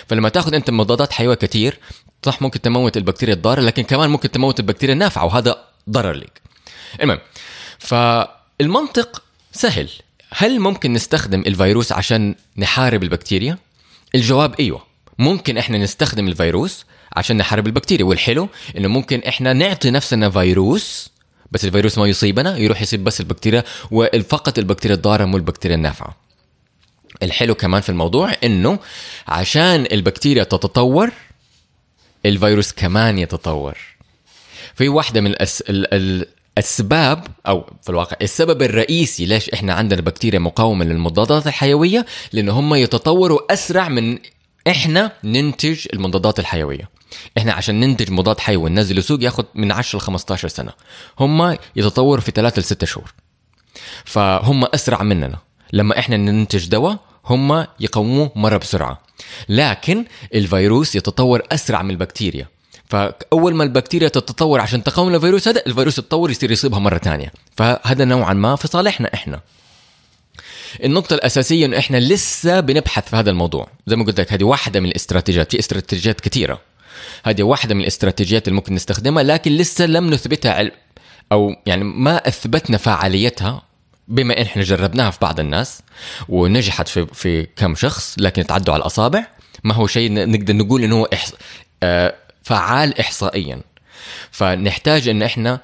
فلما 0.09 0.29
تأخذ 0.29 0.55
أنت 0.55 0.71
مضادات 0.71 1.13
حيوية 1.13 1.37
كثير 1.37 1.79
صح 2.25 2.43
ممكن 2.43 2.61
تموت 2.61 2.97
البكتيريا 2.97 3.35
الضارة 3.35 3.61
لكن 3.61 3.83
كمان 3.83 4.11
ممكن 4.11 4.31
تموت 4.31 4.61
البكتيريا 4.61 4.95
النافعة 4.95 5.25
وهذا 5.25 5.65
ضرر 5.91 6.13
لك. 6.13 6.41
المهم 7.03 7.19
فالمنطق 7.79 9.23
سهل. 9.53 9.89
هل 10.31 10.61
ممكن 10.61 10.93
نستخدم 10.93 11.41
الفيروس 11.41 11.93
عشان 11.93 12.35
نحارب 12.59 13.03
البكتيريا؟ 13.03 13.59
الجواب 14.15 14.55
إيوه. 14.61 14.83
ممكن 15.19 15.59
إحنا 15.59 15.79
نستخدم 15.79 16.29
الفيروس 16.29 16.85
عشان 17.17 17.37
نحارب 17.37 17.67
البكتيريا 17.67 18.05
والحلو 18.05 18.49
إنه 18.77 18.89
ممكن 18.89 19.21
إحنا 19.21 19.53
نعطي 19.53 19.91
نفسنا 19.91 20.31
فيروس 20.31 21.11
بس 21.53 21.65
الفيروس 21.65 21.99
ما 21.99 22.07
يصيبنا 22.07 22.57
يروح 22.59 22.83
يصيب 22.83 23.05
بس 23.05 23.21
البكتيريا 23.21 23.65
وفقط 23.91 24.59
البكتيريا 24.59 24.97
الضارة 24.97 25.25
مو 25.25 25.37
البكتيريا 25.37 25.77
النافعة. 25.77 26.17
الحلو 27.23 27.55
كمان 27.55 27.81
في 27.81 27.89
الموضوع 27.89 28.33
إنه 28.45 28.79
عشان 29.29 29.87
البكتيريا 29.93 30.45
تتطور 30.45 31.11
الفيروس 32.27 32.73
كمان 32.73 33.19
يتطور. 33.19 33.79
في 34.75 34.89
واحدة 34.89 35.21
من 35.21 35.31
الأس... 35.31 35.63
الأسباب 35.69 37.27
أو 37.47 37.71
في 37.83 37.91
الواقع 37.91 38.17
السبب 38.23 38.63
الرئيسي 38.63 39.27
ليش 39.27 39.51
إحنا 39.51 39.75
عندنا 39.75 40.01
بكتيريا 40.01 40.39
مقاومة 40.39 40.85
للمضادات 40.85 41.47
الحيوية 41.47 42.07
لأن 42.33 42.49
هم 42.49 42.75
يتطوروا 42.75 43.53
أسرع 43.53 43.89
من 43.89 44.19
إحنا 44.69 45.13
ننتج 45.25 45.87
المضادات 45.93 46.39
الحيوية. 46.39 46.91
إحنا 47.39 47.53
عشان 47.53 47.81
ننتج 47.81 48.11
مضاد 48.11 48.41
حيوي 48.41 48.65
وننزله 48.65 49.01
سوق 49.01 49.23
ياخذ 49.23 49.45
من 49.55 49.73
10 49.73 49.99
ل 49.99 50.01
15 50.01 50.49
سنة. 50.49 50.73
هم 51.21 51.57
يتطوروا 51.77 52.21
في 52.21 52.31
3 52.31 52.61
ل 52.61 52.65
6 52.65 52.87
شهور. 52.87 53.15
فهم 54.05 54.65
أسرع 54.65 55.03
مننا. 55.03 55.39
لما 55.73 55.99
إحنا 55.99 56.17
ننتج 56.17 56.69
دواء 56.69 56.99
هم 57.27 57.67
يقوموه 57.81 58.31
مرة 58.37 58.57
بسرعة. 58.57 59.01
لكن 59.49 60.05
الفيروس 60.35 60.95
يتطور 60.95 61.43
أسرع 61.53 61.83
من 61.83 61.91
البكتيريا. 61.91 62.49
فأول 62.89 63.55
ما 63.55 63.65
البكتيريا 63.65 64.09
تتطور 64.09 64.61
عشان 64.61 64.83
تقاوم 64.83 65.15
الفيروس 65.15 65.49
هذا 65.49 65.63
الفيروس 65.67 65.99
يتطور 65.99 66.31
يصير 66.31 66.51
يصيبها 66.51 66.79
مرة 66.79 66.99
ثانية. 66.99 67.33
فهذا 67.57 68.05
نوعا 68.05 68.33
ما 68.33 68.57
في 68.57 68.69
صالحنا 68.69 69.15
إحنا. 69.15 69.41
النقطة 70.85 71.15
الأساسية 71.15 71.67
إنه 71.67 71.79
إحنا 71.79 71.97
لسه 71.97 72.61
بنبحث 72.61 73.09
في 73.09 73.17
هذا 73.17 73.31
الموضوع، 73.31 73.69
زي 73.87 73.97
ما 73.97 74.05
قلت 74.05 74.21
لك 74.21 74.33
هذه 74.33 74.45
واحدة 74.45 74.81
من 74.81 74.89
الاستراتيجيات، 74.89 75.51
في 75.51 75.59
استراتيجيات 75.59 76.21
كثيرة. 76.21 76.61
هذه 77.25 77.43
واحدة 77.43 77.75
من 77.75 77.81
الاستراتيجيات 77.81 78.49
اللي 78.49 78.57
ممكن 78.57 78.75
نستخدمها 78.75 79.23
لكن 79.23 79.53
لسه 79.53 79.87
لم 79.87 80.11
نثبتها 80.11 80.71
أو 81.33 81.57
يعني 81.67 81.85
ما 81.85 82.29
أثبتنا 82.29 82.77
فعاليتها 82.77 83.63
بما 84.09 84.39
إن 84.39 84.43
إحنا 84.43 84.63
جربناها 84.63 85.11
في 85.11 85.19
بعض 85.23 85.41
الناس 85.41 85.83
ونجحت 86.29 86.89
في 86.89 87.07
في 87.07 87.47
كم 87.57 87.75
شخص 87.75 88.15
لكن 88.19 88.47
تعدوا 88.47 88.75
على 88.75 88.81
الأصابع 88.81 89.27
ما 89.65 89.75
هو 89.75 89.87
شيء 89.87 90.13
نقدر 90.13 90.57
نقول 90.57 90.83
إنه 90.83 90.97
هو 90.97 91.05
إحص... 91.05 91.33
آه، 91.83 92.15
فعال 92.43 93.01
إحصائيا. 93.01 93.61
فنحتاج 94.31 95.09
إن 95.09 95.23
إحنا 95.23 95.61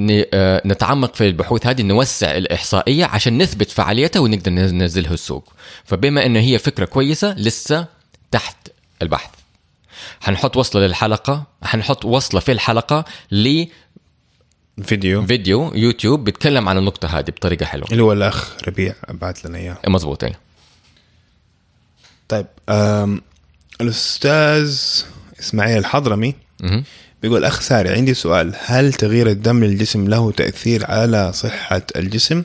آه، 0.00 0.62
نتعمق 0.66 1.14
في 1.14 1.26
البحوث 1.26 1.66
هذه 1.66 1.82
نوسع 1.82 2.36
الإحصائية 2.36 3.04
عشان 3.04 3.42
نثبت 3.42 3.70
فعاليتها 3.70 4.20
ونقدر 4.20 4.50
ننزلها 4.52 5.14
السوق 5.14 5.52
فبما 5.84 6.26
أنه 6.26 6.40
هي 6.40 6.58
فكرة 6.58 6.84
كويسة 6.84 7.34
لسه 7.34 7.86
تحت 8.30 8.56
البحث 9.02 9.30
حنحط 10.20 10.56
وصلة 10.56 10.86
للحلقة 10.86 11.44
حنحط 11.62 12.04
وصلة 12.04 12.40
في 12.40 12.52
الحلقة 12.52 13.04
فيديو. 14.82 15.22
لفيديو 15.22 15.74
يوتيوب 15.74 16.24
بيتكلم 16.24 16.68
عن 16.68 16.78
النقطة 16.78 17.18
هذه 17.18 17.30
بطريقة 17.30 17.66
حلوة. 17.66 17.88
اللي 17.92 18.02
هو 18.02 18.12
الأخ 18.12 18.52
ربيع 18.68 18.94
بعت 19.08 19.44
لنا 19.44 19.58
إياه. 19.58 19.78
مظبوط 19.88 20.24
أيوة. 20.24 20.36
طيب 22.28 22.46
أم 22.68 23.20
الأستاذ 23.80 24.78
إسماعيل 25.40 25.78
الحضرمي. 25.78 26.34
بيقول 27.22 27.44
أخ 27.44 27.60
ساري 27.60 27.90
عندي 27.90 28.14
سؤال. 28.14 28.54
هل 28.64 28.92
تغيير 28.92 29.30
الدم 29.30 29.64
للجسم 29.64 30.08
له 30.08 30.30
تأثير 30.30 30.90
على 30.90 31.32
صحة 31.32 31.82
الجسم؟ 31.96 32.42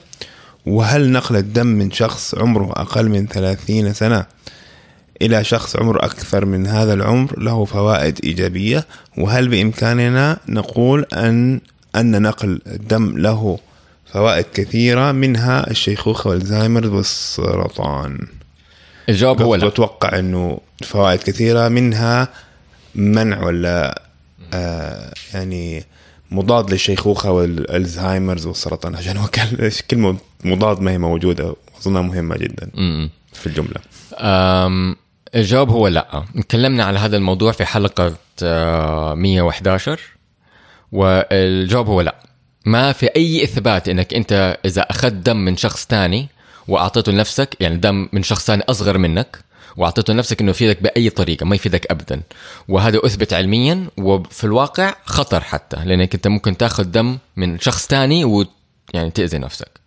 وهل 0.66 1.12
نقل 1.12 1.36
الدم 1.36 1.68
من 1.68 1.92
شخص 1.92 2.36
عمره 2.36 2.72
أقل 2.72 3.10
من 3.10 3.28
30 3.28 3.94
سنة 3.94 4.26
إلى 5.22 5.44
شخص 5.44 5.76
عمره 5.76 6.06
أكثر 6.06 6.46
من 6.46 6.68
هذا 6.68 6.94
العمر 6.94 7.40
له 7.40 7.66
فوائد 7.66 8.20
إيجابية؟ 8.24 8.86
وهل 9.18 9.48
بإمكاننا 9.48 10.38
نقول 10.48 11.06
أن 11.14 11.62
أن 11.96 12.22
نقل 12.22 12.62
الدم 12.68 13.18
له 13.18 13.60
فوائد 14.14 14.46
كثيرة 14.54 15.12
منها 15.12 15.70
الشيخوخة 15.72 16.30
والزهايمر 16.30 16.88
والسرطان. 16.88 18.28
الجواب 19.10 19.42
هو 19.42 19.56
لا. 19.56 19.68
بتوقع 19.68 20.20
إنه 20.20 20.60
فوائد 20.84 21.20
كثيرة 21.20 21.68
منها 21.68 22.28
منع 22.96 23.44
ولا 23.46 24.04
آه 24.54 25.14
يعني 25.34 25.84
مضاد 26.32 26.72
للشيخوخة 26.72 27.32
والألزهايمرز 27.32 28.46
والسرطان. 28.46 28.96
عشان 28.96 29.18
هو 29.18 29.28
كلمة 29.92 30.18
مضاد 30.46 30.82
ما 30.82 30.92
هي 30.92 30.98
موجودة 30.98 31.56
أظنها 31.82 32.02
مهمة 32.02 32.38
جدا. 32.38 32.70
في 33.34 33.48
الجملة. 33.48 33.76
أم 34.18 34.96
الجواب 35.36 35.70
هو 35.70 35.88
لا. 35.88 36.24
تكلمنا 36.50 36.84
على 36.84 37.00
هذا 37.00 37.18
الموضوع 37.18 37.52
في 37.52 37.66
حلقة 37.66 38.14
آه، 38.44 39.14
111 39.14 40.00
والجواب 40.92 41.88
هو 41.88 42.02
لا. 42.02 42.16
ما 42.66 42.92
في 42.92 43.06
أي 43.16 43.44
إثبات 43.44 43.90
إنك 43.90 44.14
أنت 44.14 44.58
إذا 44.66 44.82
أخذت 44.82 45.14
دم 45.14 45.38
من 45.38 45.58
شخص 45.58 45.86
تاني 45.86 46.28
وأعطيته 46.68 47.12
لنفسك 47.12 47.58
يعني 47.60 47.78
دم 47.78 48.10
من 48.14 48.24
شخص 48.24 48.46
تاني 48.46 48.64
أصغر 48.70 48.98
منك 48.98 49.40
وأعطيته 49.78 50.14
لنفسك 50.14 50.42
إنه 50.42 50.50
يفيدك 50.50 50.84
بأي 50.84 51.10
طريقة 51.10 51.46
ما 51.46 51.56
يفيدك 51.56 51.92
أبدا. 51.92 52.22
وهذا 52.68 53.00
أثبت 53.06 53.34
علميا 53.34 53.88
وفي 53.98 54.44
الواقع 54.44 54.96
خطر 55.06 55.42
حتى 55.42 55.86
لأنك 55.86 56.16
أنت 56.16 56.28
ممكن 56.28 56.58
تأخذ 56.58 56.84
دم 56.84 57.18
من 57.36 57.60
شخص 57.60 57.88
تاني 57.88 58.26
و 58.26 58.46
يعني 58.94 59.12
تأذي 59.12 59.38
نفسك. 59.38 59.80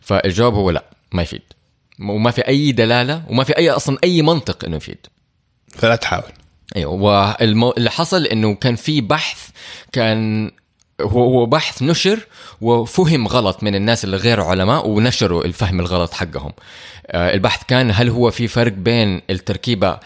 فالجواب 0.00 0.54
هو 0.54 0.70
لا 0.70 0.84
ما 1.12 1.22
يفيد. 1.22 1.42
وما 2.00 2.30
في 2.30 2.48
أي 2.48 2.72
دلالة 2.72 3.22
وما 3.28 3.44
في 3.44 3.56
أي 3.58 3.70
أصلا 3.70 3.98
أي 4.04 4.22
منطق 4.22 4.64
إنه 4.64 4.76
يفيد. 4.76 5.06
فلا 5.68 5.96
تحاول. 5.96 6.32
أيوه. 6.76 6.92
والمو... 6.92 7.70
اللي 7.70 7.90
حصل 7.90 8.26
إنه 8.26 8.54
كان 8.54 8.76
في 8.76 9.00
بحث 9.00 9.48
كان 9.92 10.50
هو 11.00 11.24
هو 11.24 11.46
بحث 11.46 11.82
نشر 11.82 12.26
وفهم 12.60 13.28
غلط 13.28 13.62
من 13.62 13.74
الناس 13.74 14.04
اللي 14.04 14.16
غير 14.16 14.40
علماء 14.40 14.88
ونشروا 14.88 15.44
الفهم 15.44 15.80
الغلط 15.80 16.14
حقهم. 16.14 16.52
آه، 17.06 17.34
البحث 17.34 17.62
كان 17.68 17.90
هل 17.94 18.08
هو 18.08 18.30
في 18.30 18.48
فرق 18.48 18.72
بين 18.72 19.22
التركيبة 19.30 19.98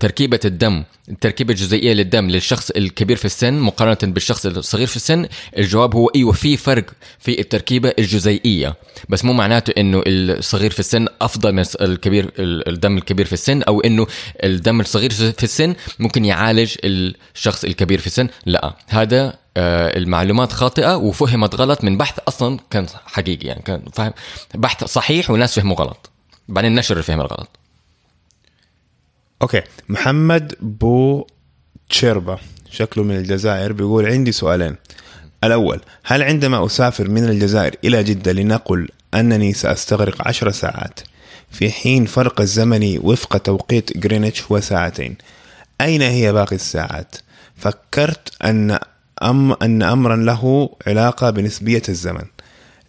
تركيبة 0.00 0.40
الدم 0.44 0.84
التركيبة 1.08 1.52
الجزيئية 1.54 1.92
للدم 1.92 2.30
للشخص 2.30 2.70
الكبير 2.70 3.16
في 3.16 3.24
السن 3.24 3.54
مقارنة 3.54 4.12
بالشخص 4.12 4.46
الصغير 4.46 4.86
في 4.86 4.96
السن 4.96 5.28
الجواب 5.58 5.94
هو 5.94 6.10
أيوة 6.14 6.32
في 6.32 6.56
فرق 6.56 6.84
في 7.18 7.40
التركيبة 7.40 7.92
الجزيئية. 7.98 8.76
بس 9.08 9.24
مو 9.24 9.32
معناته 9.32 9.80
أنه 9.80 10.02
الصغير 10.06 10.70
في 10.70 10.80
السن 10.80 11.06
أفضل 11.22 11.52
من 11.52 11.64
الكبير 11.80 12.32
الدم 12.38 12.96
الكبير 12.96 13.26
في 13.26 13.32
السن 13.32 13.62
أو 13.62 13.80
أنه 13.80 14.06
الدم 14.44 14.80
الصغير 14.80 15.10
في 15.10 15.44
السن 15.44 15.74
ممكن 15.98 16.24
يعالج 16.24 16.76
الشخص 16.84 17.64
الكبير 17.64 17.98
في 17.98 18.06
السن. 18.06 18.28
لا. 18.46 18.76
هذا 18.88 19.38
آه، 19.56 19.98
المعلومات 19.98 20.52
خاطئة 20.52 20.96
وفهمت 20.96 21.54
غلط 21.54 21.84
من 21.84 21.98
بحث 21.98 22.18
أصلا 22.28 22.58
كان 22.70 22.86
حقيقي 23.06 23.46
يعني 23.46 23.62
كان 23.62 23.82
فاهم 23.92 24.12
بحث 24.54 24.84
صحيح 24.84 25.30
وناس 25.30 25.58
فهموا 25.58 25.76
غلط. 25.76 26.10
بعدين 26.48 26.74
نشر 26.74 26.98
الفهم 26.98 27.20
الغلط. 27.20 27.63
okay. 29.42 29.62
محمد 29.88 30.54
بو 30.60 31.26
تشيربا. 31.90 32.38
شكله 32.70 33.04
من 33.04 33.16
الجزائر. 33.16 33.72
بيقول 33.72 34.06
عندي 34.06 34.32
سؤالين. 34.32 34.76
الأول 35.44 35.80
هل 36.04 36.22
عندما 36.22 36.66
أسافر 36.66 37.08
من 37.08 37.24
الجزائر 37.24 37.74
إلى 37.84 38.04
جدة 38.04 38.32
لنقل 38.32 38.88
أنني 39.14 39.52
سأستغرق 39.52 40.28
عشر 40.28 40.50
ساعات؟ 40.50 41.00
في 41.50 41.70
حين 41.70 42.04
فرق 42.04 42.40
الزمني 42.40 42.98
وفق 42.98 43.36
توقيت 43.36 43.98
جرينتش 43.98 44.42
هو 44.42 44.60
ساعتين. 44.60 45.16
أين 45.80 46.02
هي 46.02 46.32
باقي 46.32 46.56
الساعات؟ 46.56 47.16
فكرت 47.56 48.42
أن 48.44 48.78
أم 49.22 49.52
أن 49.52 49.82
أمرا 49.82 50.16
له 50.16 50.70
علاقة 50.86 51.30
بنسبية 51.30 51.82
الزمن 51.88 52.24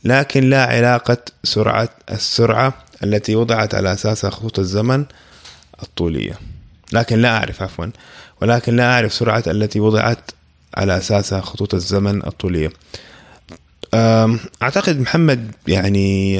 لكن 0.04 0.50
لا 0.50 0.66
علاقة 0.66 1.18
سرعة 1.43 1.89
السرعة 2.12 2.74
التي 3.04 3.36
وضعت 3.36 3.76
على 3.76 3.93
أساسها 3.93 4.30
خطوط 4.30 4.60
الزمن 4.60 5.06
الطولية. 5.84 6.39
لكن 6.93 7.21
لا 7.21 7.38
أعرف 7.38 7.61
عفوا. 7.61 7.86
ولكن 8.41 8.76
لا 8.76 8.93
أعرف 8.93 9.13
سرعة 9.13 9.43
التي 9.47 9.80
وضعت 9.80 10.32
على 10.76 10.97
أساسها 10.97 11.41
خطوط 11.41 11.73
الزمن 11.73 12.26
الطولية. 12.28 12.69
أعتقد 14.63 14.99
محمد 14.99 15.51
يعني 15.67 16.38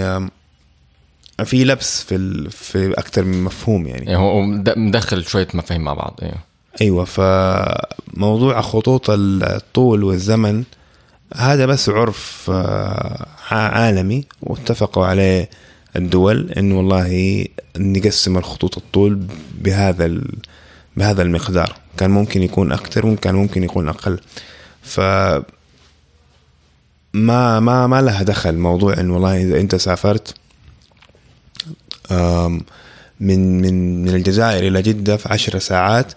في 1.46 1.64
لبس 1.64 2.02
في. 2.04 2.50
في 2.50 2.94
أكثر 2.94 3.24
من 3.24 3.44
مفهوم 3.44 3.88
يعني. 3.88 4.06
يعني 4.06 4.18
هو 4.18 4.42
مد- 4.42 4.78
مدخل 4.78 5.26
شوية 5.26 5.48
مفاهيم 5.54 5.82
مع 5.82 5.94
بعض 5.94 6.20
أيوه 6.22 6.36
أيوه 6.82 7.06
فموضوع 7.06 8.62
خطوط 8.62 9.06
الطول 9.10 10.04
والزمن 10.04 10.64
هذا 11.36 11.66
بس 11.66 11.90
عرف 11.90 12.52
آه، 12.54 13.28
عالمي 13.52 14.26
واتفقوا 14.42 15.06
عليه 15.06 15.50
الدول 15.96 16.52
انه 16.52 16.78
والله 16.78 17.46
نقسم 17.78 18.38
الخطوط 18.38 18.78
الطول 18.78 19.20
بهذا. 19.62 20.22
بهذا 20.98 21.22
المقدار 21.22 21.76
كان 21.98 22.12
ممكن 22.12 22.44
يكون 22.44 22.72
أكثر 22.72 23.06
وكان 23.06 23.36
ممكن 23.36 23.64
يكون 23.64 23.90
أقل 23.90 24.20
ف 24.82 25.00
ما 27.14 27.60
ما 27.60 27.88
ما 27.88 28.02
لها 28.02 28.24
دخل 28.24 28.58
موضوع 28.58 28.94
انه 29.00 29.14
والله 29.14 29.42
إذا 29.42 29.60
أنت 29.60 29.76
سافرت 29.76 30.36
من 33.20 33.62
من 33.62 34.04
من 34.04 34.10
الجزائر 34.10 34.68
إلى 34.68 34.82
جدة 34.82 35.18
في 35.18 35.30
عشر 35.34 35.60
ساعات 35.60 36.14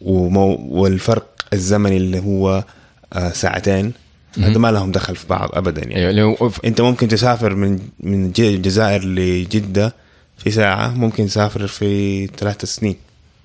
والفرق 0.00 1.26
الزمني 1.52 1.96
اللي 1.96 2.20
هو 2.20 2.64
آه، 3.12 3.30
ساعتين 3.30 3.92
هذا 4.38 4.58
ما 4.58 4.72
لهم 4.72 4.92
دخل 4.92 5.16
في 5.16 5.26
بعض 5.26 5.50
ابدا 5.52 5.82
يعني. 5.82 5.96
أيوه 5.96 6.12
لو 6.12 6.52
أنت 6.64 6.80
ممكن 6.80 7.08
تسافر 7.08 7.54
من 7.54 7.78
من 8.00 8.32
الجزائر 8.38 9.04
لجدة 9.04 9.94
في 10.38 10.50
ساعة 10.50 10.88
ممكن 10.88 11.26
تسافر 11.26 11.66
في 11.66 12.26
ثلاث 12.26 12.64
سنين. 12.64 12.96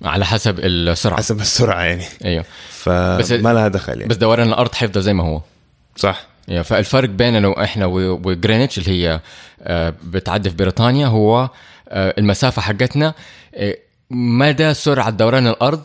على 0.04 0.24
حسب 0.24 0.58
السرعة. 0.58 1.16
حسب 1.16 1.40
السرعة 1.40 1.82
يعني. 1.82 2.04
أيوه. 2.24 2.44
فما 2.70 3.52
لها 3.52 3.68
دخل 3.68 3.92
يعني. 3.92 4.08
بس 4.08 4.16
دوران 4.16 4.48
الأرض 4.48 4.74
حيفضل 4.74 5.02
زي 5.02 5.12
ما 5.12 5.24
هو. 5.24 5.40
صح. 5.96 6.26
يعني 6.48 6.64
فالفرق 6.64 7.08
بيننا 7.08 7.48
وإحنا 7.48 7.86
وجرينتش 7.86 8.78
اللي 8.78 8.90
هي 8.90 9.20
آه، 9.62 9.94
بتعدي 10.04 10.50
في 10.50 10.56
بريطانيا 10.56 11.06
هو 11.06 11.50
آه، 11.88 12.14
المسافة 12.18 12.62
حقتنا 12.62 13.14
آه، 13.54 13.76
مدى 14.10 14.74
سرعة 14.74 15.10
دوران 15.10 15.46
الأرض 15.46 15.82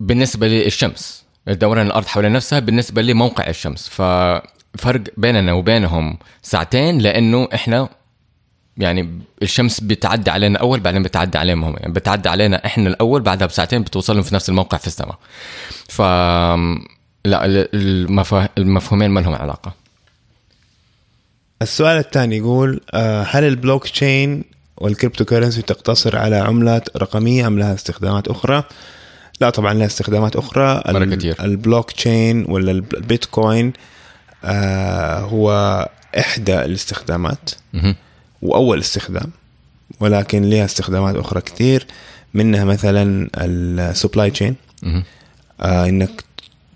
بالنسبة 0.00 0.48
للشمس. 0.48 1.24
دوران 1.46 1.86
الأرض 1.86 2.06
حول 2.06 2.32
نفسها 2.32 2.58
بالنسبة 2.58 3.02
لموقع 3.02 3.48
الشمس. 3.48 3.88
ففرق 3.88 5.02
بيننا 5.16 5.52
وبينهم 5.52 6.18
ساعتين 6.42 6.98
لأنه 6.98 7.48
إحنا 7.54 7.88
يعني 8.76 9.20
الشمس 9.42 9.80
بتعدي 9.80 10.30
علينا 10.30 10.58
أول 10.58 10.80
بعدين 10.80 11.02
بتعدي 11.02 11.38
عليهم 11.38 11.64
هم. 11.64 11.76
يعني 11.78 11.92
بتعدي 11.92 12.28
علينا 12.28 12.66
إحنا 12.66 12.88
الأول 12.88 13.20
بعدها 13.22 13.46
بساعتين 13.46 13.82
بتوصلهم 13.82 14.22
في 14.22 14.34
نفس 14.34 14.48
الموقع 14.48 14.78
في 14.78 14.86
السماء. 14.86 15.18
ف 15.88 16.02
لا 17.24 17.68
المفهومين 18.58 19.10
ما 19.10 19.20
لهم 19.20 19.34
علاقة. 19.34 19.72
السؤال 21.62 21.98
الثاني 21.98 22.36
يقول 22.36 22.80
آه، 22.94 23.22
هل 23.22 23.44
ال 23.44 23.88
blockchain 23.88 24.44
وال 24.76 25.24
cryptocurrency 25.24 25.62
تقتصر 25.62 26.16
على 26.18 26.36
عملات 26.36 26.96
رقمية 26.96 27.46
أم 27.46 27.58
لها 27.58 27.74
استخدامات 27.74 28.28
أخرى؟ 28.28 28.64
لا 29.42 29.50
طبعا 29.50 29.74
لها 29.74 29.86
استخدامات 29.86 30.36
كتير. 31.16 31.44
البلوك 31.44 31.90
تشين 31.92 32.44
ولا 32.48 32.70
الب- 32.70 32.94
البيتكوين 32.94 33.72
آه، 34.44 35.18
هو 35.18 35.48
إحدى 36.18 36.64
الاستخدامات 36.64 37.50
مهم. 37.72 37.94
وأول 38.42 38.78
استخدام 38.80 39.30
ولكن 40.00 40.42
لها 40.50 40.64
استخدامات 40.64 41.16
أخرى 41.16 41.40
كثير 41.40 41.86
منها 42.34 42.64
مثلا 42.64 43.28
ال 43.36 43.49
supply 43.49 44.30
chain. 44.30 44.54
آه 45.60 45.86
إنك 45.88 46.24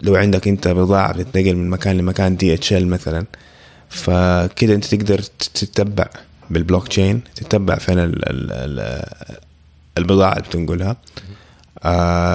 لو 0.02 0.16
عندك 0.16 0.48
أنت 0.48 0.68
بضاعة 0.68 1.12
بتتنقل 1.12 1.56
من 1.56 1.70
مكان 1.70 1.98
لمكان 1.98 2.36
DHL 2.36 2.88
مثلا 2.88 3.24
فكده 3.88 4.74
أنت 4.74 4.84
تقدر 4.84 5.18
تتبع 5.54 6.06
بالبلوك 6.50 6.88
تشين 6.88 7.20
تتبع 7.36 7.74
فين 7.76 7.98
ال 7.98 8.28
ال 8.30 8.52
ال 8.52 9.04
البضاعة 9.98 10.32
اللي 10.32 10.42
بتنقلها 10.48 10.96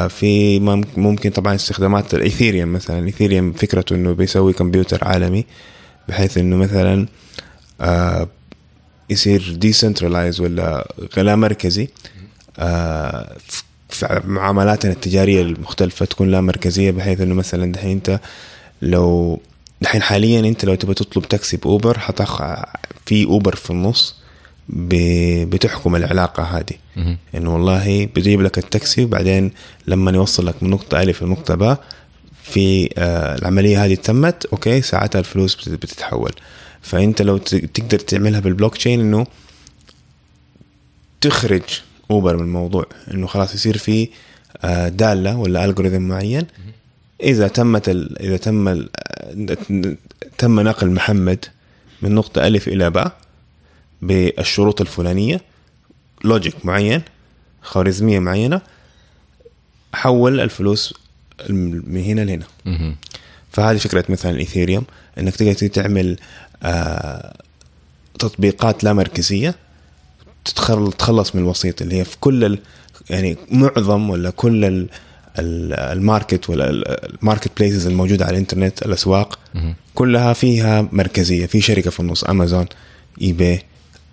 في 0.09 0.59
ممكن 0.97 1.29
طبعا 1.29 1.55
استخدامات 1.55 2.13
ال 2.13 2.20
Ethereum 2.20 2.73
مثلا. 2.73 2.99
ال 2.99 3.05
Ethereum 3.05 3.53
فكرته 3.53 3.95
إنه 3.95 4.13
بيسوي 4.13 4.53
كمبيوتر 4.53 5.07
عالمي 5.07 5.45
بحيث 6.09 6.37
إنه 6.37 6.55
مثلا 6.55 7.07
آه 7.81 8.27
يصير 9.09 9.53
decentralized 9.57 10.41
ولا 10.41 10.93
لا 11.17 11.35
مركزي. 11.35 11.87
آه 12.59 13.35
في 13.89 14.21
معاملاتنا 14.25 14.91
التجارية 14.91 15.41
المختلفة 15.41 16.05
تكون 16.05 16.31
لا 16.31 16.41
مركزية 16.41 16.91
بحيث 16.91 17.21
إنه 17.21 17.33
مثلا 17.35 17.71
دحين 17.71 17.91
أنت 17.91 18.19
لو 18.81 19.39
دحين 19.81 20.01
حاليا 20.01 20.39
أنت 20.39 20.65
لو 20.65 20.75
تبغى 20.75 20.93
تطلب 20.93 21.27
تاكسي 21.27 21.57
بأوبر 21.57 21.99
حتاخ 21.99 22.41
في 23.05 23.25
أوبر 23.25 23.55
في 23.55 23.69
النص. 23.69 24.20
بتحكم 24.71 25.95
العلاقة 25.95 26.43
هذه. 26.43 26.75
إنه 27.35 27.53
والله 27.53 28.05
بيجيب 28.15 28.41
لك 28.41 28.57
التاكسي 28.57 29.03
وبعدين 29.03 29.51
لما 29.87 30.11
يوصلك 30.11 30.63
من 30.63 30.69
نقطة 30.69 31.01
ألف 31.01 31.23
لنقطة 31.23 31.55
باء 31.55 31.83
في 32.43 32.89
آه 32.97 33.35
العملية 33.35 33.85
هذه 33.85 33.95
تمت 33.95 34.45
أوكي 34.45 34.81
ساعتها 34.81 35.19
الفلوس 35.19 35.69
بتتحول. 35.69 36.31
فأنت 36.81 37.21
لو 37.21 37.37
تقدر 37.37 37.99
تعملها 37.99 38.39
بالبلوك 38.39 38.77
تشين 38.77 38.99
إنه 38.99 39.27
تخرج 41.21 41.61
أوبر 42.11 42.37
من 42.37 42.43
الموضوع. 42.43 42.85
إنه 43.13 43.27
خلاص 43.27 43.55
يصير 43.55 43.77
في 43.77 44.09
آه 44.61 44.87
دالة 44.89 45.37
ولا 45.37 45.65
algorithm 45.65 46.01
معين. 46.01 46.47
إذا 47.23 47.47
تمت 47.47 47.89
ال 47.89 48.21
إذا 48.21 48.37
تم 48.37 48.67
ال 48.67 48.89
تم 50.37 50.59
نقل 50.59 50.89
محمد 50.91 51.45
من 52.01 52.15
نقطة 52.15 52.47
ألف 52.47 52.67
إلى 52.67 52.89
باء 52.89 53.17
بالشروط 54.01 54.81
الفلانية 54.81 55.41
logic 56.23 56.65
معين 56.65 57.01
خوارزمية 57.61 58.19
معينة 58.19 58.61
حول 59.93 60.39
الفلوس 60.39 60.93
من 61.49 62.03
هنا 62.03 62.21
لهنا. 62.21 62.45
فهذه 63.51 63.77
فكرة 63.77 64.05
مثلا 64.09 64.31
ال 64.31 64.37
Ethereum 64.37 64.83
إنك 65.17 65.35
تقدر 65.35 65.53
تعمل 65.53 66.17
آه 66.63 67.37
تطبيقات 68.19 68.83
لا 68.83 68.93
مركزية 68.93 69.55
تتخلص 70.45 71.35
من 71.35 71.41
الوسيط 71.41 71.81
اللي 71.81 71.95
هي 71.95 72.05
في 72.05 72.17
كل 72.19 72.59
يعني 73.09 73.37
معظم 73.51 74.09
ولا 74.09 74.29
كل 74.29 74.65
ال 74.65 74.89
ال 75.39 75.55
market 75.55 76.49
ولا 76.49 76.69
ال 77.05 77.51
marketplaces 77.59 77.87
الموجودة 77.87 78.25
على 78.25 78.33
الإنترنت 78.33 78.81
الأسواق 78.81 79.39
كلها 79.95 80.33
فيها 80.33 80.89
مركزية. 80.91 81.45
في 81.45 81.61
شركة 81.61 81.89
في 81.89 81.99
النص 81.99 82.23
أمازون 82.23 82.65
eBay 83.21 83.61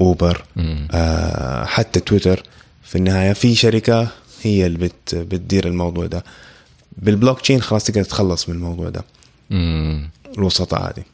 أوبر 0.01 0.44
آه 0.90 1.64
حتى 1.64 2.01
تويتر. 2.01 2.42
في 2.82 2.96
النهاية 2.99 3.32
في 3.32 3.55
شركة 3.55 4.09
هي 4.42 4.66
اللي 4.66 4.78
بت 4.78 5.14
بتدير 5.14 5.66
الموضوع 5.66 6.07
ده. 6.07 6.24
بالبلوك 6.96 7.40
تشين 7.40 7.62
خلاص 7.62 7.84
تقدر 7.84 8.03
تتخلص 8.05 8.49
من 8.49 8.55
الموضوع 8.55 8.88
ده. 8.88 9.05
الوسطاء 10.38 10.82
هذه. 10.82 11.05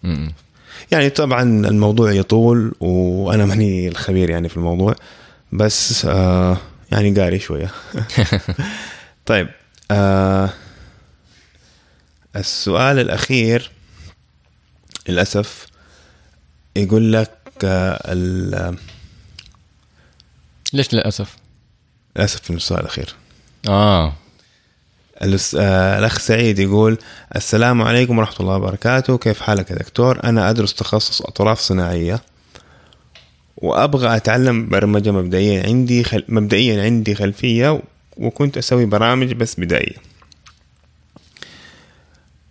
يعني 0.91 1.11
طبعا 1.11 1.43
الموضوع 1.43 2.13
يطول 2.13 2.75
وأنا 2.81 3.47
ماني 3.47 3.89
الخبير 3.89 4.31
يعني 4.31 4.49
في 4.49 4.57
الموضوع 4.57 4.95
بس 5.53 6.05
آه 6.05 6.57
يعني 6.93 7.21
قاري 7.21 7.39
شوية. 7.39 7.71
طيب 9.27 9.49
آه 9.91 10.51
السؤال 12.37 12.99
الأخير 12.99 13.71
للأسف 15.09 15.67
يقول 16.77 17.13
لك 17.13 17.31
ال 17.65 18.77
ليش 20.73 20.95
للأسف؟ 20.95 21.37
للأسف 22.17 22.41
في 22.41 22.51
السؤال 22.51 22.81
الأخير. 22.81 23.15
آه. 23.69 24.13
الأخ 25.23 26.19
سعيد 26.19 26.59
يقول 26.59 26.99
السلام 27.37 27.83
عليكم 27.83 28.19
ورحمة 28.19 28.37
الله 28.41 28.57
وبركاته. 28.57 29.19
كيف 29.19 29.41
حالك 29.41 29.71
يا 29.71 29.77
دكتور؟ 29.77 30.25
أنا 30.25 30.51
أدرس 30.51 30.75
تخصص 30.75 31.23
أطراف 31.23 31.61
صناعية 31.61 32.21
وأبغى 33.57 34.17
أتعلم 34.17 34.69
برمجة 34.69 35.11
مبدئيا 35.11 35.67
عندي 35.67 36.05
خل... 36.05 36.25
مبدئيا 36.29 36.85
عندي 36.85 37.15
خلفية 37.15 37.83
وكنت 38.17 38.59
أسوي 38.59 38.87
برامج 38.87 39.33
بس 39.33 39.61
بدائية. 39.61 39.97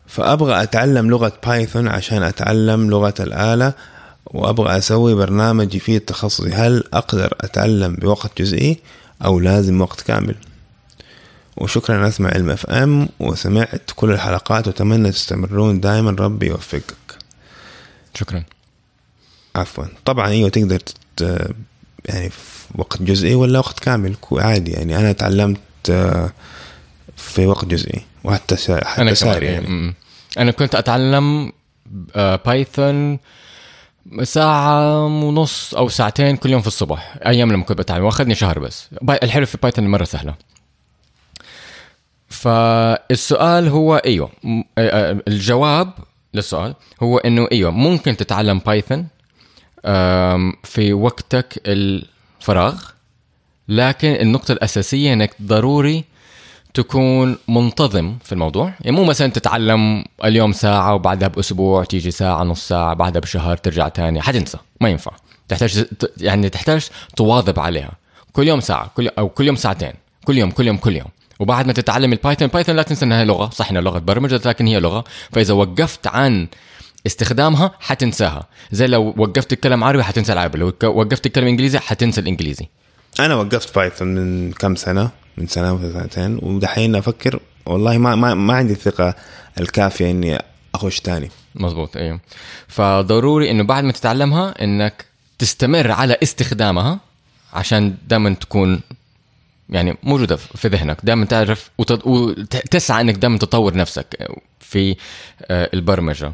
فأبغى 0.08 0.64
أتعلم 0.64 1.10
لغة 1.10 1.34
بايثون 1.46 1.88
عشان 1.88 2.24
أتعلم 2.24 2.90
لغة 2.90 3.14
الآلة. 3.20 3.74
وأبغى 4.26 4.78
أسوي 4.78 5.16
برنامج 5.16 5.76
يفيد 5.76 6.02
تخصصي 6.02 6.50
هل 6.50 6.84
أقدر 6.94 7.36
أتعلم 7.42 7.96
بوقت 7.96 8.42
جزئي 8.42 8.80
أو 9.26 9.40
لازم 9.40 9.82
وقت 9.82 10.02
كامل؟ 10.02 10.36
وشكرا 11.58 12.08
أسمع 12.08 12.30
علم 12.30 12.50
FM 12.50 13.10
وسمعت 13.20 13.92
كل 13.96 14.12
الحلقات 14.12 14.68
وأتمنى 14.68 15.12
تستمرون. 15.12 15.80
دائما 15.80 16.12
ربي 16.12 16.48
يوفقك. 16.48 17.18
شكرا. 18.14 18.44
عفوا. 19.56 19.86
طبعا 20.06 20.28
إيوه 20.28 20.50
تقدر 20.50 20.80
تت... 20.80 21.54
يعني 22.06 22.30
في 22.30 22.68
وقت 22.76 23.02
جزئي 23.02 23.36
ولا 23.36 23.60
وقت 23.60 23.80
كامل؟ 23.80 24.16
عادي 24.32 24.72
يعني 24.72 24.98
أنا 24.98 25.12
تعلمت 25.12 25.60
آه، 25.90 26.32
في 27.18 27.46
وقت 27.46 27.66
جزئي 27.66 28.02
وحتى 28.24 28.56
حتى 28.56 29.02
أنا 29.02 29.14
ساري 29.14 29.46
يعني. 29.46 29.94
أنا 30.38 30.52
كنت 30.52 30.76
أتعلم 30.76 31.52
Python 32.16 33.20
ساعة 34.24 35.06
ونص 35.06 35.74
أو 35.76 35.90
ساعتين 35.90 36.38
كل 36.38 36.50
يوم 36.50 36.62
في 36.62 36.68
الصبح 36.68 37.18
أيام 37.26 37.52
لما 37.52 37.64
كنت 37.64 37.78
بتعلم 37.78 38.04
وأخذني 38.04 38.36
شهر 38.36 38.60
بس. 38.60 38.90
الحلو 39.10 39.46
في 39.46 39.58
Python 39.64 39.88
مرة 39.88 40.04
سهلة. 40.04 40.36
فالسؤال 42.30 43.68
هو 43.68 43.96
إيوه 43.96 44.30
الجواب 45.28 45.94
للسؤال 46.34 46.76
هو 47.04 47.18
إنه 47.18 47.48
إيوه 47.52 47.72
ممكن 47.72 48.18
تتعلم 48.18 48.60
بايثون 48.60 49.08
في 50.64 50.94
وقتك 50.94 51.62
الفراغ 51.68 52.82
لكن 53.68 54.08
النقطة 54.08 54.52
الأساسية 54.52 55.14
إنك 55.14 55.36
ضروري 55.42 56.04
تكون 56.74 57.38
منتظم 57.48 58.16
في 58.24 58.32
الموضوع. 58.32 58.74
يعني 58.82 58.98
مو 58.98 59.04
مثلا 59.04 59.28
تتعلم 59.28 60.06
اليوم 60.26 60.52
ساعة 60.52 60.96
وبعدها 60.96 61.28
بأسبوع 61.28 61.84
تيجي 61.84 62.12
ساعة 62.12 62.44
نص 62.44 62.68
ساعة 62.68 62.94
بعدها 62.94 63.22
بشهر 63.22 63.58
ترجع 63.58 63.88
تاني. 63.88 64.22
حتنسى. 64.22 64.58
ما 64.82 64.90
ينفع. 64.90 65.12
تحتاج 65.48 65.86
يعني 66.18 66.50
تحتاج 66.50 66.88
تواظب 67.16 67.60
عليها. 67.60 67.92
كل 68.34 68.48
يوم 68.48 68.60
ساعة 68.60 68.92
كل 68.96 69.08
أو 69.08 69.30
كل 69.30 69.48
يوم 69.48 69.56
ساعتين. 69.56 69.94
كل 70.26 70.38
يوم 70.38 70.52
كل 70.52 70.68
يوم 70.68 70.78
كل 70.78 70.96
يوم. 70.96 71.08
وبعد 71.40 71.68
ما 71.68 71.74
تتعلم 71.74 72.14
ال 72.14 72.19
Python 72.19 72.48
Python 72.48 72.76
لا 72.76 72.84
تنسى 72.84 73.06
إنها 73.06 73.24
لغة. 73.24 73.50
صح 73.50 73.70
إنها 73.70 73.82
لغة 73.82 74.00
برمجة 74.00 74.42
لكن 74.46 74.68
هي 74.68 74.80
لغة. 74.80 75.04
فإذا 75.32 75.54
وقفت 75.54 76.08
عن 76.08 76.48
استخدامها 77.08 77.72
حتنساها. 77.80 78.48
زي 78.72 78.88
لو 78.88 79.14
وقفت 79.18 79.52
تتكلم 79.52 79.84
عربي 79.84 80.04
حتنسى 80.04 80.34
العربي. 80.34 80.58
لو 80.58 80.74
وقفت 80.84 81.24
تتكلم 81.24 81.48
انجليزي 81.48 81.80
حتنسى 81.80 82.22
الإنجليزي. 82.22 82.68
أنا 83.20 83.36
وقفت 83.36 83.76
Python 83.76 84.08
من 84.08 84.52
كم 84.52 84.76
سنة؟ 84.76 85.23
من 85.38 85.48
سنة 85.48 85.74
وسنتين 85.74 86.40
ودحين 86.42 86.96
أفكر 86.96 87.40
والله 87.66 87.98
ما 87.98 88.16
ما, 88.16 88.34
ما 88.34 88.54
عندي 88.54 88.74
الثقة 88.74 89.16
الكافية 89.60 90.12
إني 90.12 90.40
أخش 90.76 91.00
تاني. 91.00 91.30
مزبوط 91.56 91.98
أيوه. 91.98 92.20
فضروري 92.68 93.52
إنه 93.52 93.64
بعد 93.64 93.84
ما 93.84 93.92
تتعلمها 93.92 94.64
إنك 94.64 95.06
تستمر 95.40 95.92
على 95.92 96.18
استخدامها 96.24 97.00
عشان 97.54 97.96
دائما 98.08 98.34
تكون 98.34 98.82
يعني 99.70 99.98
موجودة 100.04 100.36
في 100.36 100.68
ذهنك. 100.68 100.98
دائما 101.04 101.26
تعرف 101.26 101.70
وتسعى 102.06 103.02
إنك 103.02 103.16
دائما 103.16 103.38
تطور 103.38 103.76
نفسك 103.76 104.28
في 104.60 104.96
آه، 105.42 105.70
البرمجة. 105.74 106.34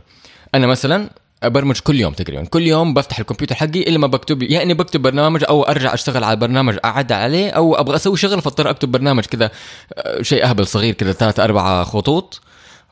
أنا 0.56 0.68
مثلا 0.68 1.10
أبرمج 1.44 1.80
كل 1.80 2.00
يوم 2.00 2.14
تقريبا. 2.14 2.46
كل 2.46 2.62
يوم 2.62 2.94
بفتح 2.94 3.20
الكمبيوتر 3.20 3.56
حقي 3.56 3.82
إلا 3.82 3.98
ما 3.98 4.08
بكتب 4.08 4.44
يا 4.44 4.50
يعني 4.52 4.64
اني 4.64 4.74
بكتب 4.74 5.02
برنامج 5.02 5.44
أو 5.50 5.64
أرجع 5.64 5.94
أشتغل 5.94 6.24
على 6.24 6.36
برنامج 6.36 6.78
أعد 6.86 7.12
عليه 7.12 7.50
أو 7.50 7.76
أبغى 7.76 7.96
أسوي 7.96 8.18
شغل 8.18 8.42
فاضطر 8.42 8.70
أكتب 8.70 8.92
برنامج 8.92 9.26
كذا 9.26 9.52
آه، 9.94 10.22
شيء 10.22 10.46
أهبل 10.46 10.68
صغير 10.68 10.94
كذا 10.94 11.12
ثلاث 11.12 11.40
أربع 11.40 11.84
خطوط 11.84 12.42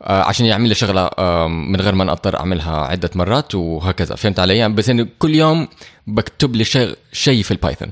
آه، 0.01 0.23
عشان 0.23 0.45
يعمل 0.45 0.69
لي 0.69 0.75
شغلة 0.75 1.09
من 1.47 1.81
غير 1.81 1.95
ما 1.95 2.11
أضطر 2.11 2.39
أعملها 2.39 2.77
عدة 2.77 3.09
مرات 3.15 3.55
وهكذا. 3.55 4.15
فهمت 4.15 4.39
علي؟ 4.39 4.57
يعني 4.57 4.73
بس 4.73 4.89
إنه 4.89 5.07
كل 5.19 5.35
يوم 5.35 5.67
بكتب 6.07 6.55
لي 6.55 6.63
شيء 6.63 6.97
شيء 7.11 7.43
في 7.43 7.51
ال 7.51 7.57
Python 7.57 7.91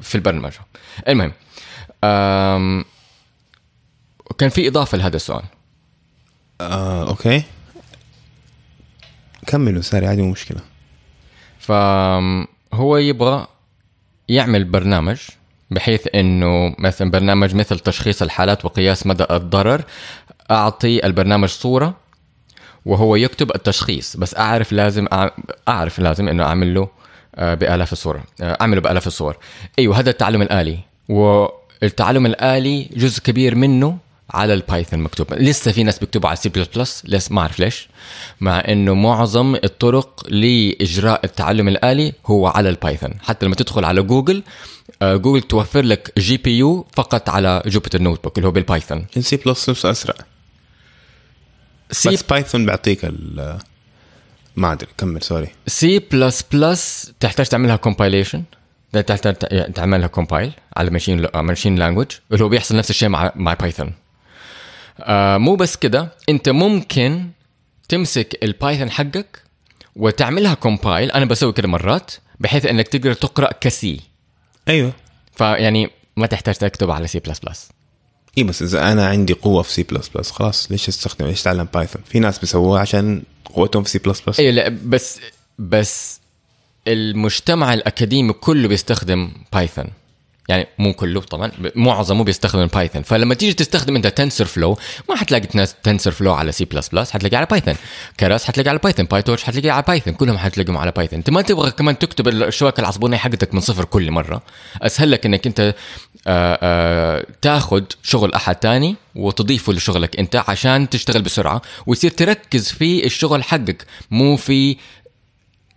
في 0.00 0.14
البرمجة. 0.14 0.60
المهم 1.08 1.32
كان 4.38 4.48
في 4.48 4.68
إضافة 4.68 4.98
لهذا 4.98 5.16
السؤال. 5.16 5.42
آه، 6.60 7.08
أوكي. 7.08 7.42
كملوا 9.46 9.82
ساري 9.82 10.06
عادي 10.06 10.22
مو 10.22 10.30
مشكلة. 10.30 10.60
فهو 11.58 12.96
يبغى 12.96 13.46
يعمل 14.28 14.64
برنامج 14.64 15.18
بحيث 15.70 16.08
إنه 16.14 16.74
مثلا 16.78 17.10
برنامج 17.10 17.54
مثل 17.54 17.78
تشخيص 17.78 18.22
الحالات 18.22 18.64
وقياس 18.64 19.06
مدى 19.06 19.24
الضرر 19.30 19.84
أعطي 20.50 21.06
البرنامج 21.06 21.48
صورة 21.48 21.94
وهو 22.86 23.16
يكتب 23.16 23.54
التشخيص. 23.54 24.16
بس 24.16 24.36
أعرف 24.36 24.72
لازم 24.72 25.06
أعرف 25.68 25.98
لازم 25.98 26.28
إنه 26.28 26.44
أعمل 26.44 26.74
له 26.74 26.88
آه، 27.34 27.54
بآلاف 27.54 27.92
الصور 27.92 28.20
آه، 28.40 28.58
اعمله 28.60 28.80
بآلاف 28.80 29.06
الصور. 29.06 29.36
أيوه 29.78 29.98
هذا 29.98 30.10
التعلم 30.10 30.42
الآلي. 30.42 30.78
والتعلم 31.08 32.26
الآلي 32.26 32.82
جزء 32.82 33.22
كبير 33.22 33.54
منه 33.54 33.98
على 34.30 34.54
ال 34.54 34.61
Python 34.61 35.00
مكتوب. 35.00 35.34
لسه 35.34 35.72
في 35.72 35.82
ناس 35.82 35.98
بيكتبوا 35.98 36.28
على 36.28 36.36
سي 36.36 36.48
بلس 36.48 36.68
بلس 36.68 37.02
لسه 37.06 37.34
ما 37.34 37.40
أعرف 37.40 37.58
ليش. 37.58 37.88
مع 38.40 38.62
إنه 38.68 38.94
معظم 38.94 39.54
الطرق 39.54 40.26
لإجراء 40.28 41.24
التعلم 41.24 41.68
الآلي 41.68 42.12
هو 42.26 42.46
على 42.46 42.68
ال 42.68 42.74
Python. 42.74 43.14
حتى 43.22 43.46
لما 43.46 43.54
تدخل 43.54 43.84
على 43.84 44.02
جوجل 44.02 44.42
آه، 45.02 45.16
جوجل 45.16 45.42
توفر 45.42 45.82
لك 45.82 46.12
GPU 46.18 46.86
فقط 46.92 47.28
على 47.28 47.62
Jupyter 47.66 48.02
Notebook 48.02 48.38
اللي 48.38 48.48
هو 48.48 48.52
بال 48.52 48.64
Python. 48.64 49.06
إن 49.16 49.22
سي 49.22 49.36
بلس 49.36 49.70
بلس 49.70 49.86
أسرع. 49.86 50.14
C 51.90 52.10
بس 52.10 52.22
Python 52.22 52.66
بيعطيك 52.66 53.04
ال 53.04 53.58
ما 54.56 54.72
أدري 54.72 54.88
كمل 54.98 55.22
sorry. 55.22 55.48
سي 55.66 55.98
بلس 55.98 56.42
بلس 56.52 57.12
تحتاج 57.20 57.46
تعملها 57.46 57.76
compilation 57.76 58.42
تحتاج 58.92 59.34
تعملها 59.74 60.06
compile 60.06 60.52
على 60.76 60.90
machine 60.90 61.26
machine 61.34 61.76
language 61.76 62.06
اللي 62.32 62.44
هو 62.44 62.48
بيحصل 62.48 62.76
نفس 62.76 62.90
الشيء 62.90 63.08
مع 63.08 63.32
مع 63.36 63.54
Python 63.54 63.92
آه 65.02 65.38
مو 65.38 65.56
بس 65.56 65.76
كده 65.76 66.08
انت 66.28 66.48
ممكن 66.48 67.30
تمسك 67.88 68.38
ال 68.42 68.49
Python 68.49 68.90
حقك 68.90 69.42
وتعملها 69.96 70.54
compile 70.54 71.10
أنا 71.10 71.24
بسوي 71.24 71.52
كده 71.52 71.68
مرات 71.68 72.10
بحيث 72.40 72.66
إنك 72.66 72.88
تقدر 72.88 73.12
تقرأ 73.12 73.52
ك 73.60 73.73
C. 73.73 74.00
أيوه. 74.68 74.92
فيعني 75.36 75.90
ما 76.16 76.26
تحتاج 76.26 76.54
تكتب 76.54 76.90
على 76.90 77.06
سي 77.06 77.18
بلس 77.18 77.38
بلس 77.38 77.68
اي 78.38 78.42
بس 78.42 78.62
إذا 78.62 78.92
أنا 78.92 79.06
عندي 79.06 79.32
قوة 79.32 79.62
في 79.62 79.72
سي 79.72 79.82
بلس 79.82 80.08
بلس 80.08 80.30
خلاص 80.30 80.72
ليش 80.72 80.88
أستخدم 80.88 81.26
ليش 81.26 81.40
أتعلم 81.40 81.68
Python 81.74 82.02
في 82.06 82.18
ناس 82.18 82.38
بيسووها 82.38 82.80
عشان 82.80 83.22
قوتهم 83.44 83.82
في 83.82 83.90
سي 83.90 83.98
بلس 83.98 84.20
بلس 84.20 84.40
أيوه 84.40 84.52
لا 84.52 84.68
بس 84.84 85.20
بس 85.58 86.20
المجتمع 86.88 87.74
الأكاديمي 87.74 88.32
كله 88.32 88.68
بيستخدم 88.68 89.32
Python 89.52 89.86
يعني 90.50 90.66
مو 90.78 90.92
كله 90.92 91.20
طبعا 91.20 91.52
معظمه 91.74 92.24
بيستخدم 92.24 92.66
Python 92.66 93.02
فلما 93.02 93.34
تيجي 93.34 93.52
تستخدم 93.52 93.96
انت 93.96 94.06
TensorFlow 94.06 94.78
ما 95.08 95.16
حتلاقي 95.16 95.66
TensorFlow 95.82 96.34
على 96.34 96.52
C++ 96.52 97.10
حتلاقي 97.10 97.36
على 97.36 97.46
Python 97.50 97.74
Keras 98.20 98.44
حتلاقي 98.44 98.70
على 98.70 98.78
Python 98.78 99.06
PyTorch 99.06 99.44
حتلاقي 99.44 99.70
على 99.70 99.84
Python 99.88 100.14
كلهم 100.14 100.38
حتلاقيهم 100.38 100.76
على 100.76 100.92
Python 100.96 101.18
انت 101.18 101.30
ما 101.30 101.42
تبغى 101.42 101.70
كمان 101.70 101.98
تكتب 101.98 102.28
الشبكة 102.28 102.80
العصبونية 102.80 103.16
حقتك 103.16 103.54
من 103.54 103.60
صفر 103.60 103.84
كل 103.84 104.10
مرة. 104.10 104.42
أسهل 104.82 105.10
لك 105.10 105.26
إنك 105.26 105.46
أنت 105.46 105.60
آآ 105.60 105.74
آآ 106.26 107.26
تاخذ 107.42 107.82
شغل 108.02 108.34
أحد 108.34 108.54
تاني 108.54 108.96
وتضيفه 109.14 109.72
لشغلك 109.72 110.18
أنت 110.18 110.36
عشان 110.36 110.88
تشتغل 110.88 111.22
بسرعة 111.22 111.62
ويصير 111.86 112.10
تركز 112.10 112.68
في 112.68 113.06
الشغل 113.06 113.44
حقك 113.44 113.86
مو 114.10 114.36
في 114.36 114.76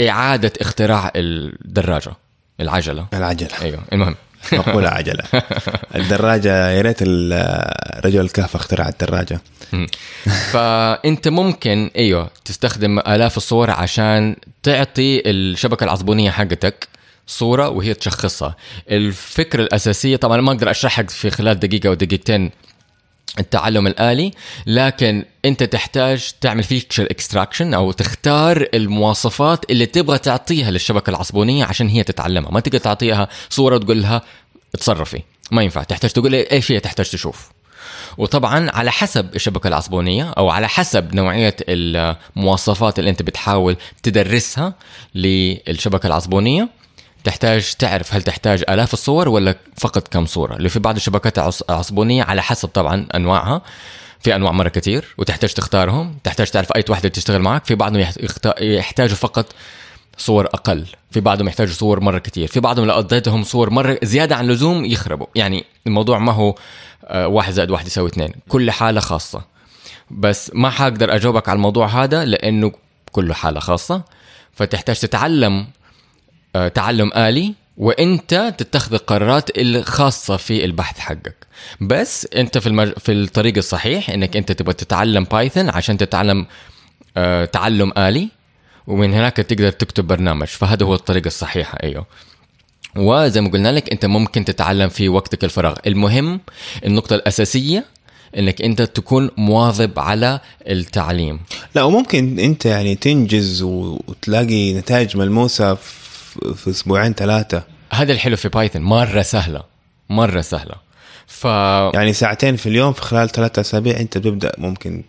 إعادة 0.02 0.54
اختراع 0.62 1.12
الدراجة 1.16 2.14
العجلة. 2.60 3.06
العجلة. 3.14 3.50
أيوه 3.62 3.80
المهم. 3.94 4.16
مقولة 4.52 4.90
عجلة. 4.90 5.24
الدراجة 5.96 6.70
يا 6.70 6.82
ريت 6.82 7.02
رجل 8.06 8.22
الكهف 8.22 8.56
اخترع 8.56 8.88
الدراجة. 8.88 9.42
فأنت 10.52 11.28
ممكن 11.28 11.92
أيوه 11.96 12.30
تستخدم 12.46 13.00
آلاف 13.00 13.38
الصور 13.38 13.72
عشان 13.72 14.36
تعطي 14.64 15.30
الشبكة 15.30 15.84
العصبونية 15.84 16.32
حقتك 16.32 16.88
صورة 17.28 17.70
وهي 17.70 17.94
تشخصها. 17.94 18.56
الفكرة 18.92 19.64
الأساسية 19.64 20.16
طبعا 20.16 20.42
ما 20.42 20.52
أقدر 20.52 20.72
اشرحها 20.72 21.06
في 21.06 21.30
خلال 21.30 21.60
دقيقة 21.60 21.88
أو 21.88 21.94
دقيقتين 21.94 22.52
التعلم 23.40 23.88
الآلي 23.88 24.32
لكن 24.66 25.26
أنت 25.46 25.64
تحتاج 25.64 26.32
تعمل 26.42 26.64
feature 26.64 27.04
extraction 27.12 27.74
أو 27.74 27.92
تختار 27.92 28.68
المواصفات 28.74 29.72
اللي 29.72 29.86
تبغى 29.86 30.18
تعطيها 30.18 30.72
للشبكة 30.72 31.10
العصبونية 31.10 31.66
عشان 31.66 31.88
هي 31.88 32.04
تتعلمها. 32.04 32.52
ما 32.52 32.60
تقدر 32.60 32.78
تعطيها 32.78 33.28
صورة 33.50 33.76
وتقول 33.76 34.02
لها 34.02 34.22
اتصرفي. 34.76 35.22
ما 35.52 35.64
ينفع. 35.64 35.84
تحتاج 35.84 36.12
تقول 36.12 36.34
إيش 36.34 36.72
هي؟ 36.72 36.80
تحتاج 36.80 37.10
تشوف. 37.10 37.52
وطبعا 38.18 38.70
على 38.72 38.92
حسب 38.92 39.36
الشبكة 39.36 39.68
العصبونية 39.68 40.34
أو 40.38 40.50
على 40.50 40.68
حسب 40.70 41.16
نوعية 41.16 41.56
المواصفات 41.70 43.00
اللي 43.00 43.10
أنت 43.10 43.22
بتحاول 43.22 43.78
تدرسها 44.04 44.74
للشبكة 45.16 46.08
العصبونية. 46.08 46.70
تحتاج 47.24 47.74
تعرف 47.80 48.14
هل 48.14 48.22
تحتاج 48.24 48.64
آلاف 48.70 48.94
الصور 48.94 49.30
ولا 49.30 49.56
فقط 49.78 50.08
كم 50.08 50.26
صورة؟ 50.26 50.56
اللي 50.56 50.70
في 50.70 50.80
بعض 50.80 50.96
الشبكات 50.96 51.40
العص- 51.40 51.64
العصبونية 51.70 52.24
على 52.24 52.42
حسب 52.44 52.70
طبعا 52.70 53.08
أنواعها. 53.16 53.62
في 54.20 54.36
أنواع 54.36 54.52
مرة 54.52 54.70
كتير 54.70 55.16
وتحتاج 55.18 55.54
تختارهم. 55.54 56.18
تحتاج 56.24 56.50
تعرف 56.52 56.72
أي 56.76 56.84
واحدة 56.90 57.10
تشتغل 57.10 57.42
معك. 57.42 57.66
في 57.66 57.76
بعضهم 57.76 58.06
يحتاجوا 58.62 59.16
فقط 59.16 59.46
صور 60.18 60.46
أقل. 60.46 60.86
في 61.12 61.20
بعضهم 61.20 61.48
يحتاجوا 61.48 61.74
صور 61.74 62.00
مرة 62.00 62.18
كتير. 62.20 62.48
في 62.48 62.60
بعضهم 62.60 62.86
لو 62.86 63.00
اديتهم 63.00 63.44
صور 63.44 63.70
مرة 63.70 63.98
زيادة 64.04 64.36
عن 64.36 64.46
اللزوم 64.46 64.86
يخربوا. 64.86 65.28
يعني 65.36 65.66
الموضوع 65.88 66.20
ما 66.20 66.32
هو 66.32 66.56
آه، 67.06 67.28
واحد 67.28 67.54
زائد 67.54 67.72
واحد 67.72 67.88
يساوي 67.88 68.10
اثنين. 68.10 68.34
كل 68.50 68.72
حالة 68.72 69.00
خاصة. 69.00 69.42
بس 70.12 70.52
ما 70.54 70.70
حقدر 70.70 71.16
أجاوبك 71.16 71.50
على 71.50 71.56
الموضوع 71.56 71.88
هذا 71.88 72.26
لأنه 72.26 72.72
كله 73.12 73.34
حالة 73.34 73.60
خاصة. 73.60 74.02
فتحتاج 74.54 75.00
تتعلم 75.00 75.68
تعلم 76.54 77.12
آلي 77.14 77.54
وإنت 77.78 78.54
تتخذ 78.58 78.94
القرارات 78.94 79.58
الخاصة 79.58 80.38
في 80.38 80.66
البحث 80.66 81.00
حقك. 81.00 81.36
بس 81.82 82.28
أنت 82.36 82.58
في 82.58 82.68
المج... 82.68 82.92
في 83.00 83.12
الطريق 83.12 83.58
الصحيح 83.58 84.10
إنك 84.10 84.38
أنت 84.38 84.52
تبغى 84.52 84.74
تتعلم 84.74 85.24
بايثون 85.24 85.70
عشان 85.70 85.98
تتعلم 85.98 86.46
آه، 87.18 87.46
تعلم 87.46 87.94
آلي 87.98 88.30
ومن 88.88 89.14
هناك 89.14 89.38
تقدر 89.38 89.72
تكتب 89.72 90.08
برنامج. 90.08 90.48
فهذا 90.48 90.86
هو 90.86 90.94
الطريقة 90.94 91.28
الصحيحة 91.28 91.78
أيوه. 91.84 92.06
وزي 92.96 93.42
ما 93.42 93.50
قلنا 93.50 93.72
لك 93.72 93.92
أنت 93.92 94.06
ممكن 94.06 94.46
تتعلم 94.46 94.90
في 94.90 95.10
وقتك 95.10 95.44
الفراغ. 95.44 95.76
المهم 95.88 96.40
النقطة 96.86 97.16
الأساسية 97.16 97.86
إنك 98.38 98.62
أنت 98.62 98.82
تكون 98.82 99.30
مواظب 99.38 100.00
على 100.00 100.40
التعليم. 100.68 101.40
لا 101.76 101.84
وممكن 101.84 102.40
أنت 102.40 102.66
يعني 102.66 102.96
تنجز 102.96 103.62
وتلاقي 103.62 104.74
نتائج 104.74 105.18
ملموسة 105.18 105.76
في 105.76 106.03
في 106.56 106.70
أسبوعين 106.70 107.14
ثلاثة. 107.14 107.64
هذا 107.94 108.14
الحلو 108.14 108.36
في 108.36 108.50
بايثون 108.50 108.82
مرة 108.82 109.22
سهلة 109.22 109.64
مرة 110.10 110.42
سهلة. 110.42 110.76
ف 111.28 111.46
يعني 111.94 112.14
ساعتين 112.14 112.56
في 112.56 112.70
اليوم 112.70 112.94
في 112.94 113.02
خلال 113.02 113.30
ثلاثة 113.30 113.60
أسابيع 113.62 114.00
أنت 114.00 114.18
بتبدأ 114.18 114.52
ممكن 114.58 115.04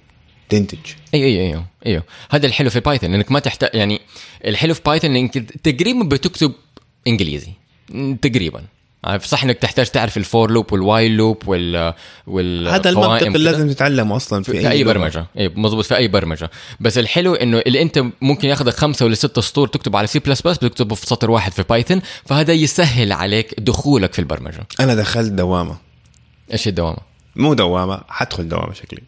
تنتج. 0.48 0.78
أيوه 1.14 1.26
أيوه 1.26 1.42
أيوه 1.42 1.66
أيوه. 1.86 2.02
هذا 2.30 2.46
الحلو 2.46 2.70
في 2.70 2.80
بايثون 2.80 3.14
انك 3.14 3.32
ما 3.32 3.38
تحتاج 3.38 3.70
يعني 3.74 4.00
الحلو 4.44 4.74
في 4.74 4.80
بايثون 4.86 5.16
إنك 5.16 5.38
تقريبا 5.38 6.04
بتكتب 6.04 6.52
إنجليزي 7.06 7.52
تقريبا. 8.22 8.64
صح 9.22 9.44
إنك 9.44 9.58
تحتاج 9.58 9.86
تعرف 9.86 10.16
ال 10.16 10.25
for 10.25 10.50
loop 10.50 10.72
وال 10.72 11.16
while 11.16 11.34
loop 11.34 11.48
وال 11.48 11.94
وال 12.26 12.68
هذا 12.68 12.90
المنطق 12.90 13.26
اللي 13.26 13.38
لازم 13.38 13.72
تتعلمه 13.72 14.16
أصلا 14.16 14.42
في, 14.42 14.52
في, 14.52 14.70
أي 14.70 14.82
لغة. 14.82 14.92
برمجة. 14.92 15.26
اي 15.38 15.48
مضبوط 15.48 15.84
في 15.84 15.96
أي 15.96 16.08
برمجة. 16.08 16.50
بس 16.80 16.98
الحلو 16.98 17.34
إنه 17.34 17.58
اللي 17.58 17.82
أنت 17.82 18.04
ممكن 18.20 18.48
ياخذك 18.48 18.74
خمسة 18.74 19.06
ولا 19.06 19.14
ستة 19.14 19.40
سطور 19.40 19.68
تكتب 19.68 19.96
على 19.96 20.06
سي 20.06 20.18
بلس 20.18 20.42
بلس 20.42 20.58
بتكتبه 20.58 20.94
في 20.94 21.06
سطر 21.06 21.30
واحد 21.30 21.52
في 21.52 21.62
بايثون 21.62 22.00
فهذا 22.26 22.52
يسهل 22.52 23.12
عليك 23.12 23.60
دخولك 23.60 24.12
في 24.12 24.18
البرمجة. 24.18 24.66
أنا 24.80 24.94
دخلت 24.94 25.32
دوامة. 25.32 25.76
إيش 26.52 26.68
الدوامة؟ 26.68 26.98
مو 27.36 27.54
دوامة 27.54 28.00
حدخل 28.08 28.48
دوامة 28.48 28.72
شكلي. 28.72 29.02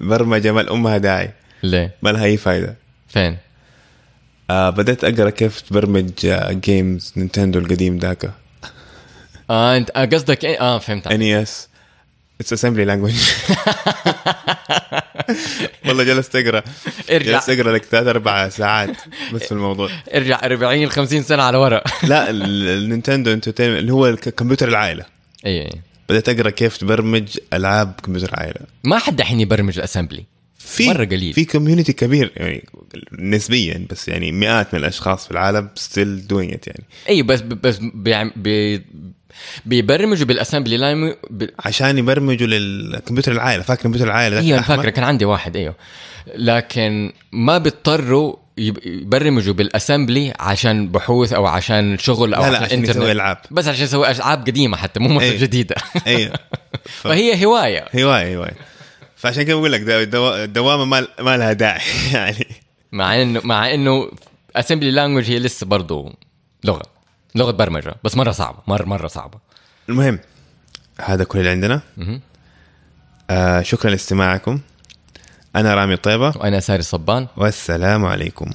برمجة 0.00 0.52
ما 0.52 0.72
أمها 0.72 0.98
داعي. 0.98 1.30
ليه؟ 1.62 1.94
ما 2.02 2.10
لها 2.10 2.24
اي 2.24 2.36
فايدة. 2.36 2.76
فين؟ 3.08 3.36
آه 4.50 4.70
بدأت 4.70 5.04
أقرأ 5.04 5.30
كيف 5.30 5.60
تبرمج 5.60 6.10
آه 6.26 6.52
جيمز 6.52 7.12
نينتندو 7.16 7.58
القديم 7.58 7.98
ذاك. 7.98 8.30
آه 9.50 9.76
انت 9.76 9.90
آه، 9.96 10.04
قصدك 10.04 10.44
إيه؟ 10.44 10.60
آه 10.60 10.78
فهمت 10.78 11.06
it's 11.06 11.68
it's 12.40 12.52
assembly 12.52 12.84
language 12.84 13.14
والله 15.86 16.04
جلست 16.04 16.36
أقرأ. 16.36 16.62
ارجع. 17.10 17.32
جلست 17.32 17.50
أقرأ 17.50 17.72
لك 17.72 17.84
ثلاث 17.84 18.06
أربع 18.06 18.48
ساعات 18.48 18.96
بس 19.32 19.42
في 19.44 19.52
الموضوع. 19.52 19.90
ارجع 20.14 20.40
40 20.44 20.88
50 20.90 21.22
سنة 21.22 21.42
على 21.42 21.56
ورا. 21.58 21.80
لا 22.02 22.30
ال- 22.30 22.68
النينتندو 22.84 23.32
entertainment 23.32 23.78
اللي 23.78 23.92
هو 23.92 24.16
كمبيوتر 24.16 24.68
العائلة. 24.68 25.04
اي 25.46 25.62
اي 25.62 25.70
بدأت 26.08 26.28
أقرأ 26.28 26.50
كيف 26.50 26.76
تبرمج 26.76 27.38
ألعاب 27.52 27.92
كمبيوتر 28.04 28.30
عائله 28.40 28.60
ما 28.84 28.98
حد 28.98 29.20
الحين 29.20 29.40
يبرمج 29.40 29.78
ال 29.78 29.83
assembly 29.83 30.24
في 30.58 30.88
مرة 30.88 31.04
قليل. 31.04 31.32
في 31.32 31.44
community 31.44 31.92
كبير 31.92 32.32
يعني 32.36 32.64
نسبيا 33.18 33.86
بس 33.90 34.08
يعني 34.08 34.32
مئات 34.32 34.74
من 34.74 34.80
الأشخاص 34.80 35.24
في 35.24 35.30
العالم 35.30 35.68
still 35.74 36.26
doing 36.26 36.52
it 36.52 36.66
يعني. 36.66 36.84
أي 37.08 37.22
بس 37.22 37.40
بس 37.40 37.78
بي 38.36 38.82
بيبرمجوا 39.66 40.26
بال 40.26 40.36
assembly 40.36 40.76
line 40.76 41.14
ب... 41.30 41.46
عشان 41.58 41.98
يبرمجوا 41.98 42.46
للكمبيوتر 42.46 43.32
العائلة. 43.32 43.62
فاكر 43.62 43.82
كمبيوتر 43.82 44.06
العائلة 44.06 44.38
أيوه؟ 44.38 44.60
فاكره 44.62 44.90
كان 44.90 45.04
عندي 45.04 45.24
واحد 45.24 45.56
أيوه. 45.56 45.74
لكن 46.34 47.12
ما 47.32 47.58
بيضطروا 47.58 48.36
يب- 48.58 48.86
يبرمجوا 48.86 49.54
بال 49.54 49.70
assembly 49.70 50.32
عشان 50.40 50.88
بحوث 50.88 51.32
أو 51.32 51.46
عشان 51.46 51.98
شغل 51.98 52.34
أو 52.34 52.42
لا 52.44 52.50
لا 52.50 52.58
عشان 52.58 52.84
يسوي 52.84 53.12
العاب. 53.12 53.38
بس 53.50 53.68
عشان 53.68 53.84
يسوي 53.84 54.10
ألعاب 54.10 54.40
قديمة 54.46 54.76
حتى 54.76 55.00
مو 55.00 55.08
مثلا 55.08 55.28
أي. 55.30 55.36
جديدة. 55.38 55.76
أيوه. 56.06 56.32
ف- 56.84 57.02
فهي 57.08 57.44
هواية. 57.46 57.84
هواية 57.96 58.36
هواية. 58.36 58.56
فعشان 59.16 59.42
كده 59.42 59.56
بقول 59.56 59.72
لك 59.72 59.80
دو- 59.80 60.04
دو- 60.04 60.34
الدوامه 60.34 60.84
ما 60.84 61.06
ما 61.20 61.36
لها 61.36 61.52
داعي 61.52 61.80
يعني. 62.12 62.46
مع 62.92 63.22
انه 63.22 63.40
مع 63.44 63.74
إنه 63.74 64.10
assembly 64.56 64.90
language 64.90 65.30
هي 65.30 65.38
لسه 65.38 65.66
برضه 65.66 66.12
لغة. 66.64 66.82
لغة 67.34 67.50
برمجة 67.50 67.94
بس 68.04 68.16
مرة 68.16 68.30
صعبة 68.30 68.58
مره 68.66 68.84
مرة 68.84 69.06
صعبة. 69.06 69.38
المهم 69.88 70.18
هذا 71.00 71.24
كل 71.24 71.38
اللي 71.38 71.50
عندنا. 71.50 71.80
آه 73.30 73.62
شكرا 73.62 73.90
لاستماعكم. 73.90 74.60
أنا 75.56 75.74
رامي 75.74 75.96
طيبة. 75.96 76.28
وأنا 76.36 76.60
ساري 76.60 76.82
صبان. 76.82 77.26
والسلام 77.36 78.04
عليكم. 78.04 78.50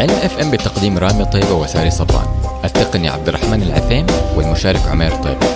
علم 0.00 0.14
اف 0.22 0.38
ام 0.38 0.50
بتقديم 0.50 0.98
رامي 0.98 1.24
طيبة 1.24 1.52
وساري 1.52 1.90
صبان 1.90 2.26
التقني 2.64 3.08
عبد 3.08 3.28
الرحمن 3.28 3.62
العثيم 3.62 4.06
والمشارك 4.36 4.80
عمير 4.90 5.14
طيبة. 5.14 5.46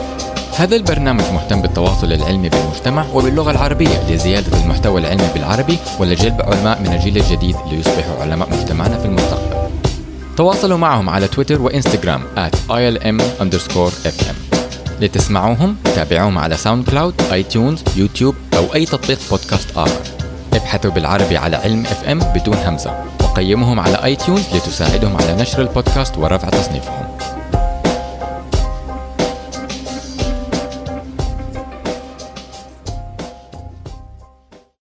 هذا 0.57 0.76
البرنامج 0.76 1.24
مهتم 1.32 1.62
بالتواصل 1.62 2.12
العلمي 2.12 2.49
بالمجتمع 2.49 3.05
وباللغة 3.14 3.51
العربية 3.51 4.11
لزيادة 4.11 4.61
المحتوى 4.61 5.01
العلمي 5.01 5.28
بالعربي 5.34 5.78
ولجلب 6.01 6.42
علماء 6.42 6.80
من 6.80 6.92
الجيل 6.92 7.16
الجديد 7.16 7.57
ليصبحوا 7.70 8.22
علماء 8.22 8.49
مجتمعنا 8.51 8.99
في 8.99 9.05
المستقبل. 9.05 9.70
تواصلوا 10.36 10.78
معهم 10.78 11.11
على 11.11 11.28
تويتر 11.28 11.62
وإنستغرام 11.62 12.22
at 12.36 12.57
ilm 12.70 13.22
underscore 13.40 14.09
fm 14.09 14.59
لتسمعوهم 15.01 15.76
تابعوهم 15.97 16.38
على 16.38 16.57
ساوند 16.57 16.88
كلاود 16.90 17.14
اي 17.32 17.42
تيونز 17.42 17.82
يوتيوب 17.97 18.34
أو 18.57 18.74
أي 18.74 18.86
تطبيق 18.86 19.18
بودكاست 19.30 19.68
آخر. 19.76 20.01
ابحثوا 20.53 20.90
بالعربي 20.90 21.36
على 21.36 21.57
علم 21.57 21.86
اف 21.86 22.09
ام 22.09 22.18
بدون 22.18 22.57
همزة. 22.57 23.05
وقيموهم 23.35 23.80
على 23.80 24.05
اي 24.05 24.16
تيونز 24.16 24.55
لتساعدهم 24.55 25.16
على 25.16 25.43
نشر 25.43 25.62
البودكاست 25.62 26.18
ورفع 26.18 26.49
تصنيفهم. 26.49 27.14